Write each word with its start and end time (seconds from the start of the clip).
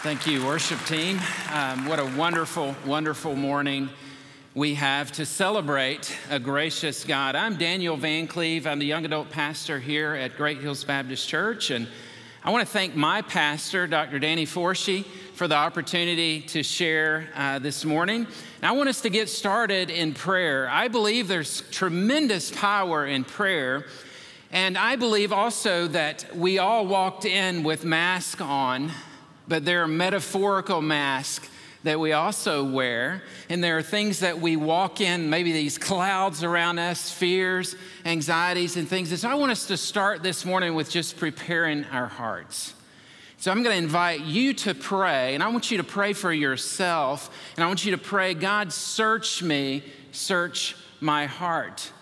Thank 0.00 0.26
you, 0.26 0.44
worship 0.44 0.78
team. 0.84 1.18
Um, 1.52 1.86
what 1.86 1.98
a 1.98 2.04
wonderful, 2.04 2.76
wonderful 2.84 3.34
morning 3.34 3.88
we 4.54 4.74
have 4.74 5.10
to 5.12 5.26
celebrate 5.26 6.16
a 6.30 6.38
gracious 6.38 7.02
God. 7.02 7.34
I'm 7.34 7.56
Daniel 7.56 7.96
Van 7.96 8.28
Cleve. 8.28 8.66
I'm 8.66 8.78
the 8.78 8.86
young 8.86 9.04
adult 9.04 9.30
pastor 9.30 9.80
here 9.80 10.14
at 10.14 10.36
Great 10.36 10.58
Hills 10.58 10.84
Baptist 10.84 11.26
Church. 11.26 11.70
And 11.70 11.88
I 12.44 12.50
want 12.50 12.64
to 12.64 12.72
thank 12.72 12.94
my 12.94 13.22
pastor, 13.22 13.86
Dr. 13.86 14.18
Danny 14.18 14.46
Forshee, 14.46 15.04
for 15.34 15.48
the 15.48 15.56
opportunity 15.56 16.42
to 16.42 16.62
share 16.62 17.28
uh, 17.34 17.58
this 17.58 17.84
morning. 17.84 18.26
And 18.60 18.64
I 18.64 18.72
want 18.72 18.88
us 18.90 19.00
to 19.00 19.10
get 19.10 19.28
started 19.28 19.90
in 19.90 20.12
prayer. 20.14 20.68
I 20.68 20.88
believe 20.88 21.26
there's 21.26 21.62
tremendous 21.70 22.50
power 22.50 23.06
in 23.06 23.24
prayer. 23.24 23.86
And 24.52 24.78
I 24.78 24.96
believe 24.96 25.32
also 25.32 25.88
that 25.88 26.36
we 26.36 26.58
all 26.58 26.86
walked 26.86 27.24
in 27.24 27.62
with 27.62 27.84
masks 27.84 28.40
on 28.40 28.92
but 29.48 29.64
there 29.64 29.82
are 29.82 29.88
metaphorical 29.88 30.82
masks 30.82 31.48
that 31.86 32.00
we 32.00 32.12
also 32.12 32.64
wear. 32.64 33.22
And 33.48 33.62
there 33.62 33.78
are 33.78 33.82
things 33.82 34.20
that 34.20 34.40
we 34.40 34.56
walk 34.56 35.00
in, 35.00 35.30
maybe 35.30 35.52
these 35.52 35.78
clouds 35.78 36.42
around 36.42 36.78
us, 36.78 37.10
fears, 37.10 37.76
anxieties, 38.04 38.76
and 38.76 38.88
things. 38.88 39.10
And 39.10 39.20
so 39.20 39.28
I 39.28 39.34
want 39.34 39.52
us 39.52 39.66
to 39.66 39.76
start 39.76 40.22
this 40.22 40.44
morning 40.44 40.74
with 40.74 40.90
just 40.90 41.16
preparing 41.16 41.84
our 41.86 42.06
hearts. 42.06 42.74
So 43.38 43.50
I'm 43.50 43.62
going 43.62 43.76
to 43.76 43.82
invite 43.82 44.22
you 44.22 44.54
to 44.54 44.74
pray, 44.74 45.34
and 45.34 45.42
I 45.42 45.48
want 45.48 45.70
you 45.70 45.76
to 45.76 45.84
pray 45.84 46.12
for 46.12 46.32
yourself, 46.32 47.30
and 47.56 47.62
I 47.62 47.68
want 47.68 47.84
you 47.84 47.92
to 47.92 47.98
pray, 47.98 48.34
God, 48.34 48.72
search 48.72 49.42
me, 49.42 49.84
search 50.10 50.74
my 51.00 51.26
heart. 51.26 51.92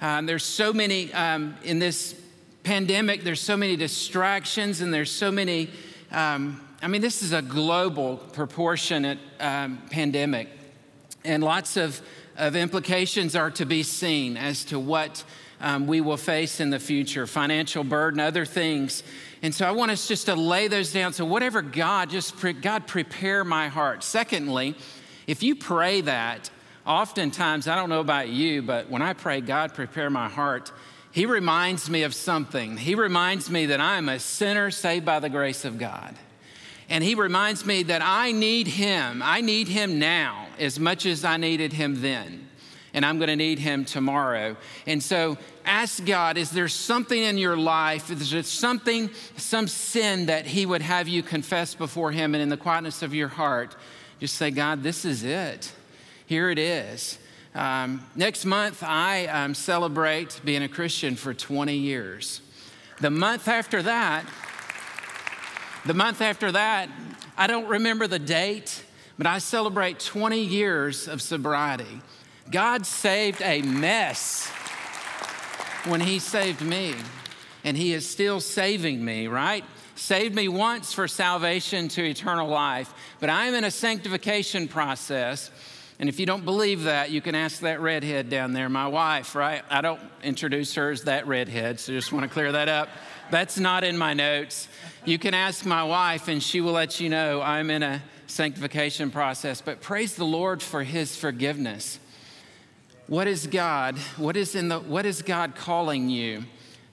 Um, 0.00 0.26
there's 0.26 0.44
so 0.44 0.72
many 0.72 1.12
um, 1.14 1.56
in 1.64 1.78
this 1.78 2.20
pandemic, 2.62 3.24
there's 3.24 3.40
so 3.40 3.56
many 3.56 3.74
distractions, 3.74 4.82
and 4.82 4.92
there's 4.92 5.10
so 5.10 5.32
many. 5.32 5.70
Um, 6.12 6.60
I 6.82 6.88
mean, 6.88 7.00
this 7.00 7.22
is 7.22 7.32
a 7.32 7.40
global, 7.40 8.18
proportionate 8.18 9.18
um, 9.40 9.80
pandemic, 9.90 10.48
and 11.24 11.42
lots 11.42 11.78
of, 11.78 12.00
of 12.36 12.54
implications 12.54 13.34
are 13.34 13.50
to 13.52 13.64
be 13.64 13.82
seen 13.82 14.36
as 14.36 14.64
to 14.66 14.78
what 14.78 15.24
um, 15.60 15.86
we 15.86 16.02
will 16.02 16.18
face 16.18 16.60
in 16.60 16.68
the 16.68 16.78
future 16.78 17.26
financial 17.26 17.82
burden, 17.82 18.20
other 18.20 18.44
things. 18.44 19.02
And 19.40 19.54
so 19.54 19.66
I 19.66 19.70
want 19.70 19.90
us 19.90 20.06
just 20.06 20.26
to 20.26 20.34
lay 20.34 20.68
those 20.68 20.92
down. 20.92 21.14
So, 21.14 21.24
whatever 21.24 21.62
God, 21.62 22.10
just 22.10 22.36
pre- 22.36 22.52
God, 22.52 22.86
prepare 22.86 23.42
my 23.42 23.68
heart. 23.68 24.04
Secondly, 24.04 24.74
if 25.26 25.42
you 25.42 25.56
pray 25.56 26.02
that, 26.02 26.50
oftentimes, 26.86 27.68
I 27.68 27.74
don't 27.74 27.88
know 27.88 28.00
about 28.00 28.28
you, 28.28 28.60
but 28.60 28.90
when 28.90 29.00
I 29.00 29.14
pray, 29.14 29.40
God, 29.40 29.72
prepare 29.72 30.10
my 30.10 30.28
heart, 30.28 30.72
He 31.10 31.24
reminds 31.24 31.88
me 31.88 32.02
of 32.02 32.14
something. 32.14 32.76
He 32.76 32.94
reminds 32.94 33.48
me 33.50 33.66
that 33.66 33.80
I 33.80 33.96
am 33.96 34.10
a 34.10 34.18
sinner 34.18 34.70
saved 34.70 35.06
by 35.06 35.20
the 35.20 35.30
grace 35.30 35.64
of 35.64 35.78
God. 35.78 36.14
And 36.88 37.02
he 37.02 37.14
reminds 37.14 37.66
me 37.66 37.82
that 37.84 38.02
I 38.02 38.32
need 38.32 38.68
him. 38.68 39.22
I 39.24 39.40
need 39.40 39.68
him 39.68 39.98
now 39.98 40.46
as 40.58 40.78
much 40.78 41.04
as 41.06 41.24
I 41.24 41.36
needed 41.36 41.72
him 41.72 42.00
then. 42.00 42.48
And 42.94 43.04
I'm 43.04 43.18
going 43.18 43.28
to 43.28 43.36
need 43.36 43.58
him 43.58 43.84
tomorrow. 43.84 44.56
And 44.86 45.02
so 45.02 45.36
ask 45.64 46.04
God, 46.04 46.38
is 46.38 46.50
there 46.50 46.68
something 46.68 47.20
in 47.20 47.36
your 47.36 47.56
life, 47.56 48.10
is 48.10 48.30
there 48.30 48.42
something, 48.42 49.10
some 49.36 49.68
sin 49.68 50.26
that 50.26 50.46
he 50.46 50.64
would 50.64 50.80
have 50.80 51.06
you 51.08 51.22
confess 51.22 51.74
before 51.74 52.12
him? 52.12 52.34
And 52.34 52.42
in 52.42 52.48
the 52.48 52.56
quietness 52.56 53.02
of 53.02 53.12
your 53.12 53.28
heart, 53.28 53.76
just 54.20 54.36
say, 54.36 54.50
God, 54.50 54.82
this 54.82 55.04
is 55.04 55.24
it. 55.24 55.72
Here 56.26 56.50
it 56.50 56.58
is. 56.58 57.18
Um, 57.54 58.06
next 58.14 58.44
month, 58.44 58.82
I 58.82 59.26
um, 59.26 59.54
celebrate 59.54 60.40
being 60.44 60.62
a 60.62 60.68
Christian 60.68 61.16
for 61.16 61.34
20 61.34 61.76
years. 61.76 62.40
The 63.00 63.10
month 63.10 63.48
after 63.48 63.82
that, 63.82 64.26
the 65.86 65.94
month 65.94 66.20
after 66.20 66.50
that, 66.52 66.88
I 67.36 67.46
don't 67.46 67.68
remember 67.68 68.06
the 68.06 68.18
date, 68.18 68.84
but 69.18 69.26
I 69.26 69.38
celebrate 69.38 70.00
20 70.00 70.40
years 70.40 71.06
of 71.06 71.22
sobriety. 71.22 72.00
God 72.50 72.86
saved 72.86 73.40
a 73.42 73.62
mess 73.62 74.48
when 75.84 76.00
He 76.00 76.18
saved 76.18 76.60
me, 76.60 76.94
and 77.64 77.76
He 77.76 77.92
is 77.92 78.08
still 78.08 78.40
saving 78.40 79.04
me, 79.04 79.28
right? 79.28 79.64
Saved 79.94 80.34
me 80.34 80.48
once 80.48 80.92
for 80.92 81.06
salvation 81.06 81.88
to 81.88 82.04
eternal 82.04 82.48
life, 82.48 82.92
but 83.20 83.30
I'm 83.30 83.54
in 83.54 83.64
a 83.64 83.70
sanctification 83.70 84.68
process. 84.68 85.50
And 85.98 86.08
if 86.08 86.20
you 86.20 86.26
don't 86.26 86.44
believe 86.44 86.82
that, 86.82 87.10
you 87.10 87.20
can 87.20 87.34
ask 87.34 87.60
that 87.60 87.80
redhead 87.80 88.28
down 88.28 88.52
there, 88.52 88.68
my 88.68 88.88
wife, 88.88 89.34
right? 89.34 89.62
I 89.70 89.80
don't 89.80 90.00
introduce 90.22 90.74
her 90.74 90.90
as 90.90 91.04
that 91.04 91.26
redhead, 91.26 91.80
so 91.80 91.92
just 91.92 92.12
want 92.12 92.24
to 92.24 92.28
clear 92.28 92.52
that 92.52 92.68
up. 92.68 92.88
That's 93.30 93.58
not 93.58 93.82
in 93.82 93.98
my 93.98 94.14
notes. 94.14 94.68
You 95.04 95.18
can 95.18 95.34
ask 95.34 95.66
my 95.66 95.82
wife, 95.82 96.28
and 96.28 96.42
she 96.42 96.60
will 96.60 96.72
let 96.72 97.00
you 97.00 97.08
know 97.08 97.42
I'm 97.42 97.70
in 97.70 97.82
a 97.82 98.02
sanctification 98.28 99.10
process. 99.10 99.60
But 99.60 99.80
praise 99.80 100.14
the 100.14 100.24
Lord 100.24 100.62
for 100.62 100.84
his 100.84 101.16
forgiveness. 101.16 101.98
What 103.08 103.26
is 103.26 103.46
God? 103.46 103.98
What 104.16 104.36
is, 104.36 104.54
in 104.54 104.68
the, 104.68 104.78
what 104.78 105.06
is 105.06 105.22
God 105.22 105.56
calling 105.56 106.08
you 106.08 106.44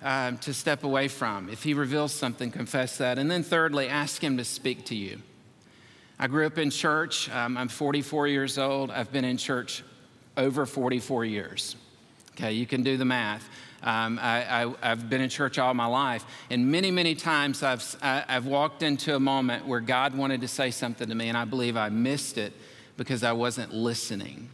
um, 0.02 0.38
to 0.40 0.54
step 0.54 0.84
away 0.84 1.08
from? 1.08 1.50
If 1.50 1.64
he 1.64 1.74
reveals 1.76 2.12
something, 2.12 2.50
confess 2.50 2.98
that. 2.98 3.20
And 3.20 3.30
then, 3.30 3.44
thirdly, 3.44 3.88
ask 3.88 4.24
him 4.24 4.38
to 4.38 4.44
speak 4.44 4.86
to 4.86 4.96
you. 4.96 5.22
I 6.20 6.28
grew 6.28 6.48
up 6.48 6.58
in 6.58 6.70
church. 6.70 7.30
Um, 7.30 7.58
I'm 7.58 7.68
44 7.68 8.28
years 8.28 8.58
old. 8.58 8.90
I've 8.90 9.12
been 9.12 9.26
in 9.26 9.38
church 9.38 9.84
over 10.36 10.66
44 10.66 11.26
years. 11.26 11.76
Okay, 12.32 12.54
you 12.54 12.66
can 12.66 12.82
do 12.82 12.98
the 12.98 13.06
math. 13.06 13.48
Um, 13.84 14.18
I, 14.22 14.74
have 14.82 15.10
been 15.10 15.22
in 15.22 15.30
church 15.30 15.60
all 15.60 15.74
my 15.74 15.86
life, 15.86 16.26
and 16.50 16.72
many, 16.72 16.90
many 16.90 17.16
times 17.16 17.62
I've, 17.64 17.96
I, 18.02 18.24
I've 18.28 18.46
walked 18.46 18.82
into 18.82 19.16
a 19.16 19.20
moment 19.20 19.68
where 19.68 19.82
God 19.82 20.16
wanted 20.16 20.42
to 20.42 20.48
say 20.48 20.72
something 20.72 21.08
to 21.10 21.16
me, 21.16 21.28
and 21.28 21.38
I 21.38 21.46
believe 21.46 21.76
I 21.76 21.90
missed 21.90 22.38
it 22.38 22.54
because 22.96 23.24
I 23.24 23.34
wasn't 23.34 23.74
listening. 23.74 24.50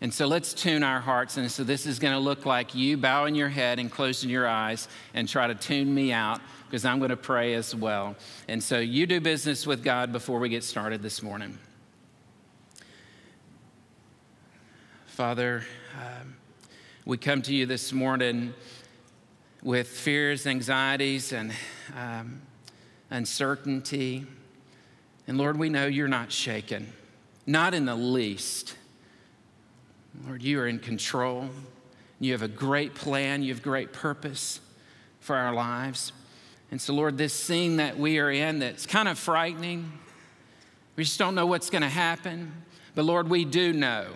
And 0.00 0.12
so 0.12 0.26
let's 0.26 0.52
tune 0.52 0.82
our 0.82 1.00
hearts. 1.00 1.38
And 1.38 1.50
so 1.50 1.64
this 1.64 1.86
is 1.86 1.98
going 1.98 2.12
to 2.12 2.20
look 2.20 2.44
like 2.44 2.74
you 2.74 2.98
bowing 2.98 3.34
your 3.34 3.48
head 3.48 3.78
and 3.78 3.90
closing 3.90 4.28
your 4.28 4.46
eyes 4.46 4.86
and 5.14 5.26
try 5.26 5.46
to 5.46 5.54
tune 5.54 5.94
me 5.94 6.12
out 6.12 6.40
because 6.66 6.84
I'm 6.84 6.98
going 6.98 7.10
to 7.10 7.16
pray 7.16 7.54
as 7.54 7.74
well. 7.74 8.16
And 8.48 8.62
so 8.62 8.80
you 8.80 9.06
do 9.06 9.20
business 9.20 9.66
with 9.66 9.82
God 9.82 10.12
before 10.12 10.40
we 10.40 10.48
get 10.50 10.62
started 10.62 11.02
this 11.02 11.22
morning. 11.22 11.58
Father, 15.06 15.64
um, 15.94 16.34
we 17.06 17.18
come 17.18 17.42
to 17.42 17.54
you 17.54 17.66
this 17.66 17.92
morning 17.92 18.54
with 19.62 19.88
fears, 19.88 20.46
anxieties, 20.46 21.34
and 21.34 21.52
um, 21.94 22.40
uncertainty. 23.10 24.24
And 25.26 25.36
Lord, 25.36 25.58
we 25.58 25.68
know 25.68 25.84
you're 25.84 26.08
not 26.08 26.32
shaken, 26.32 26.90
not 27.46 27.74
in 27.74 27.84
the 27.84 27.94
least. 27.94 28.76
Lord, 30.26 30.42
you 30.42 30.58
are 30.60 30.66
in 30.66 30.78
control. 30.78 31.50
You 32.20 32.32
have 32.32 32.40
a 32.40 32.48
great 32.48 32.94
plan, 32.94 33.42
you 33.42 33.52
have 33.52 33.62
great 33.62 33.92
purpose 33.92 34.60
for 35.20 35.36
our 35.36 35.52
lives. 35.52 36.12
And 36.70 36.80
so, 36.80 36.94
Lord, 36.94 37.18
this 37.18 37.34
scene 37.34 37.76
that 37.76 37.98
we 37.98 38.18
are 38.18 38.30
in 38.30 38.60
that's 38.60 38.86
kind 38.86 39.08
of 39.08 39.18
frightening, 39.18 39.92
we 40.96 41.04
just 41.04 41.18
don't 41.18 41.34
know 41.34 41.44
what's 41.44 41.68
going 41.68 41.82
to 41.82 41.88
happen. 41.88 42.64
But 42.94 43.04
Lord, 43.04 43.28
we 43.28 43.44
do 43.44 43.74
know 43.74 44.06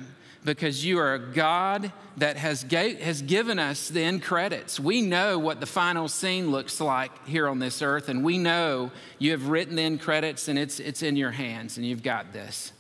because 0.45 0.85
you 0.85 0.99
are 0.99 1.15
a 1.15 1.19
God 1.19 1.93
that 2.17 2.37
has, 2.37 2.65
gave, 2.65 3.01
has 3.01 3.23
given 3.23 3.59
us 3.59 3.89
the 3.89 4.03
end 4.03 4.23
credits. 4.23 4.79
We 4.79 5.03
know 5.03 5.39
what 5.39 5.61
the 5.61 5.67
final 5.67 6.09
scene 6.09 6.51
looks 6.51 6.81
like 6.81 7.27
here 7.27 7.49
on 7.49 7.59
this 7.59 7.83
earth, 7.83 8.09
and 8.09 8.25
we 8.25 8.39
know 8.39 8.91
you 9.19 9.33
have 9.33 9.49
written 9.49 9.77
the 9.77 9.83
end 9.83 10.01
credits 10.01 10.49
and 10.49 10.59
it's, 10.59 10.81
it's 10.81 11.03
in 11.03 11.17
your 11.17 11.31
hands, 11.31 11.77
and 11.77 11.87
you've 11.87 12.03
got 12.03 12.33
this. 12.33 12.73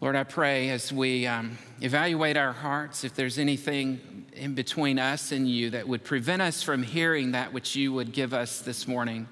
Lord, 0.00 0.14
I 0.14 0.22
pray 0.22 0.70
as 0.70 0.92
we 0.92 1.26
um, 1.26 1.58
evaluate 1.80 2.36
our 2.36 2.52
hearts, 2.52 3.02
if 3.02 3.14
there's 3.14 3.36
anything 3.36 4.26
in 4.32 4.54
between 4.54 4.98
us 5.00 5.32
and 5.32 5.48
you 5.48 5.70
that 5.70 5.88
would 5.88 6.04
prevent 6.04 6.40
us 6.40 6.62
from 6.62 6.84
hearing 6.84 7.32
that 7.32 7.52
which 7.52 7.74
you 7.74 7.92
would 7.92 8.12
give 8.12 8.32
us 8.32 8.60
this 8.60 8.86
morning, 8.86 9.26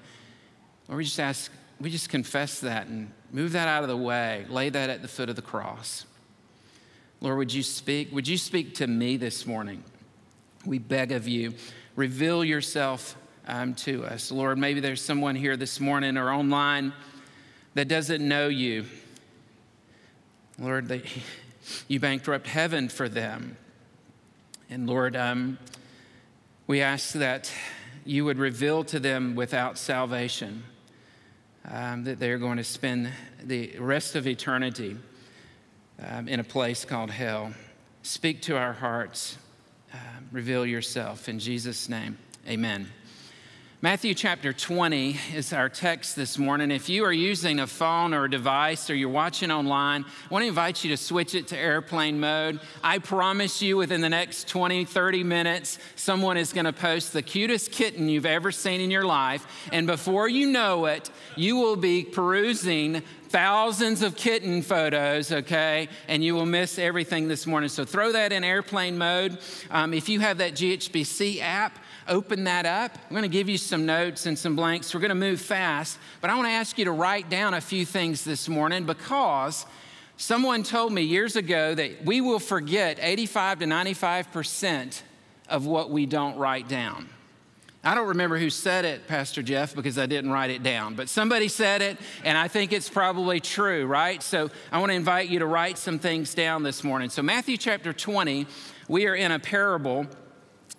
Lord, 0.89 0.97
we 0.97 1.03
just 1.05 1.21
ask, 1.21 1.51
we 1.79 1.89
just 1.89 2.09
confess 2.09 2.59
that 2.59 2.87
and 2.87 3.11
move 3.31 3.53
that 3.53 3.69
out 3.69 3.83
of 3.83 3.89
the 3.89 3.95
way, 3.95 4.45
lay 4.49 4.67
that 4.67 4.89
at 4.89 5.01
the 5.01 5.07
foot 5.07 5.29
of 5.29 5.37
the 5.37 5.41
cross. 5.41 6.05
Lord, 7.19 7.37
would 7.39 7.53
you 7.53 7.63
speak? 7.63 8.11
Would 8.13 8.27
you 8.27 8.37
speak 8.37 8.75
to 8.75 8.87
me 8.87 9.17
this 9.17 9.47
morning? 9.47 9.83
We 10.65 10.77
beg 10.77 11.11
of 11.11 11.27
you, 11.27 11.55
reveal 11.95 12.45
yourself 12.45 13.15
um, 13.47 13.73
to 13.75 14.05
us. 14.05 14.31
Lord, 14.31 14.59
maybe 14.59 14.81
there's 14.81 15.03
someone 15.03 15.35
here 15.35 15.57
this 15.57 15.79
morning 15.79 16.15
or 16.15 16.29
online 16.29 16.93
that 17.73 17.87
doesn't 17.87 18.25
know 18.25 18.49
you. 18.49 18.85
Lord, 20.59 20.87
they, 20.87 21.03
you 21.87 21.99
bankrupt 21.99 22.45
heaven 22.45 22.87
for 22.87 23.09
them. 23.09 23.57
And 24.69 24.87
Lord, 24.87 25.15
um, 25.15 25.57
we 26.67 26.81
ask 26.81 27.13
that 27.13 27.51
you 28.05 28.25
would 28.25 28.37
reveal 28.37 28.83
to 28.85 28.99
them 28.99 29.33
without 29.33 29.77
salvation 29.79 30.63
um, 31.69 32.03
that 32.03 32.19
they're 32.19 32.37
going 32.37 32.57
to 32.57 32.63
spend 32.63 33.09
the 33.43 33.75
rest 33.79 34.15
of 34.15 34.27
eternity 34.27 34.97
um, 36.05 36.27
in 36.27 36.39
a 36.39 36.43
place 36.43 36.85
called 36.85 37.11
hell. 37.11 37.53
Speak 38.03 38.41
to 38.43 38.57
our 38.57 38.73
hearts, 38.73 39.37
uh, 39.93 39.97
reveal 40.31 40.65
yourself. 40.65 41.27
In 41.27 41.39
Jesus' 41.39 41.89
name, 41.89 42.17
amen. 42.47 42.87
Matthew 43.79 44.15
chapter 44.15 44.53
20 44.53 45.19
is 45.35 45.53
our 45.53 45.69
text 45.69 46.15
this 46.15 46.39
morning. 46.39 46.71
If 46.71 46.89
you 46.89 47.05
are 47.05 47.13
using 47.13 47.59
a 47.59 47.67
phone 47.67 48.11
or 48.11 48.23
a 48.23 48.29
device 48.29 48.89
or 48.89 48.95
you're 48.95 49.07
watching 49.07 49.51
online, 49.51 50.03
I 50.03 50.33
want 50.33 50.41
to 50.41 50.47
invite 50.47 50.83
you 50.83 50.89
to 50.89 50.97
switch 50.97 51.35
it 51.35 51.49
to 51.49 51.57
airplane 51.57 52.19
mode. 52.19 52.59
I 52.83 52.97
promise 52.97 53.61
you, 53.61 53.77
within 53.77 54.01
the 54.01 54.09
next 54.09 54.47
20, 54.47 54.83
30 54.83 55.23
minutes, 55.23 55.77
someone 55.95 56.37
is 56.37 56.53
going 56.53 56.65
to 56.65 56.73
post 56.73 57.13
the 57.13 57.21
cutest 57.21 57.71
kitten 57.71 58.09
you've 58.09 58.25
ever 58.25 58.51
seen 58.51 58.81
in 58.81 58.89
your 58.89 59.05
life. 59.05 59.45
And 59.71 59.85
before 59.85 60.27
you 60.27 60.49
know 60.49 60.85
it, 60.85 61.11
you 61.35 61.57
will 61.57 61.75
be 61.75 62.03
perusing 62.03 63.03
thousands 63.29 64.01
of 64.01 64.15
kitten 64.15 64.61
photos, 64.61 65.31
okay? 65.31 65.89
And 66.07 66.23
you 66.23 66.35
will 66.35 66.45
miss 66.45 66.79
everything 66.79 67.27
this 67.27 67.45
morning. 67.45 67.69
So 67.69 67.85
throw 67.85 68.11
that 68.11 68.31
in 68.31 68.43
airplane 68.43 68.97
mode. 68.97 69.37
Um, 69.69 69.93
if 69.93 70.09
you 70.09 70.19
have 70.19 70.37
that 70.39 70.53
GHBC 70.53 71.41
app, 71.41 71.77
open 72.07 72.45
that 72.45 72.65
up. 72.65 72.97
I'm 73.05 73.11
going 73.11 73.23
to 73.23 73.27
give 73.29 73.49
you 73.49 73.57
some 73.57 73.85
notes 73.85 74.25
and 74.25 74.37
some 74.37 74.55
blanks. 74.55 74.93
We're 74.93 75.01
going 75.01 75.09
to 75.09 75.15
move 75.15 75.41
fast, 75.41 75.99
but 76.21 76.29
I 76.29 76.35
want 76.35 76.47
to 76.47 76.51
ask 76.51 76.77
you 76.77 76.85
to 76.85 76.91
write 76.91 77.29
down 77.29 77.53
a 77.53 77.61
few 77.61 77.85
things 77.85 78.23
this 78.23 78.47
morning 78.47 78.85
because 78.85 79.65
someone 80.15 80.63
told 80.63 80.93
me 80.93 81.01
years 81.01 81.35
ago 81.35 81.75
that 81.75 82.05
we 82.05 82.21
will 82.21 82.39
forget 82.39 82.97
85 83.01 83.59
to 83.59 83.65
95% 83.65 85.01
of 85.49 85.65
what 85.65 85.89
we 85.89 86.05
don't 86.05 86.37
write 86.37 86.67
down. 86.67 87.09
I 87.87 87.95
don't 87.95 88.09
remember 88.09 88.37
who 88.37 88.49
said 88.49 88.83
it, 88.83 89.07
Pastor 89.07 89.41
Jeff, 89.41 89.73
because 89.73 89.97
I 89.97 90.07
didn't 90.07 90.29
write 90.29 90.49
it 90.49 90.61
down, 90.61 90.95
but 90.95 91.07
somebody 91.07 91.47
said 91.47 91.81
it, 91.81 91.97
and 92.25 92.37
I 92.37 92.49
think 92.49 92.73
it's 92.73 92.89
probably 92.89 93.39
true, 93.39 93.85
right? 93.85 94.21
So 94.21 94.51
I 94.73 94.79
want 94.79 94.89
to 94.89 94.93
invite 94.93 95.29
you 95.29 95.39
to 95.39 95.45
write 95.45 95.77
some 95.77 95.97
things 95.97 96.33
down 96.33 96.63
this 96.63 96.83
morning. 96.83 97.09
So, 97.09 97.21
Matthew 97.23 97.55
chapter 97.55 97.93
20, 97.93 98.45
we 98.89 99.07
are 99.07 99.15
in 99.15 99.31
a 99.31 99.39
parable. 99.39 100.05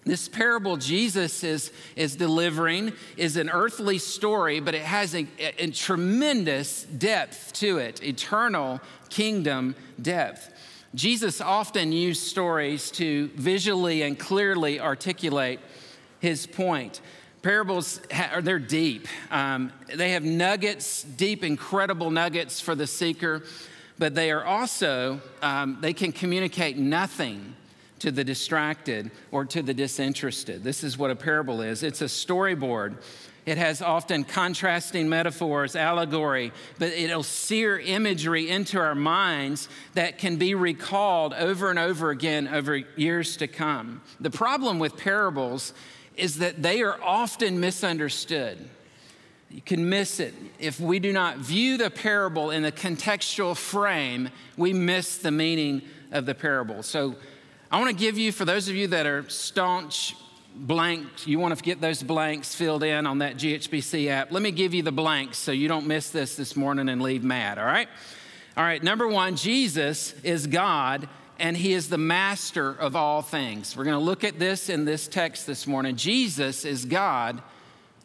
This 0.05 0.29
parable 0.29 0.77
Jesus 0.77 1.43
is, 1.43 1.73
is 1.97 2.15
delivering 2.15 2.93
is 3.17 3.39
an 3.39 3.49
earthly 3.49 3.97
story, 3.97 4.61
but 4.61 4.75
it 4.75 4.83
has 4.83 5.15
a, 5.15 5.27
a, 5.39 5.65
a 5.65 5.71
tremendous 5.71 6.83
depth 6.83 7.55
to 7.55 7.79
it, 7.79 8.05
eternal 8.05 8.83
kingdom 9.09 9.77
depth. 10.03 10.53
Jesus 10.95 11.41
often 11.41 11.91
used 11.91 12.23
stories 12.23 12.91
to 12.93 13.29
visually 13.29 14.03
and 14.03 14.19
clearly 14.19 14.79
articulate 14.79 15.61
his 16.21 16.47
point. 16.47 17.01
Parables, 17.43 18.01
are 18.33 18.43
they're 18.43 18.59
deep. 18.59 19.07
Um, 19.31 19.73
they 19.95 20.11
have 20.11 20.25
nuggets, 20.25 21.05
deep, 21.05 21.45
incredible 21.45 22.11
nuggets 22.11 22.61
for 22.61 22.75
the 22.75 22.87
seeker, 22.87 23.45
but 23.99 24.15
they 24.15 24.31
are 24.31 24.45
also, 24.45 25.21
um, 25.41 25.79
they 25.81 25.93
can 25.93 26.13
communicate 26.13 26.77
nothing 26.77 27.55
to 28.01 28.11
the 28.11 28.25
distracted 28.25 29.11
or 29.31 29.45
to 29.45 29.63
the 29.63 29.75
disinterested. 29.75 30.63
This 30.63 30.85
is 30.85 30.99
what 30.99 31.11
a 31.11 31.17
parable 31.17 31.63
is 31.63 31.83
it's 31.83 32.03
a 32.03 32.07
storyboard. 32.07 32.97
It 33.47 33.57
has 33.57 33.81
often 33.81 34.25
contrasting 34.25 35.09
metaphors, 35.09 35.75
allegory, 35.75 36.53
but 36.79 36.93
it'll 36.93 37.23
sear 37.23 37.79
imagery 37.79 38.51
into 38.51 38.79
our 38.79 38.95
minds 38.95 39.71
that 39.95 40.19
can 40.19 40.37
be 40.37 40.55
recalled 40.55 41.33
over 41.33 41.71
and 41.71 41.79
over 41.79 42.11
again 42.11 42.47
over 42.49 42.77
years 42.77 43.39
to 43.39 43.47
come. 43.47 44.03
The 44.21 44.29
problem 44.29 44.79
with 44.79 44.99
parables 44.99 45.73
is 46.19 46.39
that 46.39 46.63
they 46.63 46.83
are 46.83 46.99
often 47.03 47.61
misunderstood. 47.61 48.59
You 49.51 49.63
can 49.63 49.89
miss 49.89 50.21
it. 50.21 50.35
If 50.59 50.79
we 50.79 50.99
do 50.99 51.13
not 51.13 51.39
view 51.39 51.79
the 51.79 51.91
parable 51.91 52.51
in 52.51 52.63
the 52.63 52.73
contextual 52.73 53.57
frame, 53.57 54.29
we 54.57 54.73
miss 54.73 55.17
the 55.17 55.31
meaning 55.31 55.83
of 56.13 56.27
the 56.27 56.35
parable. 56.35 56.83
So 56.83 57.15
I 57.71 57.79
want 57.79 57.91
to 57.91 57.97
give 57.97 58.19
you, 58.19 58.33
for 58.33 58.45
those 58.45 58.69
of 58.69 58.75
you 58.75 58.89
that 58.89 59.07
are 59.07 59.29
staunch 59.29 60.15
blank, 60.55 61.27
you 61.27 61.39
want 61.39 61.57
to 61.57 61.63
get 61.63 61.81
those 61.81 62.03
blanks 62.03 62.55
filled 62.55 62.83
in 62.83 63.07
on 63.07 63.19
that 63.19 63.37
GHBC 63.37 64.09
app. 64.09 64.33
Let 64.33 64.43
me 64.43 64.51
give 64.51 64.75
you 64.75 64.83
the 64.83 64.93
blanks 64.93 65.39
so 65.39 65.53
you 65.53 65.69
don't 65.69 65.87
miss 65.87 66.11
this 66.11 66.35
this 66.35 66.57
morning 66.57 66.89
and 66.89 67.01
leave 67.01 67.25
mad, 67.25 67.59
all 67.59 67.67
right? 67.67 67.89
All 68.57 68.65
right, 68.65 68.83
number 68.83 69.07
one, 69.07 69.37
Jesus 69.37 70.15
is 70.25 70.47
God 70.47 71.09
and 71.39 71.57
he 71.57 71.73
is 71.73 71.89
the 71.89 71.99
master 71.99 72.71
of 72.71 72.97
all 72.97 73.23
things. 73.23 73.77
We're 73.77 73.85
going 73.85 73.99
to 73.99 74.05
look 74.05 74.25
at 74.25 74.39
this 74.39 74.69
in 74.69 74.85
this 74.85 75.07
text 75.07 75.47
this 75.47 75.67
morning. 75.67 75.97
Jesus 75.97 76.65
is 76.65 76.85
God 76.85 77.43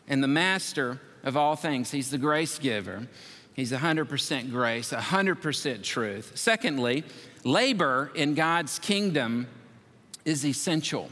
and 0.08 0.24
the 0.24 0.28
master 0.28 1.00
of 1.24 1.36
all 1.36 1.56
things. 1.56 1.92
He's 1.92 2.12
the 2.12 2.18
grace 2.18 2.60
giver. 2.60 3.08
He's 3.54 3.72
100% 3.72 4.52
grace, 4.52 4.92
100% 4.92 5.84
truth. 5.84 6.32
Secondly, 6.36 7.04
labor 7.44 8.12
in 8.16 8.34
God's 8.34 8.80
kingdom 8.80 9.48
is 10.26 10.46
essential. 10.46 11.10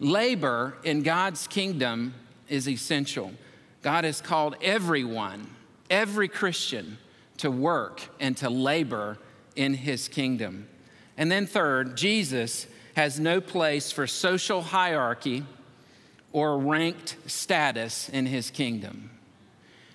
Labor 0.00 0.76
in 0.84 1.02
God's 1.02 1.46
kingdom 1.46 2.14
is 2.48 2.68
essential. 2.68 3.32
God 3.82 4.04
has 4.04 4.20
called 4.20 4.56
everyone, 4.62 5.48
every 5.88 6.28
Christian, 6.28 6.98
to 7.38 7.50
work 7.50 8.02
and 8.20 8.36
to 8.38 8.50
labor 8.50 9.18
in 9.56 9.74
his 9.74 10.08
kingdom. 10.08 10.68
And 11.16 11.30
then, 11.30 11.46
third, 11.46 11.96
Jesus 11.96 12.66
has 12.96 13.18
no 13.18 13.40
place 13.40 13.92
for 13.92 14.06
social 14.06 14.62
hierarchy 14.62 15.44
or 16.32 16.58
ranked 16.58 17.16
status 17.26 18.08
in 18.08 18.26
his 18.26 18.50
kingdom. 18.50 19.10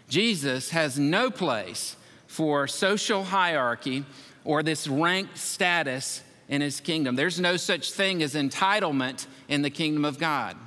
Jesus 0.07 0.69
has 0.71 0.97
no 0.97 1.29
place 1.29 1.95
for 2.27 2.67
social 2.67 3.23
hierarchy 3.25 4.05
or 4.43 4.63
this 4.63 4.87
ranked 4.87 5.37
status 5.37 6.23
in 6.47 6.61
his 6.61 6.79
kingdom. 6.79 7.15
There's 7.15 7.39
no 7.39 7.57
such 7.57 7.91
thing 7.91 8.23
as 8.23 8.33
entitlement 8.33 9.27
in 9.47 9.61
the 9.61 9.69
kingdom 9.69 10.05
of 10.05 10.17
God. 10.17 10.57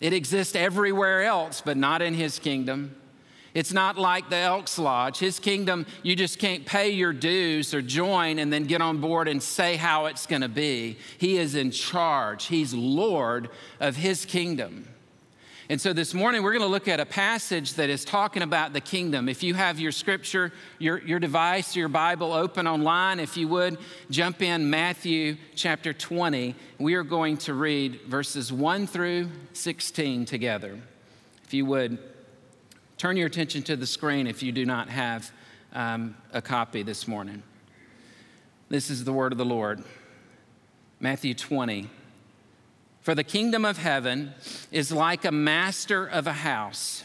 It 0.00 0.12
exists 0.12 0.56
everywhere 0.56 1.22
else, 1.22 1.62
but 1.64 1.76
not 1.76 2.02
in 2.02 2.14
his 2.14 2.38
kingdom. 2.38 2.96
It's 3.54 3.72
not 3.72 3.96
like 3.96 4.30
the 4.30 4.36
Elks 4.36 4.80
Lodge. 4.80 5.18
His 5.18 5.38
kingdom, 5.38 5.86
you 6.02 6.16
just 6.16 6.40
can't 6.40 6.66
pay 6.66 6.90
your 6.90 7.12
dues 7.12 7.72
or 7.72 7.80
join 7.80 8.40
and 8.40 8.52
then 8.52 8.64
get 8.64 8.82
on 8.82 8.98
board 8.98 9.28
and 9.28 9.40
say 9.40 9.76
how 9.76 10.06
it's 10.06 10.26
going 10.26 10.42
to 10.42 10.48
be. 10.48 10.98
He 11.18 11.38
is 11.38 11.54
in 11.54 11.70
charge, 11.70 12.46
He's 12.46 12.74
Lord 12.74 13.48
of 13.78 13.94
His 13.94 14.24
kingdom. 14.24 14.88
And 15.70 15.80
so 15.80 15.94
this 15.94 16.12
morning, 16.12 16.42
we're 16.42 16.52
going 16.52 16.62
to 16.62 16.68
look 16.68 16.88
at 16.88 17.00
a 17.00 17.06
passage 17.06 17.74
that 17.74 17.88
is 17.88 18.04
talking 18.04 18.42
about 18.42 18.74
the 18.74 18.82
kingdom. 18.82 19.30
If 19.30 19.42
you 19.42 19.54
have 19.54 19.80
your 19.80 19.92
scripture, 19.92 20.52
your, 20.78 20.98
your 20.98 21.18
device, 21.18 21.74
your 21.74 21.88
Bible 21.88 22.34
open 22.34 22.66
online, 22.66 23.18
if 23.18 23.38
you 23.38 23.48
would, 23.48 23.78
jump 24.10 24.42
in 24.42 24.68
Matthew 24.68 25.38
chapter 25.54 25.94
20. 25.94 26.54
We 26.78 26.94
are 26.94 27.02
going 27.02 27.38
to 27.38 27.54
read 27.54 28.00
verses 28.02 28.52
1 28.52 28.86
through 28.86 29.30
16 29.54 30.26
together. 30.26 30.78
If 31.44 31.54
you 31.54 31.64
would, 31.64 31.98
Turn 32.96 33.16
your 33.16 33.26
attention 33.26 33.62
to 33.64 33.76
the 33.76 33.86
screen 33.86 34.26
if 34.26 34.42
you 34.42 34.52
do 34.52 34.64
not 34.64 34.88
have 34.88 35.32
um, 35.72 36.16
a 36.32 36.40
copy 36.40 36.82
this 36.82 37.08
morning. 37.08 37.42
This 38.68 38.88
is 38.88 39.04
the 39.04 39.12
word 39.12 39.32
of 39.32 39.38
the 39.38 39.44
Lord. 39.44 39.82
Matthew 41.00 41.34
20. 41.34 41.90
For 43.00 43.14
the 43.14 43.24
kingdom 43.24 43.64
of 43.64 43.78
heaven 43.78 44.32
is 44.70 44.92
like 44.92 45.24
a 45.24 45.32
master 45.32 46.06
of 46.06 46.26
a 46.26 46.32
house 46.32 47.04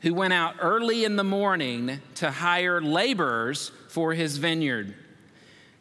who 0.00 0.14
went 0.14 0.32
out 0.32 0.56
early 0.60 1.04
in 1.04 1.16
the 1.16 1.24
morning 1.24 2.00
to 2.16 2.30
hire 2.30 2.80
laborers 2.80 3.70
for 3.88 4.14
his 4.14 4.38
vineyard. 4.38 4.94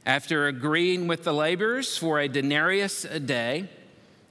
After 0.05 0.47
agreeing 0.47 1.07
with 1.07 1.23
the 1.23 1.33
laborers 1.33 1.97
for 1.97 2.19
a 2.19 2.27
denarius 2.27 3.05
a 3.05 3.19
day, 3.19 3.69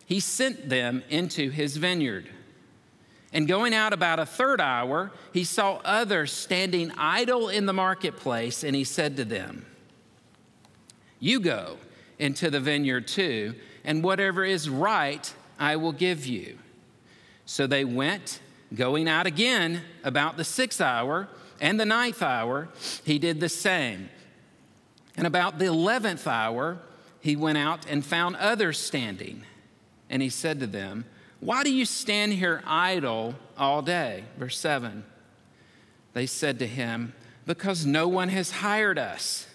he 0.05 0.21
sent 0.21 0.69
them 0.69 1.03
into 1.09 1.51
his 1.51 1.79
vineyard. 1.79 2.29
And 3.33 3.47
going 3.47 3.75
out 3.75 3.93
about 3.93 4.19
a 4.19 4.27
third 4.27 4.61
hour, 4.61 5.13
he 5.33 5.45
saw 5.45 5.81
others 5.85 6.33
standing 6.33 6.91
idle 6.97 7.49
in 7.49 7.67
the 7.67 7.73
marketplace, 7.73 8.65
and 8.65 8.75
he 8.75 8.85
said 8.85 9.17
to 9.17 9.25
them, 9.25 9.67
You 11.21 11.41
go 11.41 11.77
into 12.19 12.51
the 12.51 12.61
vineyard 12.61 13.07
too, 13.07 13.55
and 13.85 14.03
whatever 14.03 14.45
is 14.45 14.69
right 14.71 15.33
I 15.59 15.77
will 15.77 15.93
give 15.93 16.27
you. 16.27 16.59
So 17.45 17.67
they 17.67 17.85
went, 17.85 18.41
going 18.75 19.09
out 19.09 19.27
again 19.27 19.83
about 20.05 20.37
the 20.37 20.45
sixth 20.45 20.81
hour 20.81 21.29
and 21.61 21.79
the 21.79 21.87
ninth 21.87 22.23
hour, 22.23 22.69
he 23.05 23.19
did 23.19 23.41
the 23.41 23.49
same. 23.49 24.09
And 25.17 25.27
about 25.27 25.59
the 25.59 25.67
eleventh 25.67 26.27
hour, 26.27 26.79
he 27.21 27.37
went 27.37 27.59
out 27.59 27.87
and 27.87 28.05
found 28.05 28.37
others 28.37 28.79
standing, 28.79 29.43
and 30.09 30.23
he 30.23 30.31
said 30.31 30.61
to 30.61 30.67
them, 30.67 31.05
why 31.41 31.63
do 31.63 31.73
you 31.73 31.85
stand 31.85 32.33
here 32.33 32.63
idle 32.67 33.35
all 33.57 33.83
day? 33.83 34.25
Verse 34.39 34.59
7. 34.59 35.05
They 36.13 36.27
said 36.27 36.59
to 36.59 36.67
him, 36.67 37.13
Because 37.47 37.87
no 37.87 38.09
one 38.09 38.29
has 38.29 38.51
hired 38.51 38.99
us. 38.99 39.47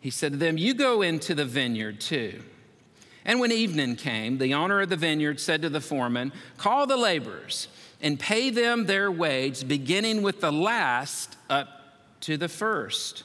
He 0.00 0.10
said 0.10 0.32
to 0.32 0.38
them, 0.38 0.56
You 0.56 0.74
go 0.74 1.02
into 1.02 1.34
the 1.34 1.44
vineyard 1.44 2.00
too. 2.00 2.42
And 3.24 3.40
when 3.40 3.50
evening 3.50 3.96
came, 3.96 4.38
the 4.38 4.54
owner 4.54 4.82
of 4.82 4.88
the 4.88 4.96
vineyard 4.96 5.40
said 5.40 5.62
to 5.62 5.68
the 5.68 5.80
foreman, 5.80 6.32
Call 6.58 6.86
the 6.86 6.96
laborers 6.96 7.66
and 8.00 8.20
pay 8.20 8.50
them 8.50 8.86
their 8.86 9.10
wage, 9.10 9.66
beginning 9.66 10.22
with 10.22 10.40
the 10.40 10.52
last 10.52 11.36
up 11.50 11.68
to 12.20 12.36
the 12.36 12.48
first. 12.48 13.24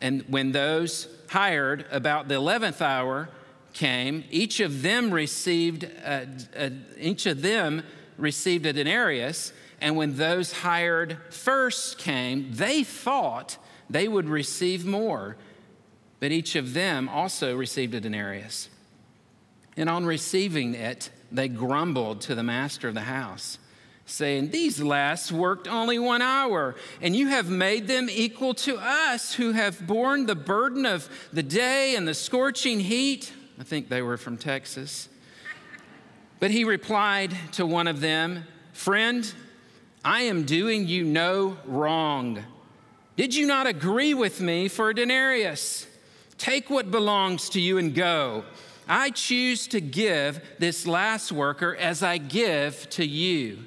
And 0.00 0.22
when 0.28 0.50
those 0.50 1.06
hired 1.28 1.86
about 1.92 2.26
the 2.26 2.34
11th 2.34 2.80
hour 2.80 3.28
came, 3.76 4.24
each 4.30 4.60
of 4.60 4.80
them 4.80 5.12
received, 5.12 5.84
uh, 6.04 6.24
uh, 6.56 6.70
each 6.98 7.26
of 7.26 7.42
them 7.42 7.82
received 8.16 8.64
a 8.64 8.72
denarius, 8.72 9.52
and 9.82 9.96
when 9.96 10.16
those 10.16 10.50
hired 10.50 11.18
first 11.30 11.98
came, 11.98 12.50
they 12.52 12.82
thought 12.82 13.58
they 13.90 14.08
would 14.08 14.28
receive 14.30 14.86
more, 14.86 15.36
but 16.20 16.32
each 16.32 16.56
of 16.56 16.72
them 16.72 17.08
also 17.10 17.54
received 17.54 17.94
a 17.94 18.00
denarius. 18.00 18.70
And 19.76 19.90
on 19.90 20.06
receiving 20.06 20.74
it, 20.74 21.10
they 21.30 21.48
grumbled 21.48 22.22
to 22.22 22.34
the 22.34 22.42
master 22.42 22.88
of 22.88 22.94
the 22.94 23.02
house, 23.02 23.58
saying, 24.06 24.52
These 24.52 24.80
last 24.80 25.30
worked 25.30 25.68
only 25.68 25.98
one 25.98 26.22
hour, 26.22 26.76
and 27.02 27.14
you 27.14 27.28
have 27.28 27.50
made 27.50 27.88
them 27.88 28.08
equal 28.10 28.54
to 28.54 28.78
us 28.78 29.34
who 29.34 29.52
have 29.52 29.86
borne 29.86 30.24
the 30.24 30.34
burden 30.34 30.86
of 30.86 31.10
the 31.30 31.42
day 31.42 31.94
and 31.94 32.08
the 32.08 32.14
scorching 32.14 32.80
heat. 32.80 33.34
I 33.58 33.64
think 33.64 33.88
they 33.88 34.02
were 34.02 34.16
from 34.16 34.36
Texas. 34.36 35.08
But 36.38 36.50
he 36.50 36.64
replied 36.64 37.34
to 37.52 37.64
one 37.64 37.88
of 37.88 38.00
them, 38.00 38.44
Friend, 38.72 39.32
I 40.04 40.22
am 40.22 40.44
doing 40.44 40.86
you 40.86 41.02
no 41.02 41.56
wrong. 41.64 42.44
Did 43.16 43.34
you 43.34 43.46
not 43.46 43.66
agree 43.66 44.12
with 44.12 44.40
me 44.40 44.68
for 44.68 44.90
a 44.90 44.94
denarius? 44.94 45.86
Take 46.36 46.68
what 46.68 46.90
belongs 46.90 47.48
to 47.50 47.60
you 47.60 47.78
and 47.78 47.94
go. 47.94 48.44
I 48.86 49.10
choose 49.10 49.66
to 49.68 49.80
give 49.80 50.40
this 50.58 50.86
last 50.86 51.32
worker 51.32 51.74
as 51.74 52.02
I 52.02 52.18
give 52.18 52.88
to 52.90 53.04
you. 53.04 53.64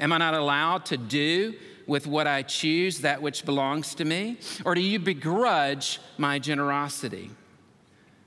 Am 0.00 0.10
I 0.12 0.18
not 0.18 0.34
allowed 0.34 0.86
to 0.86 0.96
do 0.96 1.54
with 1.86 2.06
what 2.06 2.26
I 2.26 2.42
choose 2.42 3.00
that 3.00 3.20
which 3.22 3.44
belongs 3.44 3.94
to 3.96 4.04
me? 4.04 4.38
Or 4.64 4.74
do 4.74 4.80
you 4.80 4.98
begrudge 4.98 6.00
my 6.16 6.38
generosity? 6.38 7.30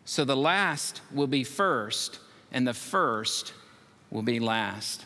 So 0.07 0.23
the 0.23 0.37
last 0.37 1.01
will 1.11 1.27
be 1.27 1.43
first, 1.43 2.19
and 2.53 2.65
the 2.65 2.73
first 2.73 3.51
will 4.09 4.21
be 4.21 4.39
last. 4.39 5.03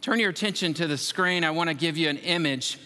Turn 0.00 0.18
your 0.18 0.30
attention 0.30 0.72
to 0.74 0.86
the 0.86 0.96
screen. 0.96 1.44
I 1.44 1.50
want 1.50 1.68
to 1.68 1.74
give 1.74 1.98
you 1.98 2.08
an 2.08 2.16
image 2.16 2.78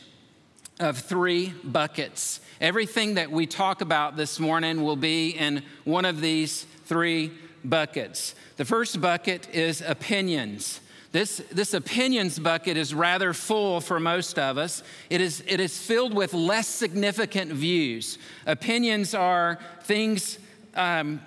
of 0.81 0.99
three 0.99 1.55
buckets. 1.63 2.41
Everything 2.61 3.15
that 3.15 3.31
we 3.31 3.47
talk 3.47 3.81
about 3.81 4.17
this 4.17 4.41
morning 4.41 4.83
will 4.83 4.97
be 4.97 5.31
in 5.31 5.63
one 5.85 6.05
of 6.05 6.21
these 6.21 6.65
three 6.87 7.31
buckets. 7.65 8.35
The 8.57 8.65
first 8.65 9.01
bucket 9.01 9.49
is 9.55 9.83
opinions. 9.83 10.81
This, 11.13 11.41
this 11.53 11.75
opinions 11.75 12.41
bucket 12.41 12.77
is 12.77 12.93
rather 12.93 13.33
full 13.33 13.81
for 13.81 14.01
most 14.01 14.37
of 14.37 14.59
us. 14.59 14.83
It 15.11 15.21
is, 15.21 15.45
it 15.47 15.61
is 15.61 15.79
filled 15.79 16.13
with 16.13 16.35
less 16.35 16.67
significant 16.67 17.53
views. 17.53 18.19
Opinions 18.47 19.15
are 19.15 19.61
things, 19.85 20.39
um, 20.75 21.21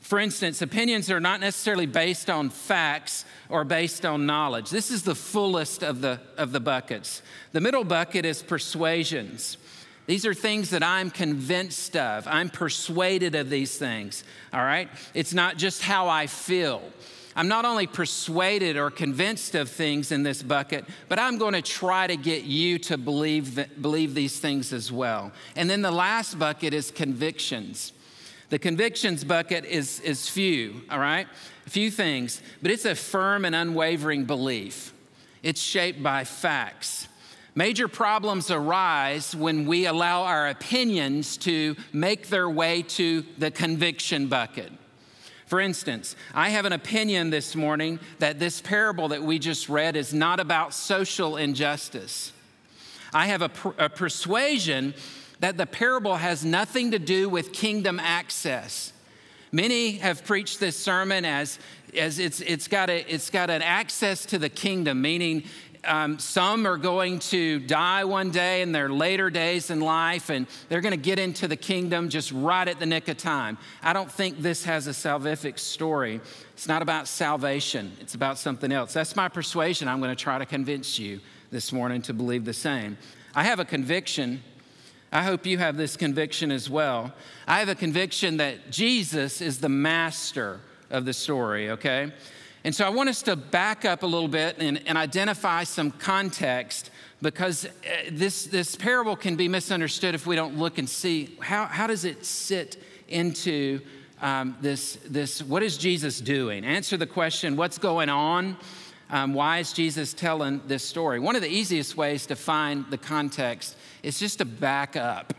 for 0.00 0.18
instance, 0.18 0.60
opinions 0.62 1.10
are 1.10 1.20
not 1.20 1.40
necessarily 1.40 1.86
based 1.86 2.28
on 2.30 2.50
facts 2.50 3.24
or 3.48 3.64
based 3.64 4.04
on 4.04 4.26
knowledge. 4.26 4.70
This 4.70 4.90
is 4.90 5.02
the 5.02 5.14
fullest 5.14 5.82
of 5.82 6.00
the, 6.00 6.20
of 6.36 6.52
the 6.52 6.60
buckets. 6.60 7.22
The 7.52 7.60
middle 7.60 7.84
bucket 7.84 8.24
is 8.24 8.42
persuasions. 8.42 9.56
These 10.06 10.26
are 10.26 10.34
things 10.34 10.70
that 10.70 10.82
I'm 10.82 11.10
convinced 11.10 11.96
of. 11.96 12.26
I'm 12.26 12.48
persuaded 12.48 13.36
of 13.36 13.50
these 13.50 13.78
things, 13.78 14.24
all 14.52 14.64
right? 14.64 14.88
It's 15.14 15.32
not 15.32 15.56
just 15.56 15.82
how 15.82 16.08
I 16.08 16.26
feel. 16.26 16.82
I'm 17.36 17.46
not 17.46 17.64
only 17.64 17.86
persuaded 17.86 18.76
or 18.76 18.90
convinced 18.90 19.54
of 19.54 19.68
things 19.68 20.10
in 20.10 20.24
this 20.24 20.42
bucket, 20.42 20.84
but 21.08 21.20
I'm 21.20 21.38
going 21.38 21.52
to 21.54 21.62
try 21.62 22.08
to 22.08 22.16
get 22.16 22.42
you 22.42 22.78
to 22.80 22.98
believe, 22.98 23.54
that, 23.54 23.80
believe 23.80 24.14
these 24.14 24.40
things 24.40 24.72
as 24.72 24.90
well. 24.90 25.30
And 25.54 25.70
then 25.70 25.82
the 25.82 25.92
last 25.92 26.38
bucket 26.38 26.74
is 26.74 26.90
convictions. 26.90 27.92
The 28.50 28.58
convictions 28.58 29.22
bucket 29.22 29.64
is, 29.64 30.00
is 30.00 30.28
few, 30.28 30.82
all 30.90 30.98
right? 30.98 31.26
A 31.66 31.70
few 31.70 31.90
things, 31.90 32.42
but 32.60 32.70
it's 32.70 32.84
a 32.84 32.96
firm 32.96 33.44
and 33.44 33.54
unwavering 33.54 34.24
belief. 34.24 34.92
It's 35.42 35.62
shaped 35.62 36.02
by 36.02 36.24
facts. 36.24 37.06
Major 37.54 37.88
problems 37.88 38.50
arise 38.50 39.34
when 39.34 39.66
we 39.66 39.86
allow 39.86 40.22
our 40.22 40.48
opinions 40.48 41.36
to 41.38 41.76
make 41.92 42.28
their 42.28 42.50
way 42.50 42.82
to 42.82 43.24
the 43.38 43.50
conviction 43.50 44.26
bucket. 44.26 44.72
For 45.46 45.60
instance, 45.60 46.14
I 46.34 46.50
have 46.50 46.64
an 46.64 46.72
opinion 46.72 47.30
this 47.30 47.56
morning 47.56 47.98
that 48.18 48.38
this 48.38 48.60
parable 48.60 49.08
that 49.08 49.22
we 49.22 49.38
just 49.38 49.68
read 49.68 49.96
is 49.96 50.14
not 50.14 50.38
about 50.38 50.74
social 50.74 51.36
injustice. 51.36 52.32
I 53.12 53.26
have 53.26 53.42
a, 53.42 53.48
per- 53.48 53.74
a 53.78 53.88
persuasion 53.88 54.94
that 55.40 55.56
the 55.56 55.66
parable 55.66 56.16
has 56.16 56.44
nothing 56.44 56.90
to 56.92 56.98
do 56.98 57.28
with 57.28 57.52
kingdom 57.52 57.98
access. 57.98 58.92
Many 59.52 59.92
have 59.92 60.24
preached 60.24 60.60
this 60.60 60.78
sermon 60.78 61.24
as, 61.24 61.58
as 61.96 62.18
it's, 62.18 62.40
it's, 62.40 62.68
got 62.68 62.88
a, 62.88 63.12
it's 63.12 63.30
got 63.30 63.50
an 63.50 63.62
access 63.62 64.24
to 64.26 64.38
the 64.38 64.48
kingdom, 64.48 65.02
meaning 65.02 65.42
um, 65.84 66.18
some 66.18 66.66
are 66.66 66.76
going 66.76 67.18
to 67.18 67.58
die 67.60 68.04
one 68.04 68.30
day 68.30 68.62
in 68.62 68.72
their 68.72 68.88
later 68.88 69.30
days 69.30 69.70
in 69.70 69.80
life, 69.80 70.28
and 70.28 70.46
they're 70.68 70.82
going 70.82 70.92
to 70.92 70.98
get 70.98 71.18
into 71.18 71.48
the 71.48 71.56
kingdom 71.56 72.10
just 72.10 72.32
right 72.32 72.68
at 72.68 72.78
the 72.78 72.86
nick 72.86 73.08
of 73.08 73.16
time. 73.16 73.58
I 73.82 73.92
don't 73.92 74.10
think 74.10 74.38
this 74.38 74.64
has 74.64 74.86
a 74.86 74.90
salvific 74.90 75.58
story. 75.58 76.20
It's 76.52 76.68
not 76.68 76.82
about 76.82 77.08
salvation, 77.08 77.92
it's 78.00 78.14
about 78.14 78.38
something 78.38 78.70
else. 78.70 78.92
That's 78.92 79.16
my 79.16 79.28
persuasion. 79.28 79.88
I'm 79.88 80.00
going 80.00 80.14
to 80.14 80.22
try 80.22 80.38
to 80.38 80.46
convince 80.46 80.98
you 80.98 81.20
this 81.50 81.72
morning 81.72 82.02
to 82.02 82.12
believe 82.12 82.44
the 82.44 82.52
same. 82.52 82.98
I 83.34 83.44
have 83.44 83.58
a 83.58 83.64
conviction. 83.64 84.42
I 85.12 85.24
hope 85.24 85.44
you 85.44 85.58
have 85.58 85.76
this 85.76 85.96
conviction 85.96 86.52
as 86.52 86.70
well. 86.70 87.12
I 87.46 87.58
have 87.58 87.68
a 87.68 87.74
conviction 87.74 88.36
that 88.36 88.70
Jesus 88.70 89.40
is 89.40 89.58
the 89.58 89.68
master 89.68 90.60
of 90.88 91.04
the 91.04 91.12
story, 91.12 91.70
okay? 91.70 92.12
And 92.62 92.74
so 92.74 92.86
I 92.86 92.90
want 92.90 93.08
us 93.08 93.22
to 93.22 93.34
back 93.34 93.84
up 93.84 94.02
a 94.02 94.06
little 94.06 94.28
bit 94.28 94.56
and, 94.58 94.80
and 94.86 94.96
identify 94.96 95.64
some 95.64 95.90
context 95.90 96.90
because 97.22 97.64
uh, 97.64 97.70
this, 98.12 98.46
this 98.46 98.76
parable 98.76 99.16
can 99.16 99.34
be 99.34 99.48
misunderstood 99.48 100.14
if 100.14 100.26
we 100.26 100.36
don't 100.36 100.58
look 100.58 100.78
and 100.78 100.88
see 100.88 101.36
how, 101.40 101.66
how 101.66 101.86
does 101.86 102.04
it 102.04 102.24
sit 102.24 102.82
into 103.08 103.80
um, 104.22 104.56
this, 104.60 104.98
this, 105.08 105.42
what 105.42 105.62
is 105.62 105.76
Jesus 105.76 106.20
doing? 106.20 106.64
Answer 106.64 106.96
the 106.96 107.06
question, 107.06 107.56
what's 107.56 107.78
going 107.78 108.08
on? 108.08 108.56
Um, 109.10 109.34
why 109.34 109.58
is 109.58 109.72
Jesus 109.72 110.14
telling 110.14 110.60
this 110.66 110.84
story? 110.84 111.18
One 111.18 111.34
of 111.34 111.42
the 111.42 111.48
easiest 111.48 111.96
ways 111.96 112.26
to 112.26 112.36
find 112.36 112.84
the 112.90 112.98
context 112.98 113.76
is 114.02 114.18
just 114.18 114.38
to 114.38 114.44
back 114.44 114.94
up 114.96 115.34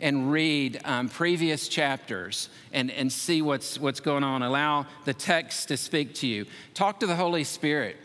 and 0.00 0.30
read 0.32 0.80
um, 0.84 1.08
previous 1.08 1.68
chapters 1.68 2.48
and, 2.72 2.90
and 2.90 3.12
see 3.12 3.42
what's, 3.42 3.78
what's 3.78 4.00
going 4.00 4.24
on. 4.24 4.42
Allow 4.42 4.86
the 5.04 5.14
text 5.14 5.68
to 5.68 5.76
speak 5.76 6.14
to 6.16 6.26
you. 6.26 6.46
Talk 6.74 7.00
to 7.00 7.06
the 7.06 7.16
Holy 7.16 7.44
Spirit. 7.44 7.96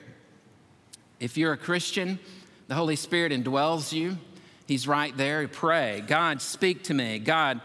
If 1.19 1.37
you're 1.37 1.53
a 1.53 1.57
Christian, 1.57 2.19
the 2.67 2.75
Holy 2.75 2.95
Spirit 2.95 3.31
indwells 3.31 3.93
you. 3.93 4.17
He's 4.67 4.87
right 4.87 5.15
there. 5.15 5.47
Pray, 5.47 6.03
God, 6.05 6.41
speak 6.41 6.83
to 6.83 6.93
me. 6.93 7.19
God, 7.19 7.61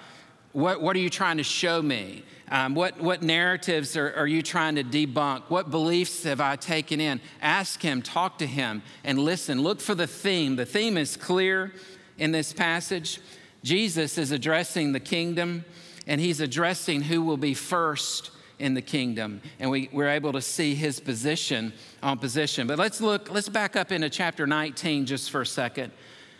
what, 0.53 0.81
what 0.81 0.97
are 0.97 1.01
you 1.01 1.11
trying 1.11 1.37
to 1.37 1.45
show 1.45 1.81
me? 1.83 2.25
Um, 2.51 2.75
what, 2.75 3.01
what 3.01 3.23
narratives 3.23 3.97
are, 3.97 4.13
are 4.15 4.27
you 4.27 4.41
trying 4.41 4.77
to 4.77 4.85
debunk? 4.85 5.45
What 5.49 5.71
beliefs 5.71 6.23
have 6.23 6.41
I 6.41 6.57
taken 6.57 7.01
in? 7.01 7.21
Ask 7.43 7.83
Him, 7.83 8.03
talk 8.03 8.39
to 8.39 8.47
Him, 8.47 8.83
and 9.03 9.19
listen. 9.19 9.63
Look 9.63 9.81
for 9.81 9.95
the 9.95 10.07
theme. 10.07 10.57
The 10.57 10.67
theme 10.67 10.97
is 10.97 11.17
clear 11.17 11.73
in 12.19 12.33
this 12.33 12.53
passage. 12.53 13.21
Jesus 13.65 14.17
is 14.17 14.31
addressing 14.31 14.93
the 14.93 15.01
kingdom 15.01 15.65
and 16.07 16.21
he's 16.21 16.41
addressing 16.41 17.03
who 17.03 17.23
will 17.23 17.37
be 17.37 17.55
first 17.55 18.31
in 18.59 18.75
the 18.75 18.83
kingdom. 18.83 19.41
And 19.59 19.71
we, 19.71 19.91
we're 19.93 20.09
able 20.09 20.33
to 20.33 20.41
see 20.41 20.75
his 20.75 21.01
position 21.01 21.73
on 22.03 22.19
position. 22.19 22.67
But 22.67 22.79
let's 22.79 23.01
look, 23.01 23.31
let's 23.31 23.49
back 23.49 23.77
up 23.77 23.93
into 23.93 24.09
chapter 24.09 24.47
19 24.47 25.07
just 25.07 25.31
for 25.31 25.43
a 25.43 25.47
second. 25.47 25.93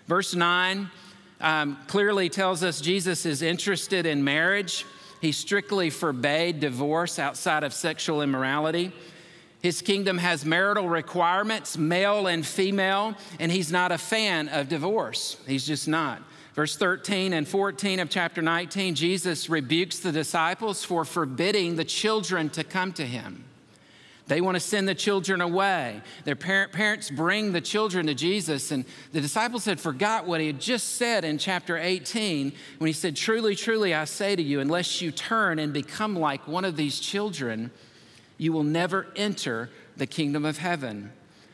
Verse 0.07 0.35
9 0.35 0.89
um, 1.41 1.79
clearly 1.89 2.29
tells 2.29 2.63
us 2.63 2.81
Jesus 2.81 3.27
is 3.27 3.43
interested 3.43 4.07
in 4.07 4.23
marriage. 4.23 4.87
He 5.21 5.33
strictly 5.33 5.91
forbade 5.91 6.61
divorce 6.61 7.19
outside 7.19 7.65
of 7.65 7.73
sexual 7.73 8.23
immorality. 8.23 8.93
His 9.63 9.83
kingdom 9.83 10.19
has 10.19 10.45
marital 10.45 10.89
requirements, 10.89 11.77
male 11.79 12.27
and 12.27 12.47
female, 12.47 13.15
and 13.41 13.51
he's 13.51 13.73
not 13.73 13.91
a 13.91 13.99
fan 13.99 14.49
of 14.49 14.69
divorce. 14.69 15.39
He's 15.47 15.67
just 15.67 15.89
not. 15.89 16.23
Verse 16.55 16.77
13 16.77 17.33
and 17.33 17.47
14 17.47 18.01
of 18.01 18.09
chapter 18.09 18.41
19, 18.41 18.95
Jesus 18.95 19.51
rebukes 19.51 19.99
the 19.99 20.13
disciples 20.13 20.85
for 20.85 21.05
forbidding 21.05 21.77
the 21.77 21.85
children 21.85 22.49
to 22.51 22.65
come 22.65 22.93
to 22.95 23.05
him. 23.05 23.45
They 24.29 24.41
want 24.41 24.57
to 24.57 24.61
send 24.61 24.89
the 24.89 24.95
children 24.95 25.41
away. 25.41 26.01
Their 26.25 26.35
parent, 26.35 26.73
parents 26.73 27.11
bring 27.11 27.53
the 27.53 27.61
children 27.61 28.07
to 28.07 28.15
Jesus, 28.15 28.73
and 28.73 28.85
the 29.13 29.21
disciples 29.21 29.65
had 29.65 29.79
forgot 29.79 30.27
what 30.27 30.41
he 30.41 30.49
had 30.49 30.61
just 30.61 30.97
said 30.97 31.25
in 31.25 31.39
chapter 31.39 31.79
18 31.79 32.53
when 32.79 32.87
he 32.87 32.93
said, 32.93 33.15
Truly, 33.15 33.55
truly, 33.55 33.95
I 33.95 34.05
say 34.05 34.35
to 34.35 34.43
you, 34.43 34.59
unless 34.59 35.01
you 35.01 35.13
turn 35.13 35.61
and 35.61 35.73
become 35.73 36.17
like 36.17 36.49
one 36.49 36.65
of 36.65 36.77
these 36.77 36.99
children, 36.99 37.71
you 38.37 38.53
will 38.53 38.65
never 38.65 39.07
enter 39.15 39.71
the 39.97 40.07
kingdom 40.07 40.45
of 40.45 40.59
heaven. 40.59 41.13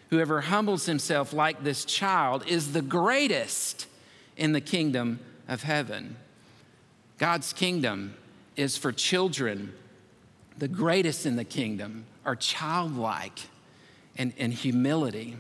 Whoever 0.08 0.40
humbles 0.40 0.86
himself 0.86 1.32
like 1.32 1.62
this 1.62 1.84
child 1.84 2.46
is 2.46 2.72
the 2.72 2.82
greatest 2.82 3.86
in 4.36 4.52
the 4.52 4.60
kingdom 4.60 5.20
of 5.46 5.62
heaven. 5.62 6.16
God's 7.18 7.52
kingdom 7.52 8.14
is 8.56 8.76
for 8.76 8.92
children. 8.92 9.72
The 10.58 10.68
greatest 10.68 11.26
in 11.26 11.36
the 11.36 11.44
kingdom 11.44 12.06
are 12.24 12.36
childlike 12.36 13.38
and, 14.16 14.32
and 14.38 14.52
humility. 14.52 15.36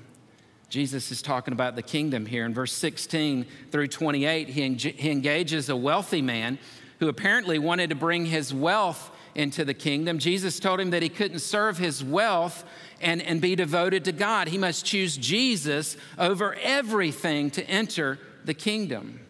Jesus 0.68 1.12
is 1.12 1.20
talking 1.20 1.52
about 1.52 1.76
the 1.76 1.82
kingdom 1.82 2.26
here. 2.26 2.46
In 2.46 2.54
verse 2.54 2.72
16 2.72 3.46
through 3.70 3.88
28, 3.88 4.48
he, 4.48 4.62
en- 4.62 4.76
he 4.76 5.10
engages 5.10 5.68
a 5.68 5.76
wealthy 5.76 6.22
man 6.22 6.58
who 6.98 7.08
apparently 7.08 7.58
wanted 7.58 7.90
to 7.90 7.96
bring 7.96 8.26
his 8.26 8.54
wealth 8.54 9.10
into 9.34 9.64
the 9.64 9.74
kingdom. 9.74 10.18
Jesus 10.18 10.60
told 10.60 10.80
him 10.80 10.90
that 10.90 11.02
he 11.02 11.08
couldn't 11.08 11.40
serve 11.40 11.78
his 11.78 12.02
wealth 12.02 12.64
and, 13.00 13.20
and 13.22 13.40
be 13.40 13.54
devoted 13.54 14.04
to 14.04 14.12
God. 14.12 14.48
He 14.48 14.58
must 14.58 14.84
choose 14.84 15.16
Jesus 15.16 15.96
over 16.18 16.54
everything 16.62 17.50
to 17.52 17.68
enter 17.68 18.18
the 18.44 18.54
kingdom. 18.54 19.20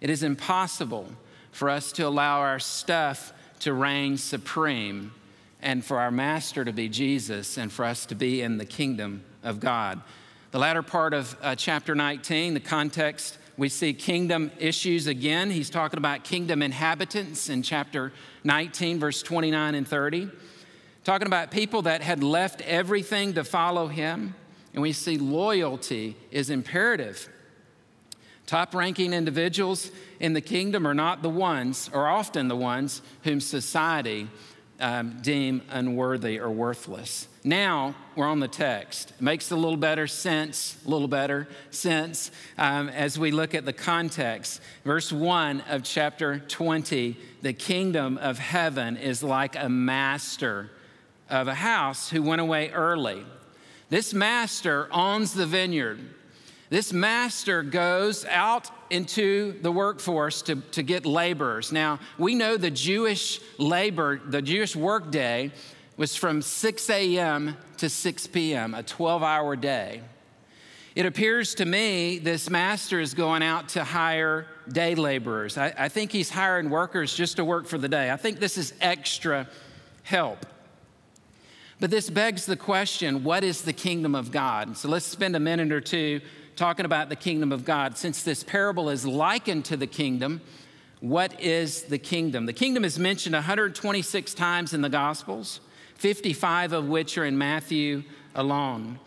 It 0.00 0.10
is 0.10 0.22
impossible 0.22 1.08
for 1.52 1.70
us 1.70 1.92
to 1.92 2.06
allow 2.06 2.40
our 2.40 2.58
stuff 2.58 3.32
to 3.60 3.72
reign 3.72 4.16
supreme 4.16 5.12
and 5.62 5.84
for 5.84 5.98
our 5.98 6.10
master 6.10 6.64
to 6.64 6.72
be 6.72 6.88
Jesus 6.88 7.56
and 7.56 7.72
for 7.72 7.84
us 7.84 8.06
to 8.06 8.14
be 8.14 8.42
in 8.42 8.58
the 8.58 8.64
kingdom 8.64 9.24
of 9.42 9.60
God. 9.60 10.00
The 10.50 10.58
latter 10.58 10.82
part 10.82 11.14
of 11.14 11.36
uh, 11.42 11.54
chapter 11.54 11.94
19, 11.94 12.54
the 12.54 12.60
context, 12.60 13.38
we 13.56 13.68
see 13.68 13.94
kingdom 13.94 14.50
issues 14.58 15.06
again. 15.06 15.50
He's 15.50 15.70
talking 15.70 15.98
about 15.98 16.24
kingdom 16.24 16.62
inhabitants 16.62 17.48
in 17.48 17.62
chapter 17.62 18.12
19, 18.44 19.00
verse 19.00 19.22
29 19.22 19.74
and 19.74 19.88
30. 19.88 20.30
Talking 21.04 21.26
about 21.26 21.50
people 21.50 21.82
that 21.82 22.02
had 22.02 22.22
left 22.22 22.60
everything 22.62 23.34
to 23.34 23.44
follow 23.44 23.86
him. 23.86 24.34
And 24.72 24.82
we 24.82 24.92
see 24.92 25.16
loyalty 25.16 26.16
is 26.30 26.50
imperative. 26.50 27.28
Top 28.46 28.74
ranking 28.74 29.12
individuals 29.12 29.90
in 30.20 30.32
the 30.32 30.40
kingdom 30.40 30.86
are 30.86 30.94
not 30.94 31.22
the 31.22 31.28
ones, 31.28 31.90
or 31.92 32.06
often 32.06 32.48
the 32.48 32.56
ones, 32.56 33.02
whom 33.24 33.40
society 33.40 34.28
um, 34.78 35.18
deem 35.22 35.62
unworthy 35.70 36.38
or 36.38 36.50
worthless. 36.50 37.28
Now 37.42 37.94
we're 38.14 38.26
on 38.26 38.40
the 38.40 38.48
text. 38.48 39.10
It 39.10 39.22
makes 39.22 39.50
a 39.50 39.56
little 39.56 39.76
better 39.76 40.06
sense, 40.06 40.76
a 40.84 40.90
little 40.90 41.08
better 41.08 41.48
sense 41.70 42.30
um, 42.58 42.88
as 42.88 43.18
we 43.18 43.30
look 43.30 43.54
at 43.54 43.64
the 43.64 43.72
context. 43.72 44.60
Verse 44.84 45.12
1 45.12 45.62
of 45.68 45.82
chapter 45.82 46.40
20 46.40 47.16
the 47.42 47.52
kingdom 47.52 48.18
of 48.18 48.38
heaven 48.38 48.96
is 48.96 49.22
like 49.22 49.54
a 49.56 49.68
master 49.68 50.70
of 51.30 51.46
a 51.46 51.54
house 51.54 52.10
who 52.10 52.22
went 52.22 52.40
away 52.40 52.70
early. 52.70 53.24
This 53.88 54.12
master 54.12 54.88
owns 54.92 55.34
the 55.34 55.46
vineyard. 55.46 56.00
This 56.68 56.92
master 56.92 57.62
goes 57.62 58.24
out 58.24 58.70
into 58.90 59.60
the 59.62 59.70
workforce 59.70 60.42
to, 60.42 60.56
to 60.72 60.82
get 60.82 61.06
laborers. 61.06 61.70
Now, 61.70 62.00
we 62.18 62.34
know 62.34 62.56
the 62.56 62.70
Jewish 62.70 63.40
labor, 63.58 64.20
the 64.24 64.42
Jewish 64.42 64.74
workday 64.74 65.52
was 65.96 66.16
from 66.16 66.42
6 66.42 66.90
a.m. 66.90 67.56
to 67.78 67.88
6 67.88 68.26
p.m., 68.28 68.74
a 68.74 68.82
12 68.82 69.22
hour 69.22 69.54
day. 69.56 70.02
It 70.96 71.06
appears 71.06 71.54
to 71.56 71.64
me 71.64 72.18
this 72.18 72.50
master 72.50 73.00
is 73.00 73.14
going 73.14 73.42
out 73.42 73.68
to 73.70 73.84
hire 73.84 74.46
day 74.68 74.94
laborers. 74.94 75.58
I, 75.58 75.72
I 75.78 75.88
think 75.88 76.10
he's 76.10 76.30
hiring 76.30 76.70
workers 76.70 77.14
just 77.14 77.36
to 77.36 77.44
work 77.44 77.66
for 77.66 77.78
the 77.78 77.88
day. 77.88 78.10
I 78.10 78.16
think 78.16 78.40
this 78.40 78.58
is 78.58 78.72
extra 78.80 79.46
help. 80.02 80.46
But 81.78 81.90
this 81.90 82.08
begs 82.08 82.46
the 82.46 82.56
question 82.56 83.24
what 83.24 83.44
is 83.44 83.62
the 83.62 83.74
kingdom 83.74 84.14
of 84.14 84.32
God? 84.32 84.76
So 84.76 84.88
let's 84.88 85.04
spend 85.04 85.36
a 85.36 85.40
minute 85.40 85.70
or 85.70 85.82
two 85.82 86.22
talking 86.56 86.86
about 86.86 87.10
the 87.10 87.16
kingdom 87.16 87.52
of 87.52 87.64
God. 87.64 87.96
Since 87.98 88.22
this 88.22 88.42
parable 88.42 88.88
is 88.88 89.06
likened 89.06 89.66
to 89.66 89.76
the 89.76 89.86
kingdom, 89.86 90.40
what 91.00 91.40
is 91.40 91.82
the 91.82 91.98
kingdom? 91.98 92.46
The 92.46 92.52
kingdom 92.52 92.84
is 92.84 92.98
mentioned 92.98 93.34
126 93.34 94.34
times 94.34 94.72
in 94.72 94.80
the 94.80 94.88
Gospels, 94.88 95.60
55 95.96 96.72
of 96.72 96.88
which 96.88 97.18
are 97.18 97.24
in 97.24 97.36
Matthew 97.36 98.02
alone. 98.34 98.98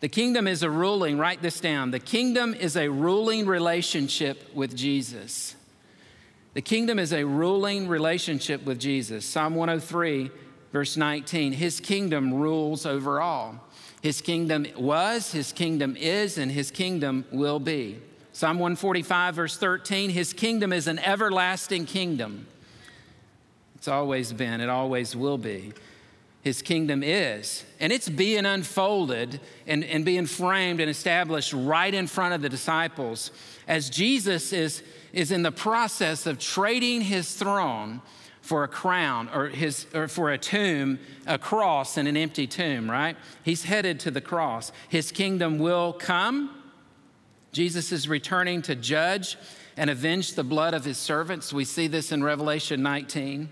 The 0.00 0.08
kingdom 0.08 0.46
is 0.46 0.62
a 0.62 0.70
ruling, 0.70 1.18
write 1.18 1.42
this 1.42 1.60
down. 1.60 1.90
The 1.90 1.98
kingdom 1.98 2.54
is 2.54 2.76
a 2.76 2.88
ruling 2.88 3.46
relationship 3.46 4.54
with 4.54 4.76
Jesus. 4.76 5.56
The 6.54 6.62
kingdom 6.62 6.98
is 6.98 7.12
a 7.12 7.24
ruling 7.24 7.88
relationship 7.88 8.64
with 8.64 8.78
Jesus. 8.78 9.24
Psalm 9.24 9.54
103, 9.54 10.30
verse 10.72 10.96
19 10.96 11.52
His 11.52 11.80
kingdom 11.80 12.34
rules 12.34 12.84
over 12.84 13.20
all. 13.20 13.68
His 14.00 14.20
kingdom 14.20 14.66
was, 14.76 15.32
his 15.32 15.52
kingdom 15.52 15.96
is, 15.96 16.38
and 16.38 16.50
his 16.50 16.70
kingdom 16.70 17.24
will 17.30 17.60
be. 17.60 17.98
Psalm 18.32 18.58
145, 18.58 19.34
verse 19.34 19.56
13 19.56 20.10
His 20.10 20.32
kingdom 20.32 20.72
is 20.72 20.86
an 20.86 20.98
everlasting 21.00 21.86
kingdom. 21.86 22.46
It's 23.74 23.88
always 23.88 24.32
been, 24.32 24.60
it 24.60 24.68
always 24.68 25.14
will 25.14 25.38
be. 25.38 25.72
His 26.42 26.62
kingdom 26.62 27.02
is. 27.02 27.64
And 27.80 27.92
it's 27.92 28.08
being 28.08 28.46
unfolded 28.46 29.40
and, 29.66 29.84
and 29.84 30.04
being 30.04 30.24
framed 30.26 30.80
and 30.80 30.88
established 30.88 31.52
right 31.52 31.92
in 31.92 32.06
front 32.06 32.32
of 32.32 32.40
the 32.40 32.48
disciples 32.48 33.30
as 33.68 33.90
Jesus 33.90 34.52
is, 34.52 34.82
is 35.12 35.32
in 35.32 35.42
the 35.42 35.52
process 35.52 36.26
of 36.26 36.38
trading 36.38 37.02
his 37.02 37.34
throne 37.34 38.00
for 38.50 38.64
a 38.64 38.68
crown 38.68 39.28
or, 39.32 39.46
his, 39.46 39.86
or 39.94 40.08
for 40.08 40.32
a 40.32 40.36
tomb, 40.36 40.98
a 41.24 41.38
cross, 41.38 41.96
and 41.96 42.08
an 42.08 42.16
empty 42.16 42.48
tomb, 42.48 42.90
right? 42.90 43.16
He's 43.44 43.62
headed 43.62 44.00
to 44.00 44.10
the 44.10 44.20
cross. 44.20 44.72
His 44.88 45.12
kingdom 45.12 45.60
will 45.60 45.92
come. 45.92 46.60
Jesus 47.52 47.92
is 47.92 48.08
returning 48.08 48.60
to 48.62 48.74
judge 48.74 49.36
and 49.76 49.88
avenge 49.88 50.34
the 50.34 50.42
blood 50.42 50.74
of 50.74 50.84
his 50.84 50.98
servants. 50.98 51.52
We 51.52 51.64
see 51.64 51.86
this 51.86 52.10
in 52.10 52.24
Revelation 52.24 52.82
19. 52.82 53.48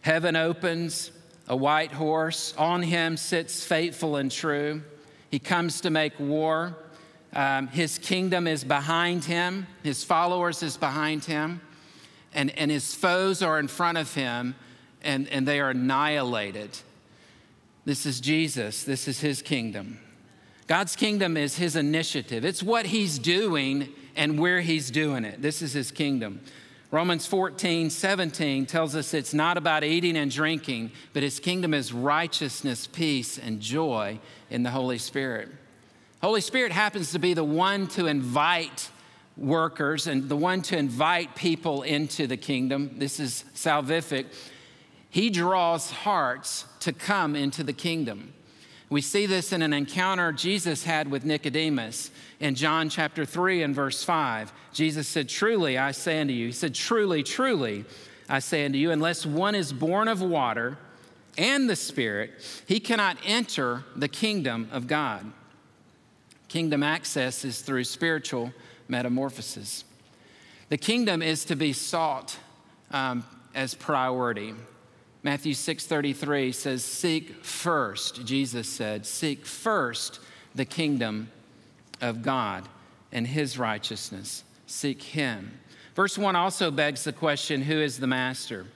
Heaven 0.00 0.34
opens, 0.34 1.12
a 1.46 1.54
white 1.54 1.92
horse. 1.92 2.54
On 2.56 2.80
him 2.80 3.18
sits 3.18 3.66
faithful 3.66 4.16
and 4.16 4.32
true. 4.32 4.80
He 5.30 5.38
comes 5.38 5.82
to 5.82 5.90
make 5.90 6.18
war. 6.18 6.74
Um, 7.34 7.68
his 7.68 7.98
kingdom 7.98 8.46
is 8.46 8.64
behind 8.64 9.26
him, 9.26 9.66
his 9.82 10.04
followers 10.04 10.62
is 10.62 10.78
behind 10.78 11.26
him 11.26 11.60
and, 12.34 12.56
and 12.56 12.70
his 12.70 12.94
foes 12.94 13.42
are 13.42 13.58
in 13.58 13.68
front 13.68 13.98
of 13.98 14.14
him 14.14 14.54
and, 15.02 15.28
and 15.28 15.46
they 15.46 15.60
are 15.60 15.70
annihilated. 15.70 16.78
This 17.84 18.06
is 18.06 18.20
Jesus, 18.20 18.84
this 18.84 19.08
is 19.08 19.20
his 19.20 19.42
kingdom. 19.42 19.98
God's 20.66 20.94
kingdom 20.94 21.36
is 21.36 21.56
his 21.56 21.74
initiative, 21.74 22.44
it's 22.44 22.62
what 22.62 22.86
he's 22.86 23.18
doing 23.18 23.88
and 24.14 24.38
where 24.38 24.60
he's 24.60 24.90
doing 24.90 25.24
it. 25.24 25.42
This 25.42 25.62
is 25.62 25.72
his 25.72 25.90
kingdom. 25.90 26.40
Romans 26.92 27.24
14, 27.26 27.88
17 27.88 28.66
tells 28.66 28.96
us 28.96 29.14
it's 29.14 29.32
not 29.32 29.56
about 29.56 29.84
eating 29.84 30.16
and 30.16 30.28
drinking, 30.28 30.90
but 31.12 31.22
his 31.22 31.38
kingdom 31.38 31.72
is 31.72 31.92
righteousness, 31.92 32.88
peace, 32.88 33.38
and 33.38 33.60
joy 33.60 34.18
in 34.50 34.64
the 34.64 34.70
Holy 34.70 34.98
Spirit. 34.98 35.48
Holy 36.20 36.40
Spirit 36.40 36.72
happens 36.72 37.12
to 37.12 37.20
be 37.20 37.32
the 37.32 37.44
one 37.44 37.86
to 37.88 38.06
invite 38.06 38.90
workers 39.40 40.06
and 40.06 40.28
the 40.28 40.36
one 40.36 40.62
to 40.62 40.76
invite 40.76 41.34
people 41.34 41.82
into 41.82 42.26
the 42.26 42.36
kingdom. 42.36 42.92
This 42.98 43.18
is 43.18 43.44
salvific. 43.54 44.26
He 45.08 45.30
draws 45.30 45.90
hearts 45.90 46.66
to 46.80 46.92
come 46.92 47.34
into 47.34 47.64
the 47.64 47.72
kingdom. 47.72 48.32
We 48.90 49.00
see 49.00 49.26
this 49.26 49.52
in 49.52 49.62
an 49.62 49.72
encounter 49.72 50.32
Jesus 50.32 50.84
had 50.84 51.10
with 51.10 51.24
Nicodemus 51.24 52.10
in 52.40 52.54
John 52.54 52.88
chapter 52.88 53.24
3 53.24 53.62
and 53.62 53.74
verse 53.74 54.02
5. 54.02 54.52
Jesus 54.72 55.06
said, 55.06 55.28
Truly, 55.28 55.78
I 55.78 55.92
say 55.92 56.20
unto 56.20 56.32
you, 56.32 56.46
He 56.46 56.52
said, 56.52 56.74
Truly, 56.74 57.22
truly, 57.22 57.84
I 58.28 58.40
say 58.40 58.64
unto 58.64 58.78
you, 58.78 58.90
unless 58.90 59.24
one 59.24 59.54
is 59.54 59.72
born 59.72 60.08
of 60.08 60.22
water 60.22 60.76
and 61.38 61.70
the 61.70 61.76
Spirit, 61.76 62.32
he 62.66 62.80
cannot 62.80 63.16
enter 63.24 63.84
the 63.94 64.08
kingdom 64.08 64.68
of 64.72 64.86
God. 64.86 65.32
Kingdom 66.48 66.82
access 66.82 67.44
is 67.44 67.60
through 67.60 67.84
spiritual 67.84 68.52
metamorphosis. 68.90 69.84
The 70.68 70.78
kingdom 70.78 71.22
is 71.22 71.44
to 71.46 71.56
be 71.56 71.72
sought 71.72 72.36
um, 72.90 73.24
as 73.54 73.74
priority. 73.74 74.54
Matthew 75.22 75.54
6:33 75.54 76.52
says, 76.52 76.84
"Seek 76.84 77.44
first," 77.44 78.24
Jesus 78.24 78.68
said, 78.68 79.06
"seek 79.06 79.46
first 79.46 80.20
the 80.54 80.64
kingdom 80.64 81.30
of 82.00 82.22
God 82.22 82.68
and 83.12 83.26
his 83.26 83.58
righteousness. 83.58 84.44
Seek 84.66 85.02
him." 85.02 85.60
Verse 85.94 86.16
1 86.16 86.36
also 86.36 86.70
begs 86.70 87.04
the 87.04 87.12
question, 87.12 87.62
who 87.62 87.78
is 87.78 87.98
the 87.98 88.06
master? 88.06 88.66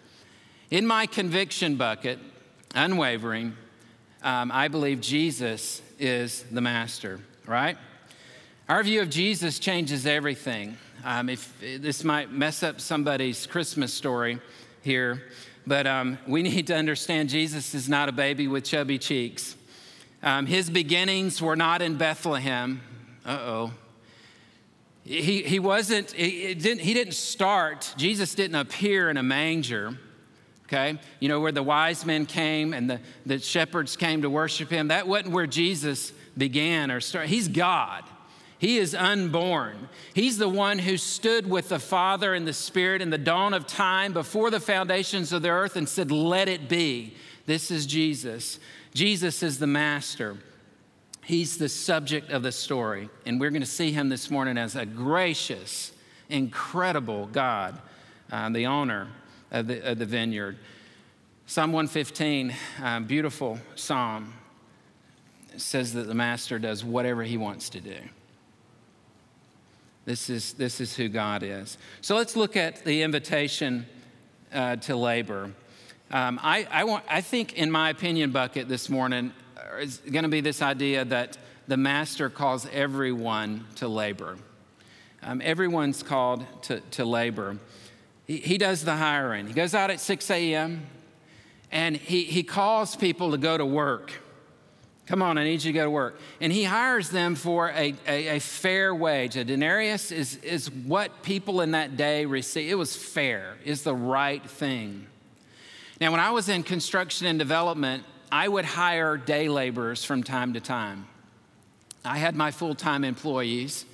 In 0.70 0.86
my 0.86 1.06
conviction 1.06 1.76
bucket, 1.76 2.18
unwavering, 2.74 3.56
um, 4.22 4.50
I 4.52 4.68
believe 4.68 5.00
Jesus 5.00 5.80
is 5.98 6.44
the 6.50 6.60
master, 6.60 7.20
right? 7.46 7.78
Our 8.66 8.82
view 8.82 9.02
of 9.02 9.10
Jesus 9.10 9.58
changes 9.58 10.06
everything. 10.06 10.78
Um, 11.04 11.28
if 11.28 11.52
this 11.60 12.02
might 12.02 12.32
mess 12.32 12.62
up 12.62 12.80
somebody's 12.80 13.46
Christmas 13.46 13.92
story 13.92 14.40
here, 14.80 15.24
but 15.66 15.86
um, 15.86 16.16
we 16.26 16.42
need 16.42 16.68
to 16.68 16.74
understand 16.74 17.28
Jesus 17.28 17.74
is 17.74 17.90
not 17.90 18.08
a 18.08 18.12
baby 18.12 18.48
with 18.48 18.64
chubby 18.64 18.98
cheeks. 18.98 19.54
Um, 20.22 20.46
his 20.46 20.70
beginnings 20.70 21.42
were 21.42 21.56
not 21.56 21.82
in 21.82 21.96
Bethlehem. 21.96 22.80
Uh 23.26 23.38
oh. 23.42 23.72
He, 25.04 25.42
he 25.42 25.58
wasn't, 25.58 26.12
he 26.12 26.54
didn't, 26.54 26.80
he 26.80 26.94
didn't 26.94 27.12
start, 27.12 27.92
Jesus 27.98 28.34
didn't 28.34 28.56
appear 28.56 29.10
in 29.10 29.18
a 29.18 29.22
manger. 29.22 29.98
Okay? 30.68 30.98
You 31.20 31.28
know, 31.28 31.40
where 31.40 31.52
the 31.52 31.62
wise 31.62 32.06
men 32.06 32.24
came 32.24 32.72
and 32.72 32.88
the, 32.88 33.00
the 33.26 33.40
shepherds 33.40 33.94
came 33.94 34.22
to 34.22 34.30
worship 34.30 34.70
him, 34.70 34.88
that 34.88 35.06
wasn't 35.06 35.34
where 35.34 35.46
Jesus 35.46 36.14
began 36.38 36.90
or 36.90 37.02
started. 37.02 37.28
He's 37.28 37.48
God. 37.48 38.04
He 38.64 38.78
is 38.78 38.94
unborn. 38.94 39.90
He's 40.14 40.38
the 40.38 40.48
one 40.48 40.78
who 40.78 40.96
stood 40.96 41.46
with 41.50 41.68
the 41.68 41.78
Father 41.78 42.32
and 42.32 42.48
the 42.48 42.54
Spirit 42.54 43.02
in 43.02 43.10
the 43.10 43.18
dawn 43.18 43.52
of 43.52 43.66
time 43.66 44.14
before 44.14 44.50
the 44.50 44.58
foundations 44.58 45.34
of 45.34 45.42
the 45.42 45.50
earth 45.50 45.76
and 45.76 45.86
said, 45.86 46.10
Let 46.10 46.48
it 46.48 46.66
be. 46.66 47.12
This 47.44 47.70
is 47.70 47.84
Jesus. 47.84 48.58
Jesus 48.94 49.42
is 49.42 49.58
the 49.58 49.66
master. 49.66 50.38
He's 51.22 51.58
the 51.58 51.68
subject 51.68 52.30
of 52.30 52.42
the 52.42 52.52
story. 52.52 53.10
And 53.26 53.38
we're 53.38 53.50
going 53.50 53.60
to 53.60 53.66
see 53.66 53.92
him 53.92 54.08
this 54.08 54.30
morning 54.30 54.56
as 54.56 54.76
a 54.76 54.86
gracious, 54.86 55.92
incredible 56.30 57.26
God, 57.26 57.78
uh, 58.32 58.48
the 58.48 58.64
owner 58.64 59.08
of 59.50 59.66
the, 59.66 59.90
of 59.90 59.98
the 59.98 60.06
vineyard. 60.06 60.56
Psalm 61.44 61.70
115, 61.70 62.54
uh, 62.82 63.00
beautiful 63.00 63.58
psalm, 63.74 64.32
says 65.58 65.92
that 65.92 66.06
the 66.06 66.14
master 66.14 66.58
does 66.58 66.82
whatever 66.82 67.24
he 67.24 67.36
wants 67.36 67.68
to 67.68 67.80
do. 67.82 67.98
This 70.04 70.28
is, 70.28 70.52
this 70.54 70.80
is 70.80 70.94
who 70.94 71.08
God 71.08 71.42
is. 71.42 71.78
So 72.02 72.14
let's 72.14 72.36
look 72.36 72.56
at 72.56 72.84
the 72.84 73.02
invitation 73.02 73.86
uh, 74.52 74.76
to 74.76 74.96
labor. 74.96 75.52
Um, 76.10 76.38
I, 76.42 76.66
I, 76.70 76.84
want, 76.84 77.04
I 77.08 77.22
think, 77.22 77.54
in 77.54 77.70
my 77.70 77.88
opinion 77.90 78.30
bucket 78.30 78.68
this 78.68 78.90
morning, 78.90 79.32
uh, 79.56 79.78
is 79.78 79.98
going 79.98 80.24
to 80.24 80.28
be 80.28 80.42
this 80.42 80.60
idea 80.60 81.04
that 81.06 81.38
the 81.66 81.78
master 81.78 82.28
calls 82.28 82.68
everyone 82.70 83.66
to 83.76 83.88
labor. 83.88 84.36
Um, 85.22 85.40
everyone's 85.42 86.02
called 86.02 86.44
to, 86.64 86.80
to 86.80 87.06
labor. 87.06 87.56
He, 88.26 88.36
he 88.36 88.58
does 88.58 88.84
the 88.84 88.96
hiring. 88.96 89.46
He 89.46 89.54
goes 89.54 89.74
out 89.74 89.90
at 89.90 90.00
6 90.00 90.30
a.m. 90.30 90.86
and 91.72 91.96
he, 91.96 92.24
he 92.24 92.42
calls 92.42 92.94
people 92.94 93.30
to 93.30 93.38
go 93.38 93.56
to 93.56 93.64
work. 93.64 94.12
Come 95.06 95.20
on, 95.20 95.36
I 95.36 95.44
need 95.44 95.62
you 95.62 95.72
to 95.72 95.72
go 95.72 95.84
to 95.84 95.90
work. 95.90 96.18
And 96.40 96.50
he 96.50 96.64
hires 96.64 97.10
them 97.10 97.34
for 97.34 97.68
a, 97.68 97.94
a, 98.06 98.36
a, 98.36 98.40
fair 98.40 98.94
wage. 98.94 99.36
A 99.36 99.44
denarius 99.44 100.10
is, 100.10 100.36
is 100.36 100.70
what 100.70 101.22
people 101.22 101.60
in 101.60 101.72
that 101.72 101.98
day 101.98 102.24
received. 102.24 102.70
It 102.70 102.76
was 102.76 102.96
fair, 102.96 103.56
is 103.64 103.82
the 103.82 103.94
right 103.94 104.42
thing. 104.42 105.06
Now, 106.00 106.10
when 106.10 106.20
I 106.20 106.30
was 106.30 106.48
in 106.48 106.62
construction 106.62 107.26
and 107.26 107.38
development, 107.38 108.04
I 108.32 108.48
would 108.48 108.64
hire 108.64 109.16
day 109.18 109.48
laborers 109.48 110.04
from 110.04 110.22
time 110.22 110.54
to 110.54 110.60
time. 110.60 111.06
I 112.04 112.16
had 112.16 112.34
my 112.34 112.50
full 112.50 112.74
time 112.74 113.04
employees, 113.04 113.84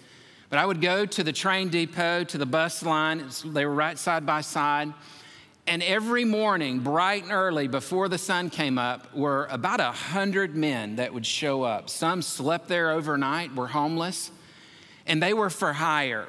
but 0.48 0.58
I 0.58 0.66
would 0.66 0.80
go 0.80 1.06
to 1.06 1.24
the 1.24 1.32
train 1.32 1.70
depot, 1.70 2.24
to 2.24 2.38
the 2.38 2.46
bus 2.46 2.82
line, 2.84 3.24
they 3.44 3.66
were 3.66 3.74
right 3.74 3.98
side 3.98 4.24
by 4.24 4.40
side. 4.40 4.92
And 5.66 5.82
every 5.82 6.24
morning, 6.24 6.80
bright 6.80 7.24
and 7.24 7.32
early, 7.32 7.68
before 7.68 8.08
the 8.08 8.18
sun 8.18 8.50
came 8.50 8.78
up, 8.78 9.14
were 9.14 9.46
about 9.50 9.80
a 9.80 9.92
hundred 9.92 10.56
men 10.56 10.96
that 10.96 11.14
would 11.14 11.26
show 11.26 11.62
up. 11.62 11.88
Some 11.88 12.22
slept 12.22 12.66
there 12.66 12.90
overnight, 12.90 13.54
were 13.54 13.68
homeless, 13.68 14.30
and 15.06 15.22
they 15.22 15.32
were 15.32 15.50
for 15.50 15.72
hire. 15.72 16.26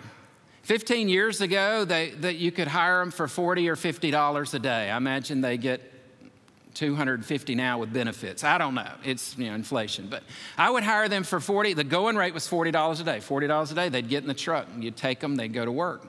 15 0.64 1.10
years 1.10 1.42
ago, 1.42 1.86
they, 1.86 2.12
that 2.12 2.36
you 2.36 2.52
could 2.52 2.68
hire 2.68 3.00
them 3.00 3.12
for 3.12 3.28
40 3.28 3.68
or 3.68 3.76
$50 3.76 4.54
a 4.54 4.60
day. 4.60 4.92
I 4.92 4.98
imagine 4.98 5.42
they 5.42 5.58
get 5.58 5.82
250 6.76 7.56
now 7.56 7.80
with 7.80 7.92
benefits. 7.92 8.44
I 8.44 8.58
don't 8.58 8.76
know. 8.76 8.92
It's 9.04 9.38
you 9.38 9.48
know 9.50 9.56
inflation, 9.56 10.08
but 10.08 10.24
I 10.58 10.70
would 10.70 10.84
hire 10.84 11.10
them 11.10 11.24
for 11.24 11.40
40. 11.40 11.74
The 11.74 11.84
going 11.84 12.16
rate 12.16 12.34
was 12.34 12.48
$40 12.48 13.02
a 13.02 13.04
day. 13.04 13.18
$40 13.18 13.72
a 13.72 13.76
day, 13.76 13.90
they'd 13.90 14.08
get 14.08 14.24
in 14.24 14.28
the 14.28 14.34
truck. 14.34 14.68
and 14.74 14.84
You'd 14.84 14.98
take 14.98 15.20
them, 15.20 15.36
they'd 15.36 15.54
go 15.54 15.66
to 15.66 15.72
work. 15.72 16.08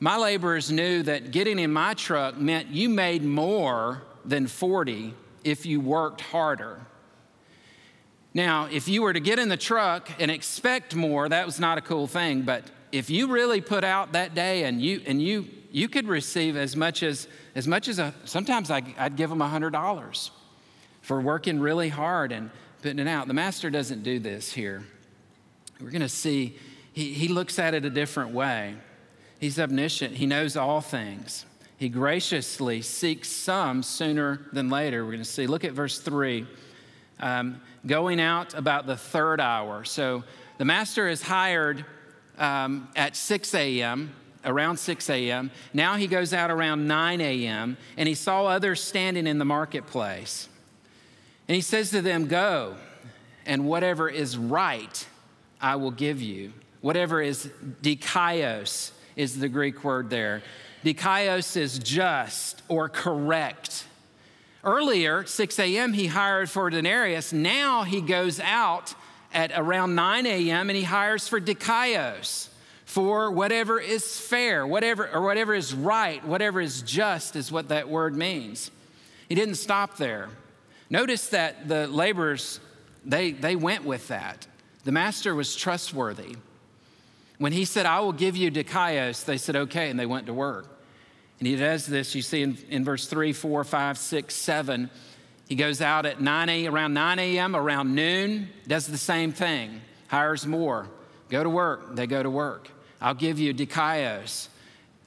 My 0.00 0.16
laborers 0.16 0.70
knew 0.70 1.02
that 1.04 1.32
getting 1.32 1.58
in 1.58 1.72
my 1.72 1.94
truck 1.94 2.36
meant 2.36 2.68
you 2.68 2.88
made 2.88 3.24
more 3.24 4.02
than 4.24 4.46
40 4.46 5.14
if 5.42 5.66
you 5.66 5.80
worked 5.80 6.20
harder. 6.20 6.80
Now, 8.32 8.68
if 8.70 8.86
you 8.86 9.02
were 9.02 9.12
to 9.12 9.20
get 9.20 9.38
in 9.38 9.48
the 9.48 9.56
truck 9.56 10.08
and 10.20 10.30
expect 10.30 10.94
more, 10.94 11.28
that 11.28 11.44
was 11.44 11.58
not 11.58 11.78
a 11.78 11.80
cool 11.80 12.06
thing, 12.06 12.42
but 12.42 12.64
if 12.92 13.10
you 13.10 13.26
really 13.26 13.60
put 13.60 13.82
out 13.82 14.12
that 14.12 14.34
day 14.34 14.64
and 14.64 14.80
you 14.80 15.02
and 15.06 15.20
you 15.20 15.46
you 15.70 15.88
could 15.88 16.06
receive 16.06 16.56
as 16.56 16.76
much 16.76 17.02
as 17.02 17.28
as 17.54 17.66
much 17.66 17.88
as 17.88 17.98
a 17.98 18.14
sometimes 18.24 18.70
I, 18.70 18.82
would 19.00 19.16
give 19.16 19.30
them 19.30 19.40
hundred 19.40 19.70
dollars 19.70 20.30
for 21.02 21.20
working 21.20 21.58
really 21.58 21.88
hard 21.88 22.32
and 22.32 22.50
putting 22.82 22.98
it 22.98 23.08
out. 23.08 23.26
The 23.26 23.34
master 23.34 23.70
doesn't 23.70 24.02
do 24.02 24.18
this 24.18 24.52
here. 24.52 24.84
We're 25.80 25.90
going 25.90 26.02
to 26.02 26.08
see 26.08 26.56
he, 26.92 27.12
he 27.12 27.28
looks 27.28 27.58
at 27.58 27.74
it 27.74 27.84
a 27.84 27.90
different 27.90 28.32
way. 28.32 28.76
He's 29.38 29.58
omniscient, 29.58 30.16
He 30.16 30.26
knows 30.26 30.56
all 30.56 30.80
things. 30.80 31.44
He 31.78 31.88
graciously 31.88 32.82
seeks 32.82 33.28
some 33.28 33.84
sooner 33.84 34.40
than 34.52 34.68
later. 34.68 35.04
We're 35.04 35.12
going 35.12 35.22
to 35.22 35.28
see. 35.28 35.46
Look 35.46 35.62
at 35.62 35.72
verse 35.72 36.00
3. 36.00 36.44
Um, 37.20 37.60
going 37.86 38.20
out 38.20 38.54
about 38.54 38.86
the 38.86 38.96
third 38.96 39.40
hour. 39.40 39.84
So 39.84 40.24
the 40.58 40.64
master 40.64 41.06
is 41.06 41.22
hired 41.22 41.84
um, 42.36 42.88
at 42.96 43.14
6 43.14 43.54
a.m., 43.54 44.12
around 44.44 44.78
6 44.78 45.10
a.m. 45.10 45.52
Now 45.72 45.94
he 45.94 46.08
goes 46.08 46.32
out 46.32 46.50
around 46.50 46.88
9 46.88 47.20
a.m., 47.20 47.76
and 47.96 48.08
he 48.08 48.14
saw 48.14 48.46
others 48.46 48.82
standing 48.82 49.28
in 49.28 49.38
the 49.38 49.44
marketplace. 49.44 50.48
And 51.46 51.54
he 51.54 51.60
says 51.60 51.90
to 51.90 52.02
them, 52.02 52.26
Go, 52.26 52.74
and 53.46 53.66
whatever 53.66 54.08
is 54.08 54.36
right, 54.36 55.06
I 55.60 55.76
will 55.76 55.92
give 55.92 56.20
you. 56.20 56.52
Whatever 56.80 57.20
is 57.22 57.48
dikaios, 57.82 58.92
is 59.18 59.38
the 59.38 59.48
Greek 59.48 59.84
word 59.84 60.08
there. 60.08 60.42
Dikaios 60.84 61.56
is 61.56 61.78
just 61.78 62.62
or 62.68 62.88
correct. 62.88 63.84
Earlier, 64.62 65.26
6 65.26 65.58
a.m., 65.58 65.92
he 65.92 66.06
hired 66.06 66.48
for 66.48 66.70
denarius. 66.70 67.32
Now 67.32 67.82
he 67.82 68.00
goes 68.00 68.38
out 68.38 68.94
at 69.34 69.50
around 69.54 69.96
9 69.96 70.24
a.m. 70.24 70.70
and 70.70 70.76
he 70.76 70.84
hires 70.84 71.26
for 71.26 71.40
dikaios, 71.40 72.48
for 72.84 73.30
whatever 73.30 73.80
is 73.80 74.18
fair, 74.20 74.66
whatever 74.66 75.10
or 75.12 75.20
whatever 75.22 75.52
is 75.52 75.74
right, 75.74 76.24
whatever 76.24 76.60
is 76.60 76.80
just 76.82 77.34
is 77.34 77.50
what 77.50 77.68
that 77.68 77.88
word 77.88 78.16
means. 78.16 78.70
He 79.28 79.34
didn't 79.34 79.56
stop 79.56 79.96
there. 79.96 80.28
Notice 80.90 81.28
that 81.28 81.68
the 81.68 81.88
laborers 81.88 82.60
they 83.04 83.32
they 83.32 83.56
went 83.56 83.84
with 83.84 84.08
that. 84.08 84.46
The 84.84 84.92
master 84.92 85.34
was 85.34 85.54
trustworthy. 85.54 86.36
When 87.38 87.52
he 87.52 87.64
said, 87.64 87.86
I 87.86 88.00
will 88.00 88.12
give 88.12 88.36
you 88.36 88.50
dikaios, 88.50 89.24
they 89.24 89.38
said, 89.38 89.56
okay, 89.56 89.90
and 89.90 89.98
they 89.98 90.06
went 90.06 90.26
to 90.26 90.34
work. 90.34 90.66
And 91.38 91.46
he 91.46 91.54
does 91.54 91.86
this, 91.86 92.14
you 92.14 92.22
see 92.22 92.42
in, 92.42 92.58
in 92.68 92.84
verse 92.84 93.06
3, 93.06 93.32
4, 93.32 93.62
5, 93.62 93.98
6, 93.98 94.34
7. 94.34 94.90
He 95.48 95.54
goes 95.54 95.80
out 95.80 96.04
at 96.04 96.20
9 96.20 96.48
a, 96.48 96.66
around 96.66 96.94
9 96.94 97.18
a.m., 97.18 97.54
around 97.54 97.94
noon, 97.94 98.48
does 98.66 98.86
the 98.88 98.98
same 98.98 99.32
thing, 99.32 99.80
hires 100.08 100.46
more. 100.46 100.88
Go 101.28 101.42
to 101.44 101.50
work, 101.50 101.94
they 101.94 102.06
go 102.06 102.22
to 102.22 102.30
work. 102.30 102.68
I'll 103.00 103.14
give 103.14 103.38
you 103.38 103.54
dikaios. 103.54 104.48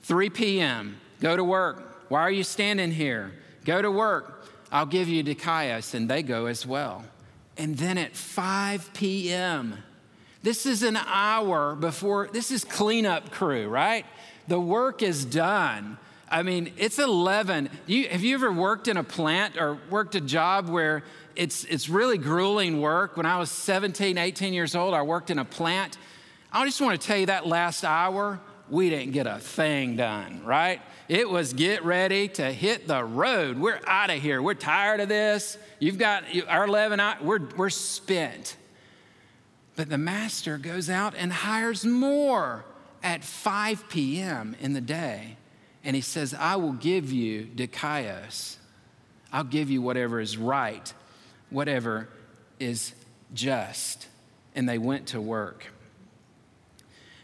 3 0.03 0.29
p.m., 0.29 1.01
go 1.19 1.35
to 1.35 1.43
work. 1.43 2.09
Why 2.09 2.21
are 2.21 2.31
you 2.31 2.43
standing 2.43 2.91
here? 2.91 3.33
Go 3.65 3.81
to 3.81 3.91
work. 3.91 4.47
I'll 4.71 4.85
give 4.85 5.09
you 5.09 5.23
dikaios, 5.23 5.93
and 5.93 6.09
they 6.09 6.23
go 6.23 6.45
as 6.45 6.65
well. 6.65 7.03
And 7.57 7.77
then 7.77 7.97
at 7.97 8.15
5 8.15 8.93
p.m., 8.93 9.83
this 10.43 10.65
is 10.65 10.83
an 10.83 10.97
hour 10.97 11.75
before, 11.75 12.29
this 12.31 12.51
is 12.51 12.63
cleanup 12.63 13.31
crew, 13.31 13.67
right? 13.67 14.05
The 14.47 14.59
work 14.59 15.03
is 15.03 15.23
done. 15.23 15.97
I 16.29 16.43
mean, 16.43 16.73
it's 16.77 16.97
11. 16.97 17.69
You, 17.85 18.07
have 18.07 18.23
you 18.23 18.35
ever 18.35 18.51
worked 18.51 18.87
in 18.87 18.97
a 18.97 19.03
plant 19.03 19.57
or 19.57 19.77
worked 19.89 20.15
a 20.15 20.21
job 20.21 20.69
where 20.69 21.03
it's, 21.35 21.65
it's 21.65 21.89
really 21.89 22.17
grueling 22.17 22.81
work? 22.81 23.17
When 23.17 23.25
I 23.25 23.37
was 23.37 23.51
17, 23.51 24.17
18 24.17 24.53
years 24.53 24.75
old, 24.75 24.93
I 24.93 25.01
worked 25.03 25.29
in 25.29 25.39
a 25.39 25.45
plant. 25.45 25.97
I 26.51 26.65
just 26.65 26.81
want 26.81 26.99
to 26.99 27.05
tell 27.05 27.17
you 27.17 27.27
that 27.27 27.45
last 27.45 27.83
hour, 27.83 28.39
we 28.69 28.89
didn't 28.89 29.11
get 29.11 29.27
a 29.27 29.39
thing 29.39 29.97
done, 29.97 30.43
right? 30.45 30.81
It 31.09 31.29
was 31.29 31.53
get 31.53 31.83
ready 31.83 32.29
to 32.29 32.51
hit 32.51 32.87
the 32.87 33.03
road. 33.03 33.59
We're 33.59 33.81
out 33.85 34.09
of 34.09 34.21
here. 34.21 34.41
We're 34.41 34.53
tired 34.53 35.01
of 35.01 35.09
this. 35.09 35.57
You've 35.79 35.97
got 35.97 36.23
our 36.47 36.65
11 36.65 36.99
hours, 36.99 37.21
we're, 37.21 37.39
we're 37.57 37.69
spent. 37.69 38.55
But 39.81 39.89
the 39.89 39.97
master 39.97 40.59
goes 40.59 40.91
out 40.91 41.15
and 41.17 41.33
hires 41.33 41.83
more 41.83 42.65
at 43.01 43.23
5 43.23 43.89
p.m. 43.89 44.55
in 44.61 44.73
the 44.73 44.79
day. 44.79 45.37
And 45.83 45.95
he 45.95 46.03
says, 46.03 46.35
I 46.35 46.57
will 46.57 46.73
give 46.73 47.11
you 47.11 47.45
dikaios. 47.45 48.57
I'll 49.33 49.43
give 49.43 49.71
you 49.71 49.81
whatever 49.81 50.19
is 50.19 50.37
right, 50.37 50.93
whatever 51.49 52.09
is 52.59 52.93
just. 53.33 54.07
And 54.53 54.69
they 54.69 54.77
went 54.77 55.07
to 55.07 55.19
work. 55.19 55.73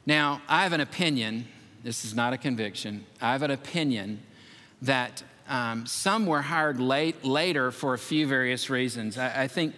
Now, 0.08 0.41
I 0.48 0.63
have 0.63 0.74
an 0.74 0.82
opinion. 0.82 1.46
This 1.84 2.06
is 2.06 2.15
not 2.15 2.34
a 2.34 2.39
conviction. 2.39 3.06
I 3.22 3.34
have 3.34 3.43
an 3.43 3.52
opinion 3.52 4.24
that 4.82 5.22
um, 5.48 5.86
some 5.86 6.26
were 6.26 6.41
hired 6.41 6.80
late, 6.80 7.24
later 7.24 7.70
for 7.70 7.93
a 7.93 8.00
few 8.00 8.26
various 8.26 8.67
reasons. 8.67 9.15
I, 9.15 9.43
I 9.43 9.48
think 9.48 9.76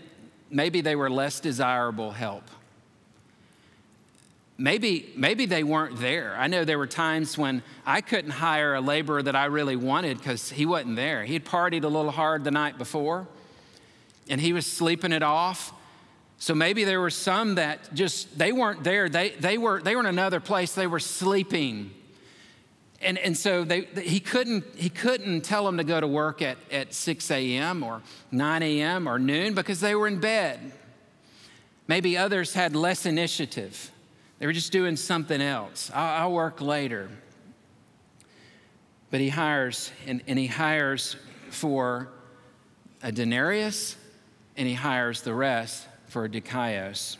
maybe 0.50 0.80
they 0.80 0.96
were 0.96 1.10
less 1.10 1.42
desirable 1.42 2.12
help 2.12 2.50
maybe, 4.60 5.12
maybe 5.16 5.46
they 5.46 5.64
weren't 5.64 6.00
there. 6.00 6.36
I 6.38 6.48
know 6.48 6.66
there 6.66 6.78
were 6.78 6.86
times 6.86 7.38
when 7.38 7.64
I 7.86 8.02
couldn't 8.02 8.32
hire 8.32 8.76
a 8.76 8.82
laborer 8.82 9.24
that 9.24 9.36
I 9.36 9.46
really 9.46 9.78
wanted 9.78 10.18
because 10.18 10.52
he 10.52 10.66
wasn't 10.66 10.98
there. 10.98 11.24
He 11.24 11.34
had 11.34 11.46
partied 11.46 11.84
a 11.84 11.88
little 11.88 12.12
hard 12.12 12.44
the 12.44 12.52
night 12.52 12.78
before 12.78 13.28
and 14.30 14.40
he 14.40 14.54
was 14.54 14.68
sleeping 14.68 15.12
it 15.12 15.24
off. 15.24 15.74
So 16.38 16.54
maybe 16.54 16.84
there 16.84 17.02
were 17.02 17.10
some 17.10 17.56
that 17.56 17.94
just 17.94 18.38
they 18.38 18.52
weren't 18.52 18.84
there. 18.84 19.10
They, 19.10 19.32
they, 19.32 19.58
were, 19.58 19.82
they 19.82 19.96
were 19.96 20.02
in 20.02 20.08
another 20.08 20.40
place. 20.40 20.74
They 20.74 20.88
were 20.88 21.00
sleeping. 21.00 21.92
And, 23.02 23.18
and 23.18 23.36
so 23.36 23.64
they, 23.64 23.82
he, 24.02 24.20
couldn't, 24.20 24.66
he 24.76 24.90
couldn't 24.90 25.42
tell 25.42 25.66
them 25.66 25.78
to 25.78 25.84
go 25.86 26.00
to 26.00 26.08
work 26.08 26.42
at, 26.42 26.58
at 26.70 26.94
6 26.94 27.32
a.m. 27.32 27.82
or 27.82 28.02
9 28.32 28.64
a.m. 28.64 29.08
or 29.08 29.18
noon 29.18 29.54
because 29.54 29.80
they 29.80 29.96
were 29.96 30.08
in 30.08 30.20
bed. 30.20 30.74
Maybe 31.88 32.18
others 32.18 32.54
had 32.54 32.76
less 32.76 33.06
initiative. 33.06 33.92
They 34.40 34.46
were 34.46 34.54
just 34.54 34.72
doing 34.72 34.96
something 34.96 35.42
else. 35.42 35.92
I'll, 35.94 36.24
I'll 36.24 36.32
work 36.32 36.62
later. 36.62 37.10
But 39.12 39.20
he 39.20 39.30
hires, 39.30 39.92
and, 40.08 40.22
and 40.28 40.40
he 40.40 40.48
hires 40.48 41.18
for 41.50 42.10
a 43.04 43.12
denarius, 43.12 43.98
and 44.56 44.68
he 44.68 44.74
hires 44.74 45.22
the 45.22 45.34
rest 45.34 45.88
for 46.08 46.26
a 46.26 46.30
dikaios, 46.30 47.18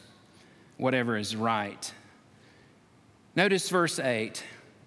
whatever 0.78 1.18
is 1.18 1.36
right. 1.36 1.94
Notice 3.36 3.70
verse 3.70 4.00
8. 4.00 4.44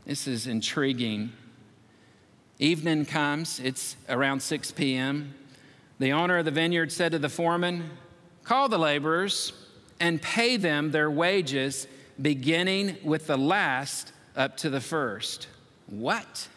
This 0.06 0.26
is 0.26 0.46
intriguing. 0.46 1.32
Evening 2.58 3.04
comes, 3.04 3.60
it's 3.60 3.96
around 4.08 4.40
6 4.40 4.70
p.m. 4.72 5.34
The 5.98 6.12
owner 6.12 6.38
of 6.38 6.44
the 6.44 6.50
vineyard 6.50 6.92
said 6.92 7.12
to 7.12 7.18
the 7.18 7.28
foreman, 7.28 7.90
Call 8.44 8.68
the 8.68 8.78
laborers 8.78 9.52
and 10.00 10.20
pay 10.20 10.56
them 10.56 10.90
their 10.90 11.10
wages 11.10 11.86
beginning 12.20 12.96
with 13.04 13.26
the 13.26 13.36
last 13.36 14.12
up 14.36 14.56
to 14.58 14.70
the 14.70 14.80
first. 14.80 15.48
What? 15.86 16.48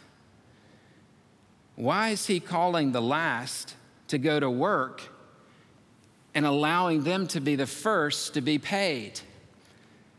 Why 1.76 2.10
is 2.10 2.26
he 2.28 2.40
calling 2.40 2.92
the 2.92 3.02
last 3.02 3.76
to 4.08 4.18
go 4.18 4.40
to 4.40 4.50
work 4.50 5.02
and 6.34 6.46
allowing 6.46 7.04
them 7.04 7.28
to 7.28 7.42
be 7.42 7.56
the 7.56 7.68
first 7.68 8.34
to 8.36 8.42
be 8.42 8.58
paid? 8.58 9.20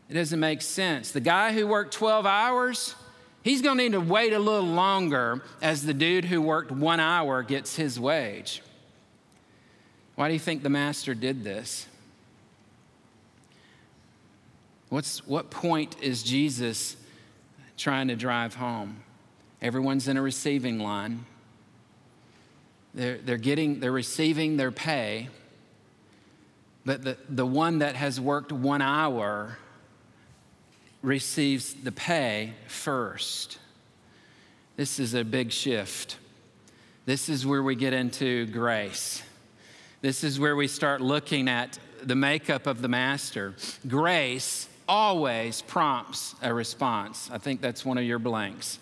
It 0.08 0.14
doesn't 0.14 0.38
make 0.38 0.62
sense. 0.62 1.10
The 1.10 1.20
guy 1.20 1.52
who 1.52 1.66
worked 1.66 1.92
12 1.94 2.26
hours, 2.26 2.94
he's 3.42 3.62
to 3.62 3.74
need 3.74 3.92
to 3.92 4.00
wait 4.00 4.32
a 4.32 4.38
little 4.38 4.68
longer 4.68 5.42
as 5.60 5.84
the 5.84 5.94
dude 5.94 6.26
who 6.26 6.40
worked 6.40 6.70
one 6.70 7.00
hour 7.00 7.42
gets 7.42 7.76
his 7.76 7.98
wage. 7.98 8.62
Why 10.14 10.28
do 10.28 10.34
you 10.34 10.40
think 10.40 10.62
the 10.62 10.70
master 10.70 11.14
did 11.14 11.42
this? 11.44 11.86
What's, 14.96 15.26
what 15.26 15.50
point 15.50 15.94
is 16.00 16.22
Jesus 16.22 16.96
trying 17.76 18.08
to 18.08 18.16
drive 18.16 18.54
home? 18.54 19.02
Everyone's 19.60 20.08
in 20.08 20.16
a 20.16 20.22
receiving 20.22 20.78
line. 20.78 21.26
They're, 22.94 23.18
they're 23.18 23.36
getting, 23.36 23.80
they're 23.80 23.92
receiving 23.92 24.56
their 24.56 24.70
pay, 24.72 25.28
but 26.86 27.04
the, 27.04 27.18
the 27.28 27.44
one 27.44 27.80
that 27.80 27.94
has 27.94 28.18
worked 28.18 28.52
one 28.52 28.80
hour 28.80 29.58
receives 31.02 31.74
the 31.74 31.92
pay 31.92 32.54
first. 32.66 33.58
This 34.76 34.98
is 34.98 35.12
a 35.12 35.24
big 35.24 35.52
shift. 35.52 36.16
This 37.04 37.28
is 37.28 37.44
where 37.44 37.62
we 37.62 37.74
get 37.74 37.92
into 37.92 38.46
grace. 38.46 39.22
This 40.00 40.24
is 40.24 40.40
where 40.40 40.56
we 40.56 40.68
start 40.68 41.02
looking 41.02 41.50
at 41.50 41.78
the 42.02 42.16
makeup 42.16 42.66
of 42.66 42.80
the 42.80 42.88
master. 42.88 43.54
Grace 43.86 44.70
always 44.88 45.62
prompts 45.62 46.34
a 46.42 46.52
response. 46.52 47.30
I 47.32 47.38
think 47.38 47.60
that's 47.60 47.84
one 47.84 47.98
of 47.98 48.04
your 48.04 48.18
blanks. 48.18 48.78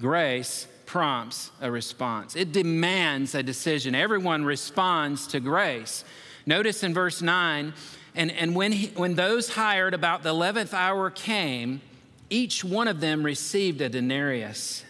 Grace 0.00 0.66
prompts 0.86 1.52
a 1.60 1.70
response, 1.70 2.34
it 2.34 2.52
demands 2.52 3.34
a 3.34 3.42
decision. 3.42 3.94
Everyone 3.94 4.44
responds 4.44 5.26
to 5.28 5.38
grace. 5.38 6.04
Notice 6.46 6.82
in 6.82 6.92
verse 6.92 7.22
9, 7.22 7.72
and, 8.16 8.30
and 8.32 8.56
when, 8.56 8.72
he, 8.72 8.88
when 8.88 9.14
those 9.14 9.50
hired 9.50 9.94
about 9.94 10.22
the 10.22 10.30
11th 10.30 10.74
hour 10.74 11.10
came, 11.10 11.80
each 12.28 12.64
one 12.64 12.88
of 12.88 13.00
them 13.00 13.22
received 13.22 13.80
a 13.80 13.88
denarius. 13.88 14.84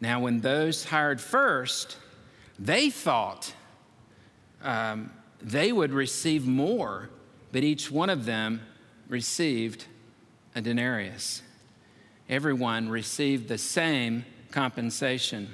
Now, 0.00 0.20
when 0.20 0.40
those 0.40 0.84
hired 0.84 1.20
first, 1.20 1.96
they 2.58 2.90
thought 2.90 3.52
um, 4.62 5.10
they 5.40 5.72
would 5.72 5.92
receive 5.92 6.46
more, 6.46 7.08
but 7.50 7.64
each 7.64 7.90
one 7.90 8.10
of 8.10 8.24
them 8.24 8.60
received 9.08 9.84
a 10.54 10.60
denarius. 10.60 11.42
Everyone 12.28 12.88
received 12.88 13.48
the 13.48 13.58
same 13.58 14.24
compensation. 14.50 15.48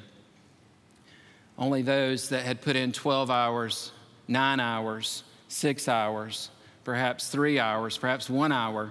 Only 1.58 1.82
those 1.82 2.30
that 2.30 2.44
had 2.44 2.62
put 2.62 2.76
in 2.76 2.92
12 2.92 3.30
hours, 3.30 3.92
nine 4.26 4.58
hours, 4.58 5.24
six 5.48 5.86
hours, 5.86 6.50
perhaps 6.84 7.28
three 7.28 7.58
hours, 7.58 7.98
perhaps 7.98 8.30
one 8.30 8.52
hour, 8.52 8.90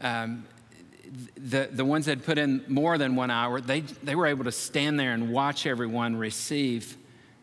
um, 0.00 0.44
the, 1.36 1.68
the 1.72 1.84
ones 1.84 2.06
that 2.06 2.24
put 2.24 2.38
in 2.38 2.62
more 2.68 2.96
than 2.96 3.16
one 3.16 3.30
hour, 3.30 3.60
they, 3.60 3.80
they 3.80 4.14
were 4.14 4.26
able 4.26 4.44
to 4.44 4.52
stand 4.52 4.98
there 4.98 5.12
and 5.12 5.32
watch 5.32 5.66
everyone 5.66 6.16
receive 6.16 6.96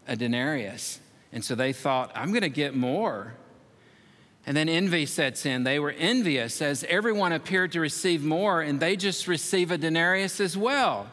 a 0.07 0.15
denarius. 0.15 0.99
And 1.33 1.43
so 1.43 1.55
they 1.55 1.73
thought, 1.73 2.11
I'm 2.15 2.29
going 2.29 2.41
to 2.41 2.49
get 2.49 2.75
more. 2.75 3.33
And 4.47 4.55
then 4.55 4.69
envy 4.69 5.05
sets 5.05 5.45
in. 5.45 5.65
They 5.65 5.77
were 5.77 5.91
envious 5.91 6.61
as 6.61 6.85
everyone 6.85 7.33
appeared 7.33 7.73
to 7.73 7.81
receive 7.81 8.23
more, 8.23 8.61
and 8.61 8.79
they 8.79 8.95
just 8.95 9.27
receive 9.27 9.71
a 9.71 9.77
denarius 9.77 10.39
as 10.39 10.57
well. 10.57 11.07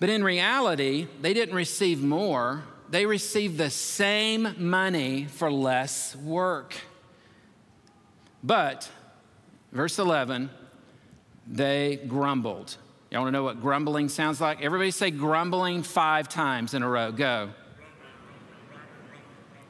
But 0.00 0.10
in 0.10 0.24
reality, 0.24 1.06
they 1.22 1.32
didn't 1.32 1.54
receive 1.54 2.02
more, 2.02 2.64
they 2.90 3.06
received 3.06 3.58
the 3.58 3.70
same 3.70 4.54
money 4.58 5.26
for 5.26 5.50
less 5.50 6.14
work. 6.16 6.74
But, 8.42 8.90
verse 9.72 9.98
11, 9.98 10.50
they 11.46 11.96
grumbled. 12.08 12.76
Y'all 13.10 13.22
want 13.22 13.28
to 13.28 13.38
know 13.38 13.44
what 13.44 13.60
grumbling 13.60 14.08
sounds 14.08 14.40
like? 14.40 14.60
Everybody 14.60 14.90
say 14.90 15.12
grumbling 15.12 15.84
five 15.84 16.28
times 16.28 16.74
in 16.74 16.82
a 16.82 16.88
row. 16.88 17.12
Go. 17.12 17.50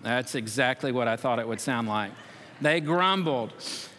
That's 0.05 0.35
exactly 0.35 0.93
what 0.93 1.09
I 1.09 1.17
thought 1.17 1.39
it 1.39 1.49
would 1.49 1.63
sound 1.63 1.89
like. 1.89 2.13
They 2.61 2.81
grumbled. 2.81 3.53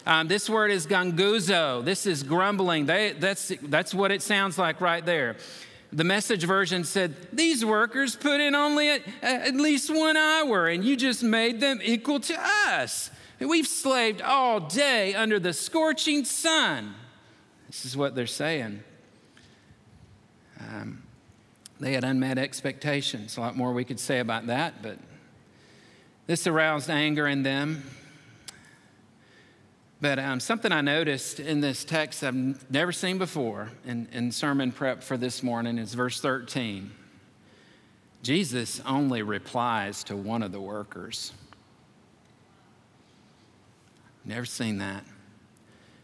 Um, 0.06 0.28
this 0.28 0.48
word 0.48 0.70
is 0.70 0.86
ganguzo. 0.86 1.84
This 1.84 2.06
is 2.06 2.22
grumbling. 2.22 2.86
They, 2.86 3.12
that's, 3.12 3.52
that's 3.62 3.92
what 3.92 4.12
it 4.12 4.22
sounds 4.22 4.56
like 4.56 4.80
right 4.80 5.04
there. 5.04 5.36
The 5.92 6.04
message 6.04 6.44
version 6.44 6.84
said, 6.84 7.16
These 7.32 7.64
workers 7.64 8.14
put 8.14 8.40
in 8.40 8.54
only 8.54 8.88
at, 8.90 9.02
at 9.20 9.54
least 9.56 9.92
one 9.92 10.16
hour, 10.16 10.68
and 10.68 10.84
you 10.84 10.96
just 10.96 11.24
made 11.24 11.60
them 11.60 11.80
equal 11.82 12.20
to 12.20 12.36
us. 12.68 13.10
We've 13.40 13.66
slaved 13.66 14.22
all 14.22 14.60
day 14.60 15.14
under 15.14 15.40
the 15.40 15.52
scorching 15.52 16.24
sun. 16.24 16.94
This 17.66 17.84
is 17.84 17.96
what 17.96 18.14
they're 18.14 18.28
saying. 18.28 18.82
Um, 20.60 21.02
they 21.80 21.92
had 21.92 22.04
unmet 22.04 22.38
expectations. 22.38 23.36
A 23.36 23.40
lot 23.40 23.56
more 23.56 23.72
we 23.72 23.84
could 23.84 24.00
say 24.00 24.20
about 24.20 24.46
that, 24.46 24.82
but 24.82 24.98
this 26.26 26.46
aroused 26.46 26.90
anger 26.90 27.26
in 27.26 27.42
them. 27.42 27.84
But 30.00 30.18
um, 30.18 30.40
something 30.40 30.72
I 30.72 30.82
noticed 30.82 31.40
in 31.40 31.60
this 31.60 31.84
text 31.84 32.22
I've 32.22 32.70
never 32.70 32.92
seen 32.92 33.16
before 33.16 33.70
in, 33.86 34.08
in 34.12 34.30
sermon 34.30 34.70
prep 34.70 35.02
for 35.02 35.16
this 35.16 35.42
morning 35.42 35.78
is 35.78 35.94
verse 35.94 36.20
13. 36.20 36.90
Jesus 38.22 38.80
only 38.84 39.22
replies 39.22 40.04
to 40.04 40.16
one 40.16 40.42
of 40.42 40.52
the 40.52 40.60
workers. 40.60 41.32
Never 44.24 44.44
seen 44.44 44.78
that. 44.78 45.04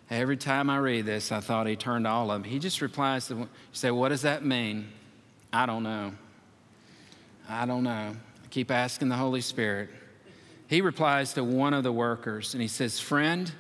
Every 0.08 0.36
time 0.36 0.70
I 0.70 0.76
read 0.76 1.04
this, 1.04 1.32
I 1.32 1.40
thought 1.40 1.66
he 1.66 1.74
turned 1.74 2.06
all 2.06 2.30
of 2.30 2.42
them. 2.42 2.50
He 2.50 2.58
just 2.58 2.80
replies 2.80 3.28
to, 3.28 3.34
you 3.34 3.48
say, 3.72 3.90
what 3.90 4.10
does 4.10 4.22
that 4.22 4.44
mean? 4.44 4.88
I 5.52 5.66
don't 5.66 5.82
know. 5.82 6.12
I 7.48 7.66
don't 7.66 7.82
know. 7.82 7.90
I 8.44 8.48
keep 8.50 8.70
asking 8.70 9.08
the 9.08 9.16
Holy 9.16 9.40
Spirit. 9.40 9.90
He 10.72 10.80
replies 10.80 11.34
to 11.34 11.44
one 11.44 11.74
of 11.74 11.82
the 11.82 11.92
workers 11.92 12.54
and 12.54 12.62
he 12.62 12.66
says, 12.66 12.98
Friend, 12.98 13.52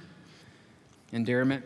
endearment, 1.12 1.62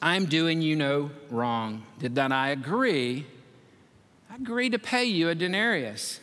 I'm 0.00 0.26
doing 0.26 0.62
you 0.62 0.76
no 0.76 1.10
wrong. 1.28 1.82
Did 1.98 2.14
not 2.14 2.30
I 2.30 2.50
agree? 2.50 3.26
I 4.30 4.36
agree 4.36 4.70
to 4.70 4.78
pay 4.78 5.06
you 5.06 5.28
a 5.28 5.34
denarius. 5.34 6.20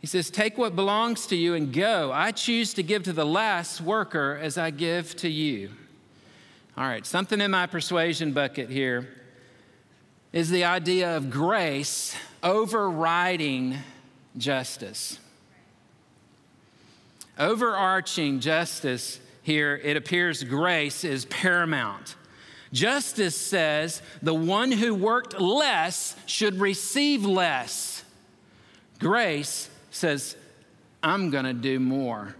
He 0.00 0.08
says, 0.08 0.28
Take 0.28 0.58
what 0.58 0.74
belongs 0.74 1.28
to 1.28 1.36
you 1.36 1.54
and 1.54 1.72
go. 1.72 2.10
I 2.12 2.32
choose 2.32 2.74
to 2.74 2.82
give 2.82 3.04
to 3.04 3.12
the 3.12 3.24
last 3.24 3.80
worker 3.80 4.36
as 4.42 4.58
I 4.58 4.70
give 4.70 5.14
to 5.18 5.28
you. 5.28 5.70
All 6.76 6.82
right, 6.82 7.06
something 7.06 7.40
in 7.40 7.52
my 7.52 7.66
persuasion 7.68 8.32
bucket 8.32 8.70
here 8.70 9.08
is 10.32 10.50
the 10.50 10.64
idea 10.64 11.16
of 11.16 11.30
grace 11.30 12.16
overriding 12.42 13.78
justice 14.36 15.20
overarching 17.40 18.38
justice 18.38 19.18
here, 19.42 19.80
it 19.82 19.96
appears 19.96 20.44
grace 20.44 21.02
is 21.02 21.24
paramount. 21.24 22.14
Justice 22.72 23.36
says 23.36 24.00
the 24.22 24.34
one 24.34 24.70
who 24.70 24.94
worked 24.94 25.40
less 25.40 26.14
should 26.26 26.60
receive 26.60 27.24
less. 27.24 28.04
Grace 29.00 29.68
says, 29.90 30.36
I'm 31.02 31.30
going 31.30 31.46
to 31.46 31.54
do 31.54 31.80
more. 31.80 32.36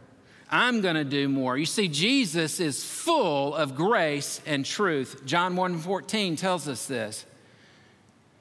I'm 0.51 0.81
going 0.81 0.97
to 0.97 1.05
do 1.05 1.29
more. 1.29 1.57
You 1.57 1.67
see, 1.67 1.89
Jesus 1.89 2.61
is 2.61 2.85
full 2.85 3.55
of 3.55 3.77
grace 3.77 4.41
and 4.47 4.65
truth. 4.65 5.23
John 5.25 5.55
1:14 5.55 6.37
tells 6.37 6.69
us 6.69 6.87
this. 6.87 7.25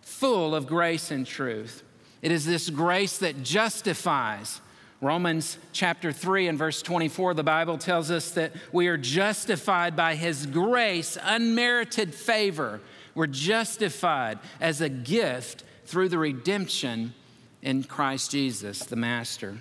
Full 0.01 0.55
of 0.55 0.65
grace 0.65 1.11
and 1.11 1.25
truth. 1.25 1.83
It 2.21 2.31
is 2.31 2.45
this 2.45 2.69
grace 2.69 3.19
that 3.19 3.43
justifies. 3.43 4.59
Romans 5.01 5.57
chapter 5.71 6.11
3 6.11 6.47
and 6.47 6.57
verse 6.57 6.81
24, 6.81 7.33
the 7.33 7.43
Bible 7.43 7.77
tells 7.77 8.11
us 8.11 8.31
that 8.31 8.51
we 8.73 8.87
are 8.87 8.97
justified 8.97 9.95
by 9.95 10.15
His 10.15 10.45
grace, 10.45 11.17
unmerited 11.21 12.13
favor. 12.13 12.81
We're 13.15 13.27
justified 13.27 14.39
as 14.59 14.81
a 14.81 14.89
gift 14.89 15.63
through 15.85 16.09
the 16.09 16.17
redemption 16.17 17.13
in 17.61 17.83
Christ 17.83 18.31
Jesus, 18.31 18.79
the 18.79 18.97
Master. 18.97 19.57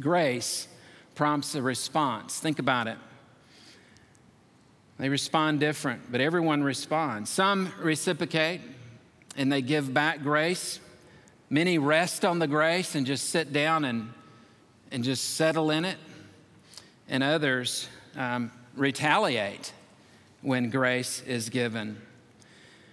Grace 0.00 0.66
prompts 1.14 1.54
a 1.54 1.62
response. 1.62 2.40
Think 2.40 2.58
about 2.58 2.88
it. 2.88 2.98
They 4.98 5.08
respond 5.08 5.60
different, 5.60 6.10
but 6.10 6.20
everyone 6.20 6.62
responds. 6.62 7.30
Some 7.30 7.72
reciprocate 7.80 8.60
and 9.36 9.50
they 9.50 9.62
give 9.62 9.94
back 9.94 10.22
grace. 10.22 10.80
Many 11.52 11.78
rest 11.78 12.24
on 12.24 12.38
the 12.38 12.46
grace 12.46 12.94
and 12.94 13.04
just 13.04 13.30
sit 13.30 13.52
down 13.52 13.84
and, 13.84 14.12
and 14.92 15.02
just 15.02 15.34
settle 15.34 15.72
in 15.72 15.84
it. 15.84 15.98
And 17.08 17.24
others 17.24 17.88
um, 18.16 18.52
retaliate 18.76 19.72
when 20.42 20.70
grace 20.70 21.24
is 21.26 21.48
given. 21.48 22.00
I 22.40 22.44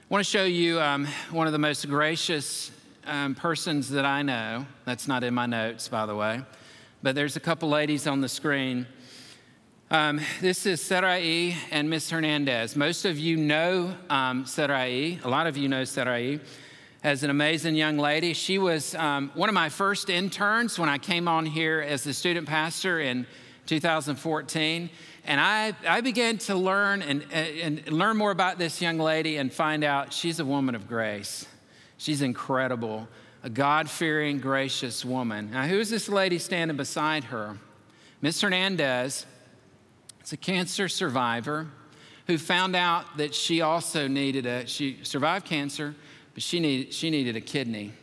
want 0.10 0.26
to 0.26 0.30
show 0.30 0.44
you 0.44 0.82
um, 0.82 1.06
one 1.30 1.46
of 1.46 1.54
the 1.54 1.60
most 1.60 1.88
gracious 1.88 2.72
um, 3.06 3.36
persons 3.36 3.92
that 3.92 4.06
I 4.06 4.24
know. 4.24 4.66
That's 4.86 5.08
not 5.08 5.24
in 5.24 5.36
my 5.36 5.46
notes, 5.46 5.88
by 5.88 6.08
the 6.08 6.16
way, 6.16 6.42
but 7.04 7.14
there's 7.14 7.36
a 7.36 7.40
couple 7.40 7.70
ladies 7.70 8.08
on 8.08 8.22
the 8.22 8.30
screen. 8.30 8.88
Um, 9.92 10.20
this 10.42 10.66
is 10.66 10.82
Sarai 10.82 11.56
and 11.70 11.92
Miss 11.92 12.10
Hernandez. 12.10 12.76
Most 12.76 13.06
of 13.06 13.20
you 13.20 13.38
know 13.38 13.94
um, 14.10 14.48
Sarai. 14.48 15.20
A 15.24 15.30
lot 15.30 15.46
of 15.46 15.58
you 15.58 15.70
know 15.70 15.84
Sarai 15.84 16.40
as 17.04 17.24
an 17.24 17.30
amazing 17.30 17.76
young 17.76 17.98
lady. 17.98 18.34
She 18.34 18.58
was 18.58 18.96
um, 18.96 19.32
one 19.34 19.50
of 19.50 19.56
my 19.56 19.70
first 19.70 20.10
interns 20.10 20.80
when 20.80 20.90
I 20.90 20.98
came 20.98 21.28
on 21.28 21.46
here 21.46 21.80
as 21.80 22.04
the 22.04 22.14
student 22.14 22.48
pastor 22.48 23.00
in 23.00 23.28
2014. 23.68 24.90
And 25.26 25.42
I, 25.42 25.74
I 25.88 26.02
began 26.02 26.38
to 26.40 26.56
learn 26.56 27.02
and, 27.02 27.26
and 27.32 27.92
learn 27.92 28.18
more 28.18 28.32
about 28.32 28.58
this 28.58 28.82
young 28.82 28.98
lady 28.98 29.38
and 29.38 29.52
find 29.52 29.84
out 29.84 30.14
she's 30.14 30.40
a 30.40 30.46
woman 30.46 30.74
of 30.74 30.88
grace. 30.88 31.46
She's 31.98 32.22
incredible, 32.22 33.08
a 33.44 33.50
God 33.50 33.90
fearing, 33.90 34.40
gracious 34.40 35.04
woman. 35.04 35.52
Now, 35.52 35.66
who 35.66 35.80
is 35.80 35.90
this 35.90 36.08
lady 36.08 36.40
standing 36.40 36.78
beside 36.78 37.26
her? 37.26 37.58
Miss 38.22 38.42
Hernandez 38.42 39.26
is 40.24 40.34
a 40.34 40.38
cancer 40.38 40.88
survivor 40.88 41.68
who 42.28 42.38
found 42.38 42.76
out 42.76 43.18
that 43.18 43.34
she 43.34 43.62
also 43.62 44.08
needed 44.08 44.46
a, 44.46 44.66
she 44.66 45.00
survived 45.04 45.46
cancer, 45.46 45.96
but 46.38 46.44
she 46.44 46.60
needed, 46.60 46.94
she 46.94 47.10
needed 47.10 47.36
a 47.36 47.42
kidney. 47.42 47.94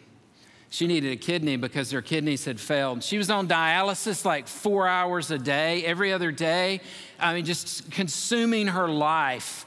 She 0.69 0.89
needed 0.89 1.13
a 1.13 1.17
kidney 1.17 1.57
because 1.57 1.93
her 1.93 2.03
kidneys 2.03 2.45
had 2.45 2.59
failed. 2.59 3.05
She 3.05 3.17
was 3.17 3.31
on 3.31 3.47
dialysis 3.47 4.25
like 4.25 4.49
four 4.49 4.89
hours 4.89 5.31
a 5.31 5.39
day, 5.39 5.85
every 5.85 6.13
other 6.13 6.33
day. 6.33 6.81
I 7.21 7.33
mean, 7.33 7.45
just 7.45 7.93
consuming 7.93 8.67
her 8.67 8.89
life, 8.89 9.67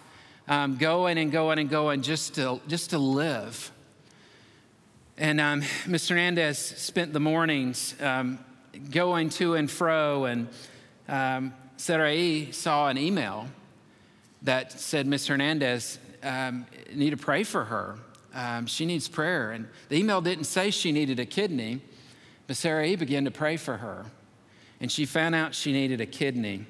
um, 0.49 0.75
going 0.75 1.17
and 1.17 1.31
going 1.31 1.59
and 1.59 1.69
going 1.69 2.01
just 2.01 2.35
to, 2.35 2.59
just 2.67 2.89
to 2.89 2.97
live. 2.97 3.71
And 5.17 5.39
um, 5.39 5.61
Mr. 5.85 6.09
Hernandez 6.09 6.57
spent 6.57 7.13
the 7.13 7.21
mornings 7.21 7.95
um, 8.01 8.37
going 8.91 9.29
to 9.29 9.55
and 9.55 9.71
fro, 9.71 10.25
and 10.25 10.49
um, 11.07 11.53
Sarai 11.77 12.51
saw 12.51 12.89
an 12.89 12.97
email 12.97 13.47
that 14.41 14.73
said, 14.73 15.07
Ms. 15.07 15.27
Hernandez, 15.27 15.99
um, 16.21 16.65
need 16.93 17.11
to 17.11 17.17
pray 17.17 17.45
for 17.45 17.63
her. 17.63 17.97
Um, 18.37 18.67
she 18.67 18.85
needs 18.85 19.07
prayer. 19.07 19.51
And 19.51 19.67
the 19.89 19.97
email 19.97 20.21
didn't 20.21 20.43
say 20.43 20.69
she 20.69 20.91
needed 20.91 21.19
a 21.19 21.25
kidney, 21.25 21.81
but 22.45 22.55
Sarah 22.55 22.85
E. 22.85 22.95
began 22.95 23.25
to 23.25 23.31
pray 23.31 23.57
for 23.57 23.77
her. 23.77 24.05
And 24.79 24.91
she 24.91 25.05
found 25.05 25.33
out 25.33 25.55
she 25.55 25.73
needed 25.73 25.99
a 26.01 26.05
kidney, 26.05 26.65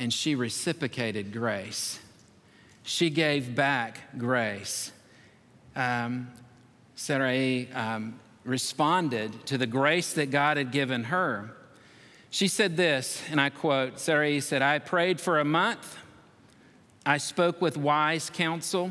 and 0.00 0.12
she 0.12 0.34
reciprocated 0.34 1.32
grace. 1.32 2.00
She 2.82 3.08
gave 3.08 3.54
back 3.54 4.18
grace. 4.18 4.90
Um, 5.76 6.26
Sarah 6.96 7.34
E. 7.34 7.68
Um, 7.72 8.18
responded 8.44 9.46
to 9.46 9.56
the 9.56 9.68
grace 9.68 10.14
that 10.14 10.32
God 10.32 10.56
had 10.56 10.72
given 10.72 11.04
her. 11.04 11.54
She 12.30 12.48
said 12.48 12.76
this, 12.76 13.22
and 13.30 13.40
I 13.40 13.50
quote 13.50 14.00
Sarah 14.00 14.28
E. 14.28 14.40
said, 14.40 14.60
I 14.60 14.80
prayed 14.80 15.20
for 15.20 15.38
a 15.38 15.44
month. 15.44 15.98
I 17.06 17.18
spoke 17.18 17.60
with 17.60 17.76
wise 17.76 18.28
counsel 18.28 18.90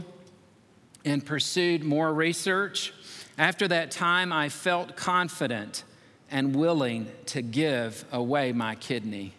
and 1.05 1.25
pursued 1.25 1.83
more 1.83 2.13
research. 2.13 2.93
After 3.37 3.67
that 3.67 3.91
time, 3.91 4.33
I 4.33 4.49
felt 4.49 4.95
confident 4.95 5.83
and 6.31 6.55
willing 6.55 7.09
to 7.27 7.41
give 7.41 8.05
away 8.11 8.51
my 8.51 8.75
kidney. 8.75 9.33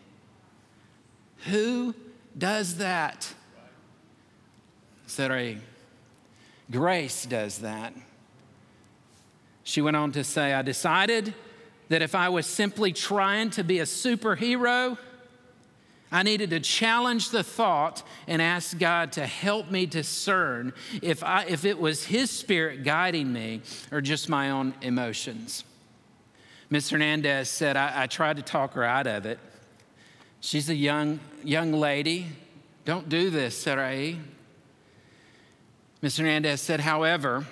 Who 1.46 1.94
does 2.36 2.78
that? 2.78 3.32
Said 5.06 5.60
Grace 6.70 7.26
does 7.26 7.58
that. 7.58 7.94
She 9.64 9.80
went 9.80 9.96
on 9.96 10.12
to 10.12 10.24
say, 10.24 10.52
I 10.52 10.62
decided 10.62 11.34
that 11.88 12.02
if 12.02 12.14
I 12.14 12.28
was 12.28 12.46
simply 12.46 12.92
trying 12.92 13.50
to 13.50 13.64
be 13.64 13.80
a 13.80 13.84
superhero, 13.84 14.96
I 16.12 16.22
needed 16.22 16.50
to 16.50 16.60
challenge 16.60 17.30
the 17.30 17.44
thought 17.44 18.02
and 18.26 18.42
ask 18.42 18.78
God 18.78 19.12
to 19.12 19.26
help 19.26 19.70
me 19.70 19.86
discern 19.86 20.72
if, 21.02 21.22
I, 21.22 21.44
if 21.44 21.64
it 21.64 21.78
was 21.78 22.04
His 22.04 22.30
Spirit 22.30 22.82
guiding 22.82 23.32
me 23.32 23.62
or 23.92 24.00
just 24.00 24.28
my 24.28 24.50
own 24.50 24.74
emotions. 24.82 25.64
Ms. 26.68 26.90
Hernandez 26.90 27.48
said, 27.48 27.76
I, 27.76 28.02
I 28.02 28.06
tried 28.06 28.36
to 28.36 28.42
talk 28.42 28.74
her 28.74 28.84
out 28.84 29.06
of 29.06 29.24
it. 29.26 29.38
She's 30.40 30.68
a 30.68 30.74
young, 30.74 31.20
young 31.44 31.72
lady. 31.72 32.26
Don't 32.84 33.08
do 33.08 33.30
this, 33.30 33.56
Sarai. 33.56 34.18
Ms. 36.02 36.16
Hernandez 36.16 36.60
said, 36.60 36.80
however, 36.80 37.46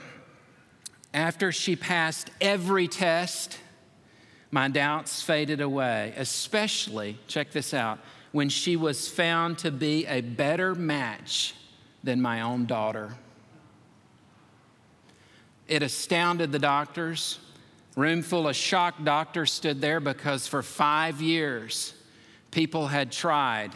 after 1.12 1.52
she 1.52 1.76
passed 1.76 2.30
every 2.40 2.88
test, 2.88 3.58
my 4.50 4.68
doubts 4.68 5.22
faded 5.22 5.60
away, 5.60 6.14
especially, 6.16 7.18
check 7.26 7.50
this 7.50 7.74
out, 7.74 7.98
when 8.38 8.48
she 8.48 8.76
was 8.76 9.08
found 9.08 9.58
to 9.58 9.68
be 9.68 10.06
a 10.06 10.20
better 10.20 10.72
match 10.72 11.56
than 12.04 12.22
my 12.22 12.40
own 12.40 12.66
daughter. 12.66 13.12
It 15.66 15.82
astounded 15.82 16.52
the 16.52 16.60
doctors. 16.60 17.40
Room 17.96 18.22
full 18.22 18.46
of 18.46 18.54
shocked 18.54 19.04
doctors 19.04 19.52
stood 19.52 19.80
there 19.80 19.98
because 19.98 20.46
for 20.46 20.62
five 20.62 21.20
years, 21.20 21.94
people 22.52 22.86
had 22.86 23.10
tried. 23.10 23.72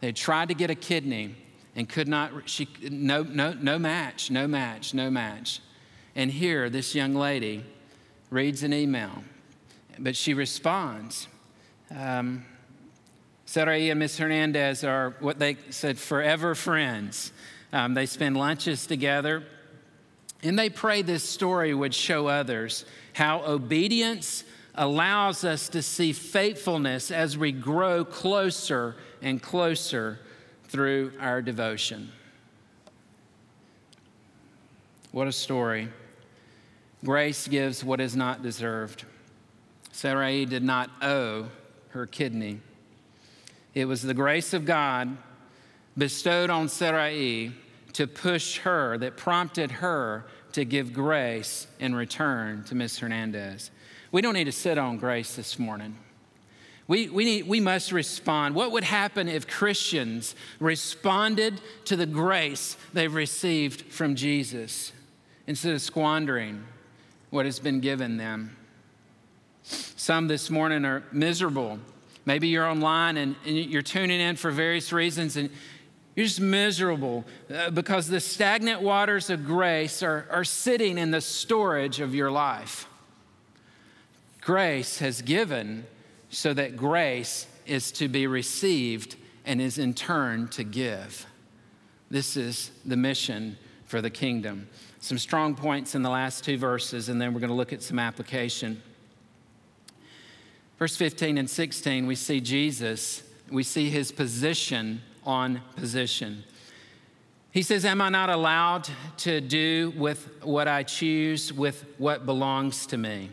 They 0.00 0.12
tried 0.12 0.48
to 0.48 0.54
get 0.54 0.70
a 0.70 0.74
kidney 0.74 1.34
and 1.74 1.86
could 1.86 2.08
not, 2.08 2.48
she, 2.48 2.66
no, 2.90 3.22
no, 3.22 3.52
no 3.52 3.78
match, 3.78 4.30
no 4.30 4.48
match, 4.48 4.94
no 4.94 5.10
match. 5.10 5.60
And 6.14 6.30
here, 6.30 6.70
this 6.70 6.94
young 6.94 7.14
lady 7.14 7.66
reads 8.30 8.62
an 8.62 8.72
email, 8.72 9.24
but 9.98 10.16
she 10.16 10.32
responds. 10.32 11.28
Um, 11.94 12.46
Sarai 13.46 13.90
and 13.90 14.00
Miss 14.00 14.18
Hernandez 14.18 14.82
are 14.82 15.14
what 15.20 15.38
they 15.38 15.56
said 15.70 15.98
forever 15.98 16.54
friends. 16.54 17.32
Um, 17.72 17.94
they 17.94 18.06
spend 18.06 18.36
lunches 18.36 18.86
together. 18.86 19.44
And 20.42 20.58
they 20.58 20.68
pray 20.68 21.02
this 21.02 21.24
story 21.24 21.72
would 21.72 21.94
show 21.94 22.26
others 22.26 22.84
how 23.14 23.42
obedience 23.46 24.44
allows 24.74 25.44
us 25.44 25.68
to 25.70 25.80
see 25.80 26.12
faithfulness 26.12 27.10
as 27.10 27.38
we 27.38 27.52
grow 27.52 28.04
closer 28.04 28.96
and 29.22 29.40
closer 29.40 30.18
through 30.64 31.12
our 31.18 31.40
devotion. 31.40 32.12
What 35.12 35.28
a 35.28 35.32
story. 35.32 35.88
Grace 37.04 37.48
gives 37.48 37.82
what 37.82 38.00
is 38.00 38.16
not 38.16 38.42
deserved. 38.42 39.04
Sarai 39.92 40.44
did 40.44 40.62
not 40.62 40.90
owe 41.00 41.48
her 41.90 42.06
kidney. 42.06 42.60
It 43.76 43.84
was 43.84 44.00
the 44.00 44.14
grace 44.14 44.54
of 44.54 44.64
God 44.64 45.18
bestowed 45.98 46.48
on 46.48 46.70
Sarai 46.70 47.52
to 47.92 48.06
push 48.06 48.56
her, 48.60 48.96
that 48.96 49.18
prompted 49.18 49.70
her 49.70 50.24
to 50.52 50.64
give 50.64 50.94
grace 50.94 51.66
in 51.78 51.94
return 51.94 52.64
to 52.64 52.74
Miss 52.74 52.98
Hernandez. 52.98 53.70
We 54.12 54.22
don't 54.22 54.32
need 54.32 54.44
to 54.44 54.52
sit 54.52 54.78
on 54.78 54.96
grace 54.96 55.36
this 55.36 55.58
morning. 55.58 55.94
We, 56.88 57.10
we, 57.10 57.26
need, 57.26 57.48
we 57.48 57.60
must 57.60 57.92
respond. 57.92 58.54
What 58.54 58.72
would 58.72 58.84
happen 58.84 59.28
if 59.28 59.46
Christians 59.46 60.34
responded 60.58 61.60
to 61.84 61.96
the 61.96 62.06
grace 62.06 62.78
they've 62.94 63.14
received 63.14 63.92
from 63.92 64.14
Jesus 64.14 64.92
instead 65.46 65.74
of 65.74 65.82
squandering 65.82 66.64
what 67.28 67.44
has 67.44 67.58
been 67.58 67.80
given 67.80 68.16
them? 68.16 68.56
Some 69.64 70.28
this 70.28 70.48
morning 70.48 70.86
are 70.86 71.02
miserable. 71.12 71.78
Maybe 72.26 72.48
you're 72.48 72.66
online 72.66 73.16
and, 73.16 73.36
and 73.46 73.56
you're 73.56 73.82
tuning 73.82 74.20
in 74.20 74.36
for 74.36 74.50
various 74.50 74.92
reasons 74.92 75.36
and 75.36 75.48
you're 76.16 76.26
just 76.26 76.40
miserable 76.40 77.24
uh, 77.54 77.70
because 77.70 78.08
the 78.08 78.20
stagnant 78.20 78.82
waters 78.82 79.30
of 79.30 79.44
grace 79.44 80.02
are, 80.02 80.26
are 80.30 80.44
sitting 80.44 80.98
in 80.98 81.10
the 81.10 81.20
storage 81.20 82.00
of 82.00 82.14
your 82.14 82.30
life. 82.30 82.88
Grace 84.40 84.98
has 84.98 85.22
given 85.22 85.86
so 86.30 86.52
that 86.54 86.76
grace 86.76 87.46
is 87.66 87.92
to 87.92 88.08
be 88.08 88.26
received 88.26 89.16
and 89.44 89.60
is 89.60 89.78
in 89.78 89.94
turn 89.94 90.48
to 90.48 90.64
give. 90.64 91.26
This 92.10 92.36
is 92.36 92.70
the 92.84 92.96
mission 92.96 93.58
for 93.84 94.00
the 94.00 94.10
kingdom. 94.10 94.68
Some 95.00 95.18
strong 95.18 95.54
points 95.54 95.94
in 95.94 96.02
the 96.02 96.10
last 96.10 96.44
two 96.44 96.58
verses, 96.58 97.08
and 97.08 97.20
then 97.20 97.32
we're 97.32 97.40
going 97.40 97.50
to 97.50 97.56
look 97.56 97.72
at 97.72 97.82
some 97.82 97.98
application. 97.98 98.82
Verse 100.78 100.96
15 100.96 101.38
and 101.38 101.48
16, 101.48 102.06
we 102.06 102.14
see 102.14 102.40
Jesus, 102.40 103.22
we 103.50 103.62
see 103.62 103.88
his 103.88 104.12
position 104.12 105.00
on 105.24 105.62
position. 105.76 106.44
He 107.50 107.62
says, 107.62 107.86
Am 107.86 108.02
I 108.02 108.10
not 108.10 108.28
allowed 108.28 108.88
to 109.18 109.40
do 109.40 109.94
with 109.96 110.28
what 110.42 110.68
I 110.68 110.82
choose 110.82 111.52
with 111.52 111.86
what 111.96 112.26
belongs 112.26 112.86
to 112.88 112.98
me? 112.98 113.30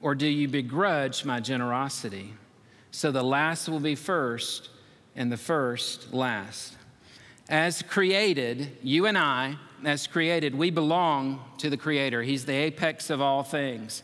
Or 0.00 0.16
do 0.16 0.26
you 0.26 0.48
begrudge 0.48 1.24
my 1.24 1.38
generosity? 1.38 2.34
So 2.90 3.12
the 3.12 3.22
last 3.22 3.68
will 3.68 3.80
be 3.80 3.94
first, 3.94 4.68
and 5.14 5.30
the 5.30 5.36
first 5.36 6.12
last. 6.12 6.76
As 7.48 7.82
created, 7.82 8.76
you 8.82 9.06
and 9.06 9.16
I, 9.16 9.56
as 9.84 10.06
created, 10.06 10.54
we 10.54 10.70
belong 10.70 11.40
to 11.58 11.70
the 11.70 11.76
Creator. 11.76 12.22
He's 12.22 12.44
the 12.44 12.54
apex 12.54 13.10
of 13.10 13.20
all 13.20 13.42
things. 13.42 14.02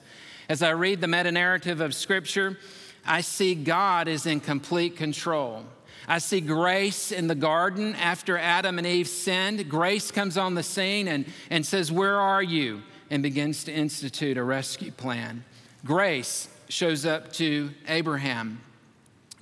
As 0.49 0.63
I 0.63 0.71
read 0.71 1.01
the 1.01 1.09
meta 1.09 1.33
narrative 1.33 1.81
of 1.81 1.95
Scripture, 1.95 2.59
I 3.07 3.21
see 3.21 3.55
God 3.55 4.09
is 4.09 4.27
in 4.27 4.41
complete 4.41 4.97
control. 4.97 5.65
I 6.07 6.19
see 6.19 6.41
grace 6.41 7.13
in 7.13 7.27
the 7.27 7.35
garden 7.35 7.95
after 7.95 8.39
Adam 8.39 8.79
and 8.79 8.87
Eve 8.87 9.09
sinned. 9.09 9.69
Grace 9.69 10.11
comes 10.11 10.39
on 10.39 10.55
the 10.55 10.63
scene 10.63 11.07
and, 11.07 11.27
and 11.51 11.67
says, 11.67 11.93
Where 11.93 12.19
are 12.19 12.43
you? 12.43 12.83
and 13.11 13.23
begins 13.23 13.65
to 13.65 13.73
institute 13.73 14.37
a 14.37 14.43
rescue 14.43 14.91
plan. 14.91 15.45
Grace 15.85 16.49
shows 16.69 17.07
up 17.07 17.33
to 17.35 17.71
Abraham, 17.87 18.61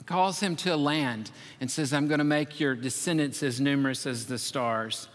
calls 0.06 0.40
him 0.40 0.54
to 0.56 0.74
a 0.74 0.76
land, 0.76 1.30
and 1.60 1.70
says, 1.70 1.92
I'm 1.92 2.06
going 2.06 2.18
to 2.18 2.24
make 2.24 2.60
your 2.60 2.74
descendants 2.74 3.42
as 3.42 3.60
numerous 3.60 4.06
as 4.06 4.26
the 4.26 4.38
stars. 4.38 5.08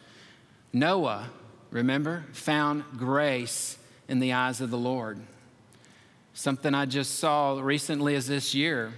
Noah, 0.73 1.29
remember, 1.69 2.25
found 2.33 2.83
grace 2.97 3.77
in 4.07 4.19
the 4.19 4.33
eyes 4.33 4.59
of 4.59 4.69
the 4.69 4.77
Lord. 4.77 5.21
Something 6.33 6.73
I 6.73 6.85
just 6.85 7.19
saw 7.19 7.59
recently 7.59 8.15
is 8.15 8.27
this 8.27 8.55
year. 8.55 8.93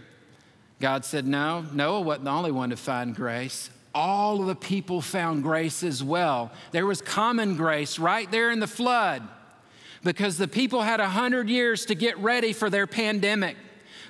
God 0.80 1.06
said, 1.06 1.26
No, 1.26 1.66
Noah 1.72 2.02
wasn't 2.02 2.26
the 2.26 2.32
only 2.32 2.52
one 2.52 2.70
to 2.70 2.78
find 2.78 3.16
grace. 3.16 3.70
All 3.96 4.42
of 4.42 4.48
the 4.48 4.56
people 4.56 5.02
found 5.02 5.44
grace 5.44 5.84
as 5.84 6.04
well. 6.04 6.52
There 6.72 6.86
was 6.86 7.02
common 7.02 7.56
grace 7.56 8.00
right 8.00 8.30
there 8.32 8.52
in 8.52 8.60
the 8.60 8.68
flood 8.68 9.22
because 10.04 10.38
the 10.38 10.48
people 10.48 10.82
had 10.82 11.00
a 11.00 11.10
hundred 11.10 11.50
years 11.50 11.86
to 11.86 11.96
get 11.96 12.18
ready 12.18 12.54
for 12.54 12.70
their 12.70 12.88
pandemic 12.88 13.56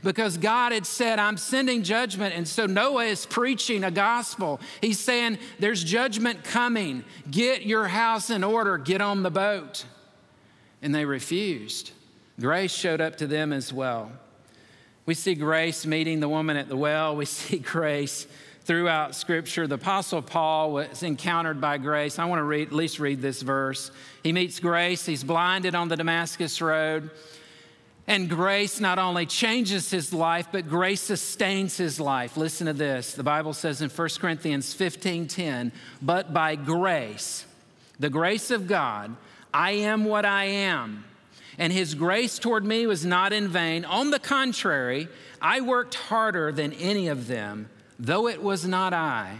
because 0.03 0.37
God 0.37 0.71
had 0.71 0.85
said, 0.85 1.19
I'm 1.19 1.37
sending 1.37 1.83
judgment. 1.83 2.35
And 2.35 2.47
so 2.47 2.65
Noah 2.65 3.05
is 3.05 3.25
preaching 3.25 3.83
a 3.83 3.91
gospel. 3.91 4.59
He's 4.81 4.99
saying, 4.99 5.37
There's 5.59 5.83
judgment 5.83 6.43
coming. 6.43 7.03
Get 7.29 7.63
your 7.63 7.87
house 7.87 8.29
in 8.29 8.43
order, 8.43 8.77
get 8.77 9.01
on 9.01 9.23
the 9.23 9.31
boat. 9.31 9.85
And 10.81 10.93
they 10.93 11.05
refused. 11.05 11.91
Grace 12.39 12.73
showed 12.73 13.01
up 13.01 13.17
to 13.17 13.27
them 13.27 13.53
as 13.53 13.71
well. 13.71 14.11
We 15.05 15.13
see 15.13 15.35
grace 15.35 15.85
meeting 15.85 16.19
the 16.19 16.29
woman 16.29 16.57
at 16.57 16.69
the 16.69 16.77
well. 16.77 17.15
We 17.15 17.25
see 17.25 17.59
grace 17.59 18.27
throughout 18.61 19.15
Scripture. 19.15 19.67
The 19.67 19.75
Apostle 19.75 20.21
Paul 20.21 20.71
was 20.71 21.03
encountered 21.03 21.59
by 21.59 21.77
grace. 21.77 22.17
I 22.19 22.25
want 22.25 22.39
to 22.39 22.43
read, 22.43 22.67
at 22.67 22.73
least 22.73 22.99
read 22.99 23.21
this 23.21 23.41
verse. 23.41 23.91
He 24.23 24.31
meets 24.31 24.59
grace, 24.59 25.05
he's 25.05 25.23
blinded 25.23 25.75
on 25.75 25.89
the 25.89 25.97
Damascus 25.97 26.61
Road. 26.61 27.09
And 28.05 28.29
grace 28.29 28.81
not 28.81 28.99
only 28.99 29.25
changes 29.25 29.89
his 29.89 30.11
life, 30.11 30.49
but 30.51 30.67
grace 30.67 30.99
sustains 30.99 31.77
his 31.77 32.01
life. 32.01 32.35
Listen 32.35 32.67
to 32.67 32.73
this. 32.73 33.13
The 33.13 33.23
Bible 33.23 33.53
says 33.53 33.81
in 33.81 33.89
1 33.89 34.09
Corinthians 34.19 34.73
15 34.73 35.27
10, 35.27 35.71
but 36.01 36.33
by 36.33 36.55
grace, 36.55 37.45
the 37.99 38.09
grace 38.09 38.51
of 38.51 38.67
God, 38.67 39.15
I 39.53 39.71
am 39.71 40.03
what 40.03 40.25
I 40.25 40.45
am. 40.45 41.05
And 41.57 41.71
his 41.71 41.95
grace 41.95 42.39
toward 42.39 42.65
me 42.65 42.87
was 42.87 43.05
not 43.05 43.33
in 43.33 43.47
vain. 43.47 43.85
On 43.85 44.09
the 44.09 44.19
contrary, 44.19 45.07
I 45.41 45.61
worked 45.61 45.95
harder 45.95 46.51
than 46.51 46.73
any 46.73 47.07
of 47.07 47.27
them 47.27 47.69
though 47.99 48.27
it 48.27 48.41
was 48.41 48.65
not 48.65 48.93
I, 48.93 49.37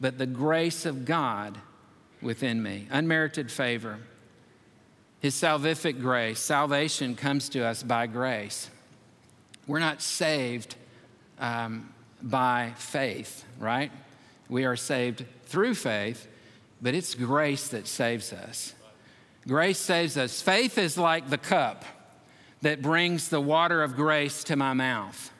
but 0.00 0.18
the 0.18 0.26
grace 0.26 0.86
of 0.86 1.04
God 1.04 1.56
within 2.20 2.62
me. 2.62 2.86
Unmerited 2.90 3.50
favor. 3.50 3.98
His 5.20 5.34
salvific 5.34 6.00
grace, 6.00 6.38
salvation 6.38 7.16
comes 7.16 7.48
to 7.50 7.64
us 7.64 7.82
by 7.82 8.06
grace. 8.06 8.70
We're 9.66 9.78
not 9.78 10.02
saved 10.02 10.76
um, 11.38 11.92
by 12.22 12.74
faith, 12.76 13.44
right? 13.58 13.90
We 14.48 14.64
are 14.64 14.76
saved 14.76 15.24
through 15.46 15.74
faith, 15.74 16.28
but 16.82 16.94
it's 16.94 17.14
grace 17.14 17.68
that 17.68 17.88
saves 17.88 18.32
us. 18.32 18.74
Grace 19.46 19.78
saves 19.78 20.16
us. 20.16 20.42
Faith 20.42 20.78
is 20.78 20.98
like 20.98 21.30
the 21.30 21.38
cup 21.38 21.84
that 22.62 22.82
brings 22.82 23.28
the 23.28 23.40
water 23.40 23.82
of 23.82 23.94
grace 23.94 24.42
to 24.44 24.56
my 24.56 24.72
mouth. 24.72 25.30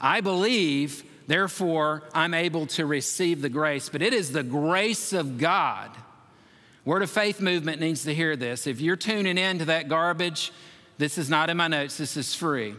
I 0.00 0.20
believe 0.20 1.04
Therefore, 1.28 2.04
I'm 2.14 2.32
able 2.32 2.66
to 2.68 2.86
receive 2.86 3.42
the 3.42 3.50
grace. 3.50 3.90
But 3.90 4.00
it 4.00 4.14
is 4.14 4.32
the 4.32 4.42
grace 4.42 5.12
of 5.12 5.36
God. 5.36 5.90
Word 6.86 7.02
of 7.02 7.10
Faith 7.10 7.42
movement 7.42 7.80
needs 7.80 8.04
to 8.04 8.14
hear 8.14 8.34
this. 8.34 8.66
If 8.66 8.80
you're 8.80 8.96
tuning 8.96 9.36
in 9.36 9.58
to 9.58 9.66
that 9.66 9.90
garbage, 9.90 10.52
this 10.96 11.18
is 11.18 11.28
not 11.28 11.50
in 11.50 11.58
my 11.58 11.68
notes, 11.68 11.98
this 11.98 12.16
is 12.16 12.34
free. 12.34 12.74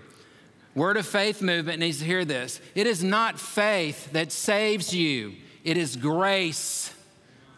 Word 0.73 0.97
of 0.97 1.05
Faith 1.05 1.43
movement 1.43 1.79
needs 1.79 1.99
to 1.99 2.05
hear 2.05 2.25
this. 2.25 2.59
It 2.73 2.87
is 2.87 3.03
not 3.03 3.39
faith 3.39 4.11
that 4.13 4.31
saves 4.31 4.95
you, 4.95 5.35
it 5.63 5.77
is 5.77 5.95
grace, 5.95 6.91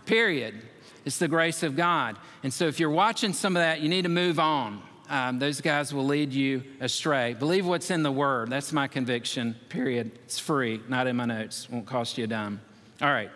period. 0.06 0.62
It's 1.06 1.18
the 1.18 1.28
grace 1.28 1.64
of 1.64 1.76
God. 1.76 2.18
And 2.44 2.54
so 2.54 2.68
if 2.68 2.80
you're 2.80 2.90
watching 2.90 3.34
some 3.34 3.56
of 3.56 3.62
that, 3.62 3.82
you 3.82 3.90
need 3.90 4.04
to 4.04 4.10
move 4.10 4.40
on 4.40 4.82
um, 5.12 5.40
those 5.40 5.60
guys 5.60 5.94
will 5.94 6.06
lead 6.06 6.32
you 6.32 6.64
astray. 6.80 7.34
Believe 7.34 7.68
what's 7.68 7.92
in 7.92 8.02
the 8.02 8.12
Word. 8.12 8.50
That's 8.50 8.72
my 8.72 8.88
conviction, 8.88 9.58
period. 9.68 10.12
It's 10.24 10.40
free, 10.40 10.80
not 10.88 11.06
in 11.06 11.18
my 11.18 11.26
notes. 11.26 11.70
Won't 11.70 11.86
cost 11.86 12.18
you 12.18 12.24
a 12.24 12.28
dime. 12.28 12.62
All 13.02 13.12
right. 13.12 13.30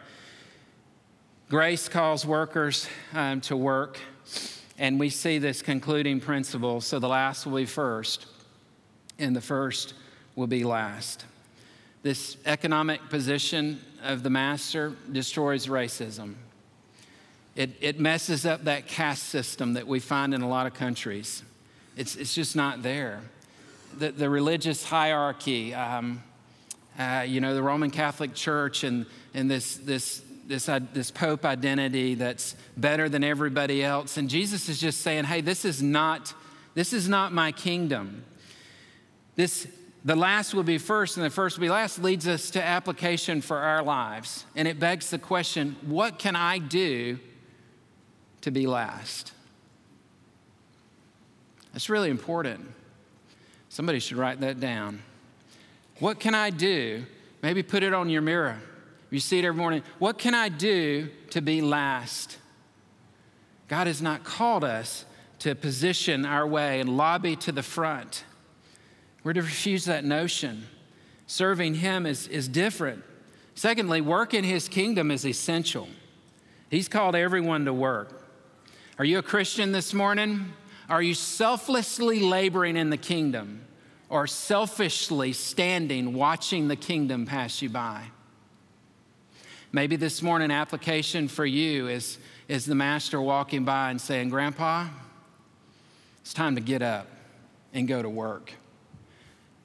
Grace 1.50 1.90
calls 1.90 2.26
workers 2.26 2.88
um, 3.14 3.42
to 3.42 3.58
work, 3.58 4.00
and 4.78 4.98
we 4.98 5.10
see 5.10 5.38
this 5.38 5.62
concluding 5.62 6.22
principle. 6.22 6.80
So 6.80 6.98
the 6.98 7.10
last 7.10 7.46
will 7.46 7.58
be 7.58 7.66
first, 7.66 8.26
and 9.20 9.36
the 9.36 9.42
first 9.42 9.96
will 10.38 10.48
be 10.48 10.64
last. 10.64 11.26
This 12.04 12.38
economic 12.46 13.10
position 13.10 13.82
of 14.02 14.24
the 14.24 14.30
master 14.30 14.96
destroys 15.12 15.68
racism. 15.68 16.36
It, 17.56 17.72
it 17.80 18.00
messes 18.00 18.46
up 18.46 18.66
that 18.66 18.88
caste 18.88 19.24
system 19.24 19.74
that 19.74 19.88
we 19.88 20.00
find 20.02 20.34
in 20.34 20.42
a 20.42 20.50
lot 20.50 20.68
of 20.68 20.74
countries. 20.74 21.42
It's, 21.96 22.18
it's 22.18 22.36
just 22.36 22.56
not 22.56 22.84
there. 22.84 23.22
The, 23.98 24.12
the 24.12 24.30
religious 24.30 24.84
hierarchy, 24.84 25.74
um, 25.74 26.22
uh, 27.00 27.24
you 27.26 27.40
know, 27.40 27.56
the 27.56 27.64
Roman 27.64 27.92
Catholic 27.92 28.34
Church 28.34 28.84
and, 28.84 29.06
and 29.34 29.50
this, 29.50 29.78
this, 29.78 30.22
this, 30.46 30.68
uh, 30.68 30.82
this 30.94 31.12
Pope 31.12 31.46
identity 31.46 32.16
that's 32.16 32.58
better 32.76 33.08
than 33.08 33.24
everybody 33.24 33.82
else. 33.82 34.18
And 34.18 34.30
Jesus 34.30 34.68
is 34.68 34.78
just 34.78 35.00
saying, 35.00 35.24
hey, 35.24 35.40
this 35.40 35.64
is 35.64 35.82
not, 35.82 36.34
this 36.74 36.92
is 36.92 37.08
not 37.08 37.32
my 37.32 37.54
kingdom. 37.54 38.26
This, 39.38 39.66
the 40.04 40.18
last 40.18 40.54
will 40.54 40.64
be 40.64 40.78
first 40.78 41.16
and 41.16 41.26
the 41.26 41.30
first 41.30 41.58
will 41.58 41.62
be 41.62 41.70
last 41.70 42.00
leads 42.00 42.28
us 42.28 42.50
to 42.52 42.62
application 42.62 43.40
for 43.40 43.60
our 43.60 43.82
lives. 43.82 44.46
And 44.58 44.68
it 44.68 44.78
begs 44.78 45.10
the 45.10 45.20
question 45.20 45.78
what 45.86 46.20
can 46.20 46.36
I 46.36 46.58
do 46.58 47.18
to 48.46 48.52
be 48.52 48.68
last? 48.68 49.32
That's 51.74 51.90
really 51.90 52.12
important. 52.12 52.64
Somebody 53.70 53.98
should 54.00 54.18
write 54.18 54.40
that 54.42 54.60
down. 54.60 55.02
What 55.98 56.20
can 56.20 56.36
I 56.36 56.52
do? 56.52 57.06
Maybe 57.42 57.64
put 57.64 57.82
it 57.82 57.92
on 57.92 58.08
your 58.08 58.22
mirror. 58.22 58.60
You 59.10 59.20
see 59.20 59.40
it 59.40 59.46
every 59.46 59.58
morning. 59.58 59.82
What 59.98 60.20
can 60.20 60.36
I 60.36 60.50
do 60.50 61.10
to 61.32 61.42
be 61.42 61.62
last? 61.62 62.38
God 63.68 63.88
has 63.88 64.00
not 64.00 64.24
called 64.24 64.64
us 64.64 65.06
to 65.40 65.56
position 65.56 66.24
our 66.24 66.46
way 66.46 66.80
and 66.80 66.96
lobby 66.96 67.36
to 67.38 67.52
the 67.52 67.64
front. 67.64 68.26
We're 69.24 69.34
to 69.34 69.42
refuse 69.42 69.86
that 69.86 70.06
notion. 70.06 70.66
Serving 71.26 71.74
Him 71.74 72.06
is, 72.06 72.28
is 72.28 72.48
different. 72.48 73.04
Secondly, 73.56 74.02
work 74.02 74.36
in 74.36 74.44
His 74.44 74.70
kingdom 74.70 75.10
is 75.10 75.26
essential. 75.26 75.88
He's 76.70 76.88
called 76.88 77.16
everyone 77.16 77.66
to 77.66 77.74
work. 77.74 78.22
Are 78.98 79.04
you 79.04 79.20
a 79.20 79.24
Christian 79.24 79.74
this 79.74 79.94
morning? 79.94 80.54
Are 80.88 81.02
you 81.02 81.16
selflessly 81.16 82.22
laboring 82.22 82.78
in 82.78 82.90
the 82.90 82.98
kingdom 82.98 83.66
or 84.08 84.26
selfishly 84.26 85.34
standing 85.34 86.14
watching 86.14 86.70
the 86.70 86.78
kingdom 86.78 87.26
pass 87.26 87.62
you 87.62 87.68
by? 87.68 88.06
Maybe 89.74 89.98
this 89.98 90.22
morning, 90.22 90.50
application 90.50 91.28
for 91.28 91.46
you 91.46 91.90
is, 91.90 92.18
is 92.48 92.66
the 92.66 92.76
master 92.76 93.22
walking 93.22 93.66
by 93.66 93.92
and 93.92 94.00
saying, 94.00 94.30
Grandpa, 94.30 94.88
it's 96.22 96.34
time 96.34 96.56
to 96.56 96.62
get 96.62 96.82
up 96.82 97.08
and 97.74 97.90
go 97.90 98.02
to 98.02 98.08
work. 98.08 98.54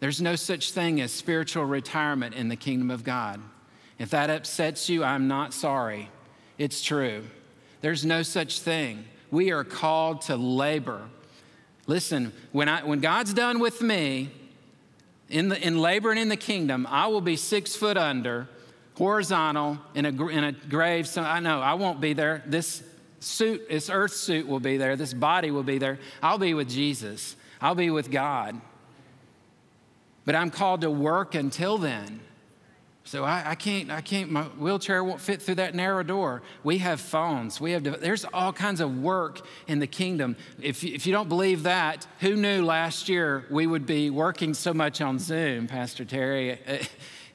There's 0.01 0.21
no 0.21 0.35
such 0.35 0.73
thing 0.73 1.01
as 1.01 1.13
spiritual 1.13 1.67
retirement 1.67 2.35
in 2.35 2.49
the 2.49 2.57
kingdom 2.57 2.91
of 2.91 3.05
God. 3.05 3.41
If 3.97 4.11
that 4.11 4.29
upsets 4.29 4.89
you, 4.89 5.05
I'm 5.05 5.29
not 5.29 5.55
sorry. 5.55 6.11
It's 6.59 6.83
true. 6.83 7.23
There's 7.81 8.05
no 8.05 8.25
such 8.25 8.59
thing. 8.59 9.05
We 9.31 9.53
are 9.53 9.65
called 9.65 10.23
to 10.23 10.37
labor. 10.37 11.03
Listen, 11.87 12.33
when, 12.53 12.69
I, 12.69 12.85
when 12.85 13.01
God's 13.01 13.33
done 13.33 13.59
with 13.59 13.81
me 13.83 14.31
in, 15.29 15.49
the, 15.49 15.67
in 15.67 15.79
labor 15.79 16.11
and 16.11 16.19
in 16.19 16.29
the 16.29 16.37
kingdom, 16.37 16.87
I 16.89 17.07
will 17.09 17.21
be 17.21 17.37
six 17.37 17.77
foot 17.77 17.97
under, 17.97 18.49
horizontal, 18.97 19.79
in 19.95 20.07
a, 20.07 20.27
in 20.29 20.45
a 20.45 20.53
grave. 20.53 21.07
So 21.07 21.23
I 21.23 21.41
know 21.41 21.61
I 21.61 21.75
won't 21.75 22.01
be 22.01 22.13
there. 22.13 22.43
This 22.47 22.83
suit, 23.21 23.69
this 23.69 23.91
earth 23.91 24.13
suit 24.13 24.47
will 24.47 24.61
be 24.61 24.77
there. 24.77 24.97
This 24.97 25.15
body 25.15 25.51
will 25.51 25.63
be 25.63 25.79
there. 25.79 25.99
I'll 26.23 26.39
be 26.39 26.55
with 26.55 26.69
Jesus. 26.69 27.37
I'll 27.61 27.75
be 27.75 27.91
with 27.91 28.11
God. 28.11 28.61
But 30.25 30.35
I'm 30.35 30.51
called 30.51 30.83
to 30.83 30.91
work 30.91 31.35
until 31.35 31.79
then. 31.79 32.21
So 33.05 33.25
I, 33.25 33.43
I, 33.47 33.55
can't, 33.55 33.91
I 33.91 34.03
can't, 34.03 34.31
my 34.31 34.43
wheelchair 34.43 35.03
won't 35.03 35.21
fit 35.21 35.43
through 35.43 35.57
that 35.57 35.75
narrow 35.75 36.03
door. 36.03 36.43
We 36.63 36.79
have 36.79 37.01
phones. 37.01 37.61
We 37.61 37.73
have, 37.73 37.83
there's 37.83 38.25
all 38.27 38.53
kinds 38.53 38.81
of 38.81 38.99
work 38.99 39.41
in 39.67 39.79
the 39.81 39.87
kingdom. 39.87 40.37
If, 40.61 40.85
if 40.85 41.07
you 41.07 41.13
don't 41.13 41.29
believe 41.29 41.65
that, 41.65 42.07
who 42.21 42.37
knew 42.37 42.65
last 42.65 43.09
year 43.09 43.47
we 43.51 43.67
would 43.67 43.87
be 43.87 44.11
working 44.11 44.55
so 44.55 44.73
much 44.73 45.01
on 45.01 45.19
Zoom, 45.19 45.67
Pastor 45.67 46.05
Terry? 46.05 46.61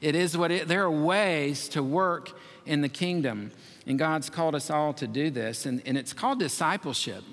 It 0.00 0.14
is 0.14 0.36
what 0.36 0.50
it, 0.50 0.68
there 0.68 0.84
are 0.84 0.90
ways 0.90 1.68
to 1.70 1.82
work 1.82 2.38
in 2.64 2.80
the 2.80 2.88
kingdom. 2.88 3.50
And 3.86 3.98
God's 3.98 4.30
called 4.30 4.54
us 4.54 4.70
all 4.70 4.92
to 4.94 5.06
do 5.06 5.30
this. 5.30 5.66
And, 5.66 5.82
and 5.84 5.98
it's 5.98 6.12
called 6.12 6.38
discipleship. 6.38 7.24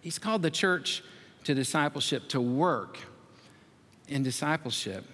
He's 0.00 0.18
called 0.18 0.42
the 0.42 0.50
church 0.50 1.02
to 1.44 1.54
discipleship, 1.54 2.28
to 2.28 2.40
work 2.40 2.98
in 4.08 4.22
discipleship. 4.22 5.04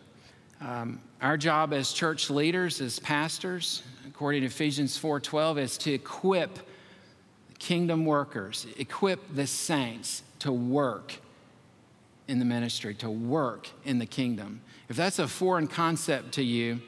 Um, 0.67 1.01
our 1.23 1.37
job 1.37 1.73
as 1.73 1.93
church 1.93 2.29
leaders, 2.29 2.81
as 2.81 2.99
pastors, 2.99 3.85
according 4.09 4.41
to 4.41 4.49
Ephesians 4.49 4.99
4:12, 4.99 5.59
is 5.59 5.79
to 5.79 5.93
equip 5.93 6.59
kingdom 7.61 8.05
workers, 8.05 8.67
equip 8.77 9.33
the 9.33 9.47
saints 9.47 10.25
to 10.41 10.51
work 10.51 11.21
in 12.27 12.41
the 12.41 12.45
ministry, 12.45 12.95
to 12.95 13.09
work 13.09 13.69
in 13.85 14.01
the 14.01 14.07
kingdom. 14.07 14.61
If 14.89 14.97
that's 14.97 15.21
a 15.21 15.29
foreign 15.29 15.69
concept 15.69 16.33
to 16.33 16.43
you 16.43 16.81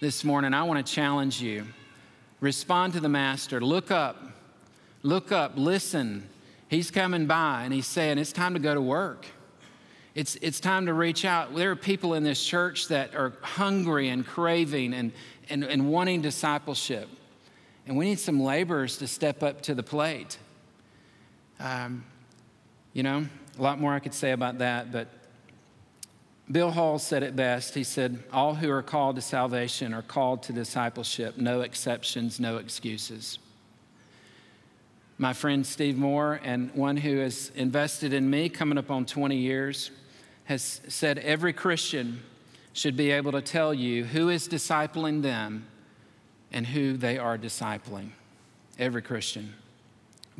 this 0.00 0.24
morning, 0.24 0.54
I 0.54 0.62
want 0.62 0.84
to 0.84 0.90
challenge 0.90 1.42
you. 1.42 1.66
Respond 2.40 2.94
to 2.94 3.00
the 3.00 3.10
master. 3.10 3.60
Look 3.60 3.90
up. 3.90 4.16
Look 5.02 5.30
up. 5.30 5.52
Listen. 5.56 6.26
He's 6.68 6.90
coming 6.90 7.26
by 7.26 7.64
and 7.64 7.74
he's 7.74 7.86
saying, 7.86 8.16
It's 8.16 8.32
time 8.32 8.54
to 8.54 8.60
go 8.60 8.72
to 8.72 8.80
work. 8.80 9.26
It's, 10.14 10.36
it's 10.36 10.60
time 10.60 10.86
to 10.86 10.94
reach 10.94 11.24
out. 11.24 11.54
There 11.54 11.72
are 11.72 11.76
people 11.76 12.14
in 12.14 12.22
this 12.22 12.42
church 12.42 12.88
that 12.88 13.16
are 13.16 13.32
hungry 13.42 14.08
and 14.10 14.24
craving 14.24 14.94
and, 14.94 15.12
and, 15.50 15.64
and 15.64 15.90
wanting 15.90 16.22
discipleship. 16.22 17.08
And 17.86 17.96
we 17.96 18.04
need 18.04 18.20
some 18.20 18.40
laborers 18.40 18.98
to 18.98 19.08
step 19.08 19.42
up 19.42 19.62
to 19.62 19.74
the 19.74 19.82
plate. 19.82 20.38
Um, 21.58 22.04
you 22.92 23.02
know, 23.02 23.26
a 23.58 23.62
lot 23.62 23.80
more 23.80 23.92
I 23.92 23.98
could 23.98 24.14
say 24.14 24.30
about 24.30 24.58
that, 24.58 24.92
but 24.92 25.08
Bill 26.50 26.70
Hull 26.70 26.98
said 26.98 27.22
it 27.22 27.34
best. 27.34 27.74
He 27.74 27.84
said, 27.84 28.22
All 28.32 28.54
who 28.54 28.70
are 28.70 28.82
called 28.82 29.16
to 29.16 29.22
salvation 29.22 29.92
are 29.92 30.02
called 30.02 30.44
to 30.44 30.52
discipleship, 30.52 31.38
no 31.38 31.62
exceptions, 31.62 32.38
no 32.38 32.58
excuses. 32.58 33.38
My 35.18 35.32
friend 35.32 35.66
Steve 35.66 35.96
Moore, 35.96 36.40
and 36.42 36.72
one 36.74 36.96
who 36.96 37.18
has 37.18 37.50
invested 37.54 38.12
in 38.12 38.28
me 38.28 38.48
coming 38.48 38.78
up 38.78 38.90
on 38.90 39.06
20 39.06 39.36
years, 39.36 39.90
has 40.44 40.80
said 40.88 41.18
every 41.18 41.52
Christian 41.52 42.22
should 42.72 42.96
be 42.96 43.10
able 43.10 43.32
to 43.32 43.40
tell 43.40 43.72
you 43.72 44.04
who 44.04 44.28
is 44.28 44.48
discipling 44.48 45.22
them 45.22 45.66
and 46.52 46.66
who 46.66 46.96
they 46.96 47.18
are 47.18 47.38
discipling. 47.38 48.10
Every 48.78 49.02
Christian. 49.02 49.54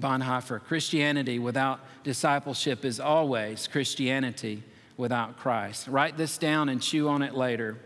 Bonhoeffer, 0.01 0.61
Christianity 0.63 1.39
without 1.39 1.81
discipleship 2.03 2.85
is 2.85 2.99
always 2.99 3.69
Christianity 3.69 4.63
without 4.97 5.37
Christ. 5.37 5.87
Write 5.87 6.17
this 6.17 6.37
down 6.37 6.69
and 6.69 6.83
chew 6.83 7.09
on 7.09 7.23
it 7.23 7.35
later. 7.35 7.79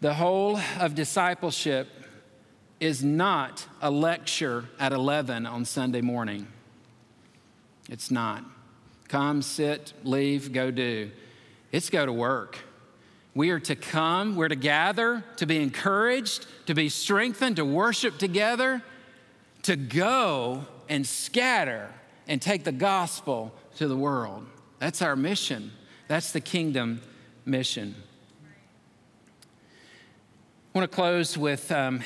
The 0.00 0.14
whole 0.14 0.58
of 0.78 0.94
discipleship 0.94 1.88
is 2.78 3.02
not 3.02 3.66
a 3.80 3.90
lecture 3.90 4.66
at 4.78 4.92
11 4.92 5.46
on 5.46 5.64
Sunday 5.64 6.00
morning. 6.00 6.46
It's 7.88 8.10
not. 8.10 8.44
Come, 9.14 9.42
sit, 9.42 9.92
leave, 10.02 10.52
go 10.52 10.72
do. 10.72 11.12
It's 11.70 11.88
go 11.88 12.04
to 12.04 12.12
work. 12.12 12.58
We 13.32 13.50
are 13.50 13.60
to 13.60 13.76
come, 13.76 14.34
we're 14.34 14.48
to 14.48 14.56
gather, 14.56 15.22
to 15.36 15.46
be 15.46 15.62
encouraged, 15.62 16.48
to 16.66 16.74
be 16.74 16.88
strengthened, 16.88 17.54
to 17.54 17.64
worship 17.64 18.18
together, 18.18 18.82
to 19.62 19.76
go 19.76 20.66
and 20.88 21.06
scatter 21.06 21.90
and 22.26 22.42
take 22.42 22.64
the 22.64 22.72
gospel 22.72 23.54
to 23.76 23.86
the 23.86 23.96
world. 23.96 24.48
That's 24.80 25.00
our 25.00 25.14
mission. 25.14 25.70
That's 26.08 26.32
the 26.32 26.40
kingdom 26.40 27.00
mission. 27.44 27.94
I 30.74 30.78
want 30.80 30.90
to 30.90 30.92
close 30.92 31.38
with 31.38 31.70
um, 31.70 32.00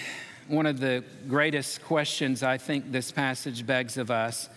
one 0.46 0.66
of 0.66 0.78
the 0.78 1.02
greatest 1.26 1.82
questions 1.84 2.42
I 2.42 2.58
think 2.58 2.92
this 2.92 3.10
passage 3.10 3.64
begs 3.64 3.96
of 3.96 4.10
us 4.10 4.50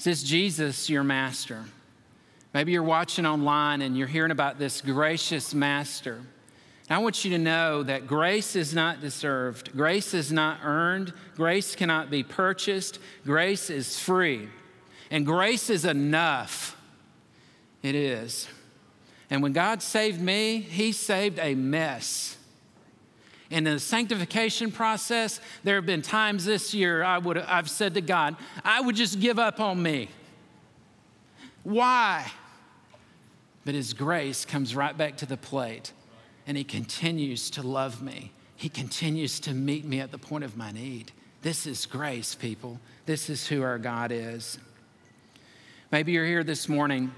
is 0.00 0.04
this 0.04 0.22
Jesus 0.22 0.88
your 0.88 1.04
master? 1.04 1.62
Maybe 2.54 2.72
you're 2.72 2.82
watching 2.82 3.26
online 3.26 3.82
and 3.82 3.98
you're 3.98 4.06
hearing 4.06 4.30
about 4.30 4.58
this 4.58 4.80
gracious 4.80 5.52
master. 5.52 6.22
I 6.88 6.96
want 6.98 7.22
you 7.22 7.32
to 7.32 7.38
know 7.38 7.82
that 7.82 8.06
grace 8.06 8.56
is 8.56 8.74
not 8.74 9.02
deserved, 9.02 9.76
grace 9.76 10.14
is 10.14 10.32
not 10.32 10.60
earned, 10.64 11.12
grace 11.36 11.76
cannot 11.76 12.10
be 12.10 12.22
purchased, 12.22 12.98
grace 13.26 13.68
is 13.68 13.98
free, 13.98 14.48
and 15.10 15.26
grace 15.26 15.68
is 15.68 15.84
enough. 15.84 16.78
It 17.82 17.94
is. 17.94 18.48
And 19.28 19.42
when 19.42 19.52
God 19.52 19.82
saved 19.82 20.20
me, 20.20 20.60
He 20.60 20.92
saved 20.92 21.38
a 21.38 21.54
mess. 21.54 22.38
In 23.50 23.64
the 23.64 23.80
sanctification 23.80 24.70
process, 24.70 25.40
there 25.64 25.74
have 25.74 25.86
been 25.86 26.02
times 26.02 26.44
this 26.44 26.72
year 26.72 27.02
I 27.02 27.18
would 27.18 27.36
I've 27.36 27.68
said 27.68 27.94
to 27.94 28.00
God, 28.00 28.36
I 28.64 28.80
would 28.80 28.94
just 28.94 29.20
give 29.20 29.38
up 29.38 29.58
on 29.58 29.82
me. 29.82 30.08
Why? 31.64 32.30
But 33.64 33.74
His 33.74 33.92
grace 33.92 34.44
comes 34.44 34.74
right 34.74 34.96
back 34.96 35.16
to 35.18 35.26
the 35.26 35.36
plate, 35.36 35.92
and 36.46 36.56
He 36.56 36.64
continues 36.64 37.50
to 37.50 37.62
love 37.62 38.00
me. 38.00 38.32
He 38.56 38.68
continues 38.68 39.40
to 39.40 39.52
meet 39.52 39.84
me 39.84 40.00
at 40.00 40.12
the 40.12 40.18
point 40.18 40.44
of 40.44 40.56
my 40.56 40.70
need. 40.70 41.12
This 41.42 41.66
is 41.66 41.86
grace, 41.86 42.34
people. 42.34 42.78
This 43.06 43.30
is 43.30 43.46
who 43.46 43.62
our 43.62 43.78
God 43.78 44.12
is. 44.12 44.58
Maybe 45.90 46.12
you're 46.12 46.26
here 46.26 46.44
this 46.44 46.68
morning 46.68 47.10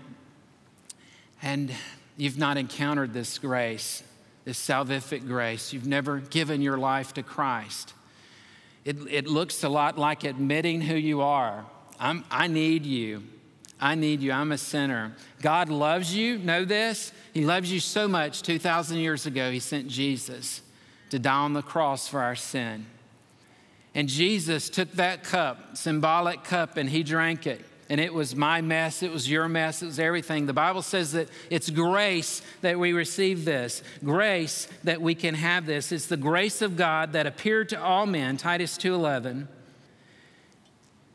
and 1.43 1.73
you've 2.17 2.39
not 2.39 2.57
encountered 2.57 3.13
this 3.13 3.39
grace 3.39 4.05
this 4.45 4.59
salvific 4.59 5.27
grace. 5.27 5.73
You've 5.73 5.87
never 5.87 6.19
given 6.19 6.61
your 6.63 6.79
life 6.79 7.15
to 7.15 7.23
Christ. 7.23 7.95
It, 8.85 8.97
it 9.09 9.27
looks 9.27 9.63
a 9.63 9.69
lot 9.69 9.99
like 9.99 10.25
admitting 10.25 10.81
who 10.81 10.97
you 10.97 11.21
are. 11.21 11.65
I'm, 12.01 12.25
I 12.31 12.49
need 12.49 12.85
you. 12.85 13.23
I 13.81 13.95
need 13.95 14.21
you. 14.21 14.33
I'm 14.33 14.53
a 14.53 14.59
sinner. 14.59 15.15
God 15.41 15.69
loves 15.69 16.15
you. 16.15 16.39
Know 16.39 16.65
this? 16.65 17.13
He 17.33 17.45
loves 17.45 17.71
you 17.73 17.81
so 17.81 18.09
much. 18.09 18.43
2,000 18.43 18.99
years 18.99 19.27
ago, 19.27 19.51
He 19.51 19.61
sent 19.61 19.89
Jesus 19.89 20.63
to 21.11 21.19
die 21.19 21.33
on 21.33 21.53
the 21.53 21.63
cross 21.63 22.09
for 22.09 22.21
our 22.21 22.37
sin. 22.37 22.87
And 23.95 24.09
Jesus 24.09 24.71
took 24.71 24.91
that 24.93 25.23
cup, 25.23 25.77
symbolic 25.77 26.45
cup, 26.45 26.77
and 26.77 26.89
He 26.89 27.03
drank 27.03 27.47
it 27.47 27.65
and 27.89 28.01
it 28.01 28.15
was 28.15 28.35
my 28.35 28.61
mess, 28.61 29.03
it 29.03 29.11
was 29.11 29.31
your 29.31 29.49
mess, 29.49 29.83
it 29.83 29.87
was 29.87 29.99
everything. 29.99 30.47
The 30.47 30.53
Bible 30.53 30.83
says 30.83 31.13
that 31.13 31.29
it's 31.51 31.69
grace 31.69 32.43
that 32.61 32.79
we 32.79 32.93
receive 32.93 33.45
this, 33.45 33.83
grace 34.05 34.69
that 34.85 35.03
we 35.03 35.15
can 35.15 35.35
have 35.35 35.67
this. 35.67 35.93
It's 35.93 36.07
the 36.07 36.17
grace 36.17 36.63
of 36.63 36.77
God 36.77 37.13
that 37.13 37.27
appeared 37.27 37.69
to 37.71 37.83
all 37.83 38.07
men, 38.07 38.37
Titus 38.37 38.77
2:11, 38.77 39.49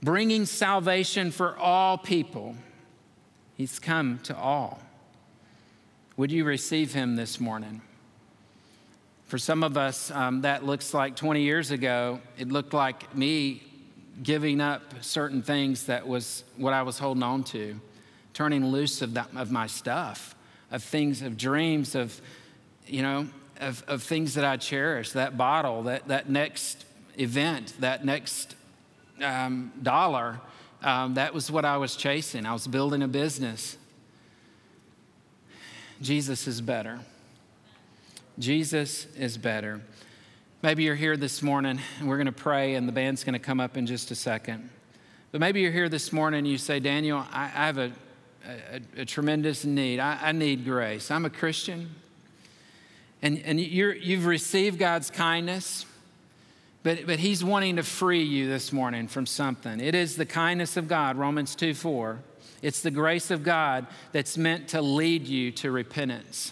bringing 0.01 0.45
salvation 0.45 1.31
for 1.31 1.57
all 1.57 1.97
people. 1.97 2.55
He's 3.55 3.79
come 3.79 4.19
to 4.23 4.37
all. 4.37 4.81
Would 6.15 6.31
you 6.31 6.45
receive 6.45 6.93
him 6.93 7.15
this 7.15 7.39
morning? 7.39 7.81
For 9.25 9.37
some 9.37 9.63
of 9.63 9.77
us, 9.77 10.09
um, 10.11 10.41
that 10.41 10.65
looks 10.65 10.93
like 10.93 11.15
20 11.15 11.41
years 11.41 11.71
ago, 11.71 12.21
it 12.37 12.49
looked 12.49 12.73
like 12.73 13.15
me 13.15 13.66
giving 14.23 14.61
up 14.61 14.81
certain 15.01 15.41
things 15.41 15.85
that 15.85 16.07
was 16.07 16.43
what 16.55 16.73
I 16.73 16.81
was 16.83 16.99
holding 16.99 17.23
on 17.23 17.43
to, 17.45 17.79
turning 18.33 18.65
loose 18.65 19.01
of, 19.01 19.13
that, 19.13 19.29
of 19.35 19.51
my 19.51 19.67
stuff, 19.67 20.35
of 20.71 20.83
things, 20.83 21.21
of 21.21 21.37
dreams, 21.37 21.95
of, 21.95 22.19
you 22.85 23.01
know, 23.01 23.27
of, 23.59 23.83
of 23.87 24.03
things 24.03 24.33
that 24.35 24.45
I 24.45 24.57
cherish, 24.57 25.11
that 25.11 25.37
bottle, 25.37 25.83
that, 25.83 26.07
that 26.07 26.29
next 26.29 26.85
event, 27.19 27.73
that 27.79 28.05
next 28.05 28.55
um, 29.23 29.71
dollar. 29.81 30.39
Um, 30.83 31.15
that 31.15 31.33
was 31.33 31.49
what 31.49 31.65
I 31.65 31.77
was 31.77 31.95
chasing. 31.95 32.45
I 32.45 32.53
was 32.53 32.67
building 32.67 33.01
a 33.01 33.07
business. 33.07 33.77
Jesus 36.01 36.47
is 36.47 36.61
better. 36.61 36.99
Jesus 38.37 39.07
is 39.15 39.37
better. 39.37 39.81
Maybe 40.63 40.81
you're 40.81 40.95
here 40.95 41.15
this 41.15 41.43
morning 41.43 41.79
and 41.99 42.09
we're 42.09 42.17
going 42.17 42.25
to 42.25 42.31
pray, 42.31 42.73
and 42.73 42.87
the 42.87 42.91
band's 42.91 43.23
going 43.23 43.33
to 43.33 43.39
come 43.39 43.59
up 43.59 43.77
in 43.77 43.85
just 43.85 44.09
a 44.09 44.15
second. 44.15 44.71
But 45.31 45.39
maybe 45.39 45.61
you're 45.61 45.71
here 45.71 45.87
this 45.87 46.11
morning 46.11 46.39
and 46.39 46.47
you 46.47 46.57
say, 46.57 46.79
Daniel, 46.79 47.23
I, 47.31 47.43
I 47.43 47.65
have 47.67 47.77
a, 47.77 47.91
a, 48.71 49.01
a, 49.01 49.05
tremendous 49.05 49.65
need. 49.65 49.99
I, 49.99 50.17
I 50.19 50.31
need 50.31 50.65
grace. 50.65 51.11
I'm 51.11 51.25
a 51.25 51.29
Christian. 51.29 51.91
And, 53.21 53.39
and 53.45 53.59
you 53.59 54.15
have 54.15 54.25
received 54.25 54.79
God's 54.79 55.11
kindness, 55.11 55.85
but, 56.81 57.05
but 57.05 57.19
He's 57.19 57.43
wanting 57.43 57.75
to 57.75 57.83
free 57.83 58.23
you 58.23 58.47
this 58.47 58.73
morning 58.73 59.07
from 59.07 59.27
something. 59.27 59.79
It 59.79 59.93
is 59.93 60.15
the 60.15 60.25
kindness 60.25 60.75
of 60.75 60.87
God, 60.87 61.17
Romans 61.17 61.53
2 61.53 61.75
4. 61.75 62.17
It's 62.63 62.81
the 62.81 62.89
grace 62.89 63.29
of 63.29 63.43
God 63.43 63.85
that's 64.11 64.39
meant 64.39 64.69
to 64.69 64.81
lead 64.81 65.27
you 65.27 65.51
to 65.51 65.69
repentance. 65.69 66.51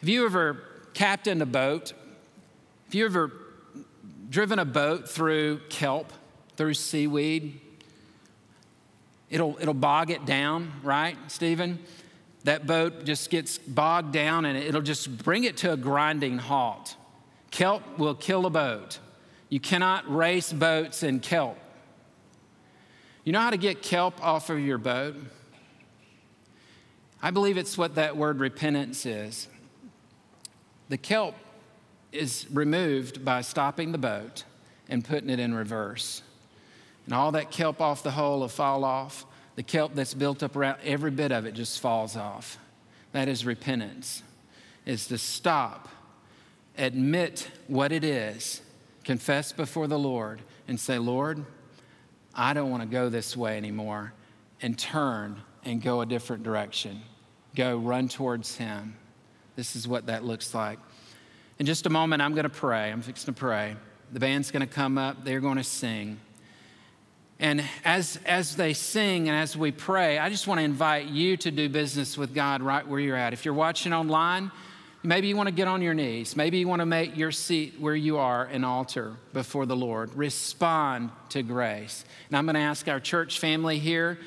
Have 0.00 0.08
you 0.08 0.24
ever 0.24 0.62
captained 0.94 1.42
a 1.42 1.46
boat 1.46 1.92
you 2.96 3.04
ever 3.04 3.32
driven 4.30 4.58
a 4.58 4.64
boat 4.64 5.08
through 5.08 5.60
kelp, 5.68 6.12
through 6.56 6.74
seaweed? 6.74 7.60
It'll, 9.28 9.56
it'll 9.60 9.74
bog 9.74 10.10
it 10.10 10.24
down, 10.24 10.72
right, 10.82 11.16
Stephen? 11.28 11.80
That 12.44 12.66
boat 12.66 13.04
just 13.04 13.28
gets 13.30 13.58
bogged 13.58 14.12
down 14.12 14.44
and 14.44 14.56
it'll 14.56 14.82
just 14.82 15.18
bring 15.24 15.44
it 15.44 15.56
to 15.58 15.72
a 15.72 15.76
grinding 15.76 16.38
halt. 16.38 16.96
Kelp 17.50 17.98
will 17.98 18.14
kill 18.14 18.46
a 18.46 18.50
boat. 18.50 18.98
You 19.48 19.60
cannot 19.60 20.12
race 20.12 20.52
boats 20.52 21.02
in 21.02 21.20
kelp. 21.20 21.58
You 23.24 23.32
know 23.32 23.40
how 23.40 23.50
to 23.50 23.56
get 23.56 23.82
kelp 23.82 24.22
off 24.22 24.50
of 24.50 24.60
your 24.60 24.78
boat? 24.78 25.16
I 27.20 27.30
believe 27.30 27.56
it's 27.56 27.76
what 27.76 27.96
that 27.96 28.16
word 28.16 28.38
repentance 28.38 29.04
is. 29.04 29.48
The 30.88 30.96
kelp 30.96 31.34
is 32.16 32.46
removed 32.52 33.24
by 33.24 33.40
stopping 33.40 33.92
the 33.92 33.98
boat 33.98 34.44
and 34.88 35.04
putting 35.04 35.30
it 35.30 35.38
in 35.38 35.54
reverse. 35.54 36.22
And 37.04 37.14
all 37.14 37.32
that 37.32 37.50
kelp 37.50 37.80
off 37.80 38.02
the 38.02 38.10
hull 38.12 38.40
will 38.40 38.48
fall 38.48 38.84
off. 38.84 39.24
The 39.54 39.62
kelp 39.62 39.94
that's 39.94 40.14
built 40.14 40.42
up 40.42 40.56
around 40.56 40.78
every 40.84 41.10
bit 41.10 41.32
of 41.32 41.46
it 41.46 41.54
just 41.54 41.80
falls 41.80 42.16
off. 42.16 42.58
That 43.12 43.28
is 43.28 43.46
repentance. 43.46 44.22
Is 44.84 45.06
to 45.08 45.18
stop, 45.18 45.88
admit 46.78 47.50
what 47.66 47.90
it 47.90 48.04
is, 48.04 48.60
confess 49.02 49.50
before 49.52 49.88
the 49.88 49.98
Lord, 49.98 50.40
and 50.68 50.78
say, 50.78 50.98
Lord, 50.98 51.44
I 52.34 52.52
don't 52.52 52.70
want 52.70 52.82
to 52.82 52.88
go 52.88 53.08
this 53.08 53.36
way 53.36 53.56
anymore, 53.56 54.12
and 54.60 54.78
turn 54.78 55.42
and 55.64 55.82
go 55.82 56.02
a 56.02 56.06
different 56.06 56.42
direction. 56.42 57.02
Go 57.56 57.78
run 57.78 58.08
towards 58.08 58.56
Him. 58.56 58.96
This 59.56 59.74
is 59.74 59.88
what 59.88 60.06
that 60.06 60.22
looks 60.22 60.54
like. 60.54 60.78
In 61.58 61.66
just 61.66 61.86
a 61.86 61.90
moment, 61.90 62.20
I'm 62.20 62.32
going 62.32 62.44
to 62.44 62.50
pray. 62.50 62.92
I'm 62.92 63.02
fixing 63.02 63.32
to 63.32 63.38
pray. 63.38 63.76
The 64.12 64.20
band's 64.20 64.50
going 64.50 64.66
to 64.66 64.72
come 64.72 64.98
up, 64.98 65.24
they're 65.24 65.40
going 65.40 65.56
to 65.56 65.64
sing. 65.64 66.20
And 67.38 67.62
as, 67.84 68.18
as 68.24 68.56
they 68.56 68.72
sing 68.72 69.28
and 69.28 69.36
as 69.36 69.56
we 69.56 69.70
pray, 69.70 70.18
I 70.18 70.30
just 70.30 70.46
want 70.46 70.58
to 70.58 70.64
invite 70.64 71.06
you 71.06 71.36
to 71.38 71.50
do 71.50 71.68
business 71.68 72.16
with 72.16 72.34
God 72.34 72.62
right 72.62 72.86
where 72.86 73.00
you're 73.00 73.16
at. 73.16 73.32
If 73.32 73.44
you're 73.44 73.52
watching 73.52 73.92
online, 73.92 74.50
maybe 75.02 75.28
you 75.28 75.36
want 75.36 75.48
to 75.48 75.54
get 75.54 75.68
on 75.68 75.82
your 75.82 75.92
knees. 75.92 76.34
Maybe 76.34 76.58
you 76.58 76.68
want 76.68 76.80
to 76.80 76.86
make 76.86 77.16
your 77.16 77.32
seat 77.32 77.74
where 77.78 77.94
you 77.94 78.16
are 78.16 78.44
an 78.44 78.64
altar 78.64 79.16
before 79.34 79.66
the 79.66 79.76
Lord. 79.76 80.14
Respond 80.14 81.10
to 81.30 81.42
grace. 81.42 82.04
And 82.28 82.38
I'm 82.38 82.46
going 82.46 82.54
to 82.54 82.60
ask 82.60 82.88
our 82.88 83.00
church 83.00 83.38
family 83.38 83.78
here 83.78 84.18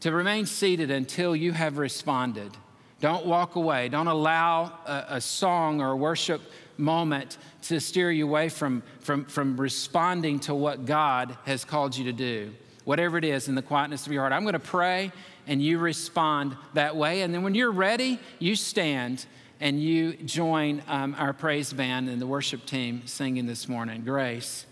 to 0.00 0.12
remain 0.12 0.46
seated 0.46 0.90
until 0.90 1.36
you 1.36 1.52
have 1.52 1.76
responded. 1.76 2.56
Don't 3.00 3.24
walk 3.24 3.56
away. 3.56 3.88
Don't 3.88 4.08
allow 4.08 4.78
a, 4.86 5.04
a, 5.16 5.20
song 5.20 5.80
or 5.80 5.92
a 5.92 5.96
worship 5.96 6.42
moment 6.76 7.38
to 7.62 7.80
steer 7.80 8.10
you 8.10 8.26
away 8.26 8.50
from, 8.50 8.82
from, 9.00 9.24
from 9.24 9.58
responding 9.58 10.38
to 10.40 10.54
what 10.54 10.84
God 10.84 11.36
has 11.46 11.64
called 11.64 11.96
you 11.96 12.04
to 12.04 12.12
do. 12.12 12.52
Whatever 12.84 13.16
it 13.16 13.24
is 13.24 13.48
in 13.48 13.54
the 13.54 13.62
quietness 13.62 14.06
of 14.06 14.12
your 14.12 14.22
heart. 14.22 14.32
I'm 14.32 14.42
going 14.42 14.52
to 14.52 14.58
pray 14.58 15.12
and 15.46 15.62
you 15.62 15.78
respond 15.78 16.56
that 16.74 16.94
way. 16.94 17.22
And 17.22 17.32
then 17.32 17.42
when 17.42 17.54
you're 17.54 17.70
ready, 17.70 18.18
you 18.38 18.54
stand 18.54 19.24
and 19.60 19.82
you 19.82 20.14
join 20.14 20.82
um, 20.86 21.14
our 21.18 21.32
praise 21.32 21.72
band 21.72 22.08
and 22.08 22.20
the 22.20 22.26
worship 22.26 22.66
team 22.66 23.02
singing 23.06 23.46
this 23.46 23.68
morning. 23.68 24.02
Grace. 24.02 24.66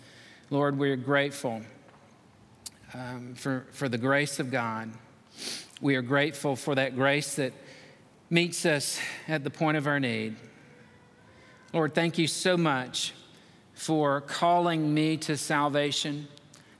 Lord, 0.51 0.79
we're 0.79 0.97
grateful 0.97 1.63
um, 2.95 3.35
for, 3.35 3.67
for 3.73 3.89
the 3.89 3.99
grace 3.99 4.39
of 4.39 4.51
God. 4.51 4.91
We 5.81 5.97
are 5.97 6.03
grateful 6.03 6.57
for 6.57 6.75
that 6.75 6.95
grace 6.95 7.35
that 7.37 7.53
meets 8.31 8.67
us 8.67 9.01
at 9.27 9.45
the 9.45 9.51
point 9.51 9.77
of 9.77 9.87
our 9.87 9.99
need. 9.99 10.37
Lord, 11.73 11.95
thank 11.95 12.19
you 12.19 12.27
so 12.27 12.57
much 12.57 13.15
for 13.75 14.21
calling 14.21 14.93
me 14.93 15.17
to 15.19 15.37
salvation. 15.37 16.29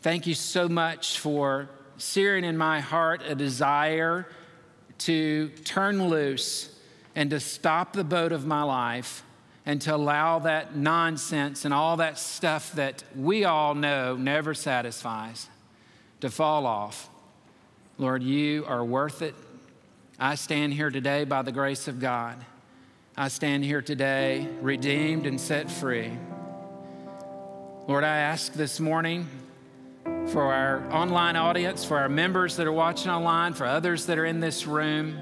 Thank 0.03 0.27
you 0.27 0.35
so 0.35 0.69
much 0.69 1.19
for 1.19 1.69
searing 1.97 2.45
in 2.45 2.57
my 2.57 2.81
heart 2.81 3.23
a 3.27 3.35
desire 3.35 4.27
to 4.99 5.49
turn 5.65 6.09
loose 6.09 6.75
and 7.15 7.31
to 7.31 7.41
stop 7.41 7.93
the 7.93 8.05
boat 8.05 8.33
of 8.33 8.47
my 8.47 8.63
life 8.63 9.23
and 9.65 9.81
to 9.83 9.95
allow 9.95 10.39
that 10.39 10.77
nonsense 10.77 11.65
and 11.65 11.75
all 11.75 11.99
that 11.99 12.19
stuff 12.19 12.73
that 12.73 13.05
we 13.15 13.45
all 13.45 13.75
know 13.75 14.17
never 14.17 14.55
satisfies 14.55 15.49
to 16.21 16.31
fall 16.31 16.67
off. 16.67 17.09
Lord, 17.99 18.23
you 18.23 18.65
are 18.67 18.85
worth 18.85 19.23
it. 19.23 19.35
I 20.21 20.35
stand 20.35 20.75
here 20.75 20.91
today 20.91 21.23
by 21.23 21.43
the 21.43 21.53
grace 21.53 21.87
of 21.87 22.01
God. 22.01 22.45
I 23.17 23.29
stand 23.29 23.63
here 23.63 23.81
today 23.81 24.49
redeemed 24.61 25.27
and 25.27 25.41
set 25.41 25.71
free. 25.71 26.11
Lord, 27.87 28.03
I 28.03 28.17
ask 28.17 28.53
this 28.53 28.81
morning 28.81 29.29
for 30.33 30.53
our 30.53 30.83
online 30.93 31.37
audience, 31.37 31.85
for 31.85 31.99
our 31.99 32.09
members 32.09 32.57
that 32.57 32.67
are 32.67 32.73
watching 32.73 33.13
online, 33.13 33.55
for 33.55 33.65
others 33.65 34.07
that 34.07 34.19
are 34.19 34.25
in 34.25 34.41
this 34.41 34.67
room, 34.67 35.21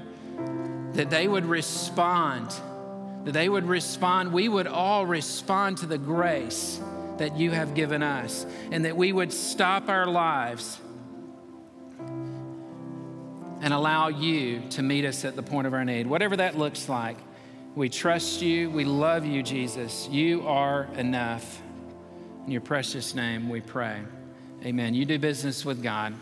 that 0.93 1.11
they 1.11 1.27
would 1.27 1.45
respond, 1.45 2.49
that 3.23 3.33
they 3.33 3.49
would 3.49 3.65
respond. 3.65 4.33
We 4.33 4.49
would 4.49 4.65
all 4.65 5.05
respond 5.05 5.77
to 5.77 5.85
the 5.85 5.99
grace 5.99 6.81
that 7.19 7.37
you 7.37 7.51
have 7.51 7.75
given 7.75 8.01
us, 8.01 8.47
and 8.71 8.83
that 8.85 8.97
we 8.97 9.13
would 9.13 9.31
stop 9.31 9.89
our 9.89 10.07
lives 10.07 10.79
and 13.61 13.73
allow 13.73 14.07
you 14.07 14.61
to 14.71 14.81
meet 14.81 15.05
us 15.05 15.25
at 15.25 15.35
the 15.35 15.43
point 15.43 15.67
of 15.67 15.73
our 15.73 15.83
need. 15.83 16.07
Whatever 16.07 16.37
that 16.37 16.57
looks 16.57 16.87
like, 16.87 17.17
we 17.75 17.89
trust 17.89 18.41
you. 18.41 18.69
We 18.69 18.85
love 18.85 19.25
you, 19.25 19.43
Jesus. 19.43 20.07
You 20.09 20.47
are 20.47 20.87
enough. 20.95 21.61
In 22.45 22.51
your 22.51 22.61
precious 22.61 23.13
name, 23.13 23.49
we 23.49 23.61
pray. 23.61 24.01
Amen. 24.65 24.93
You 24.93 25.05
do 25.05 25.19
business 25.19 25.63
with 25.63 25.83
God. 25.83 26.13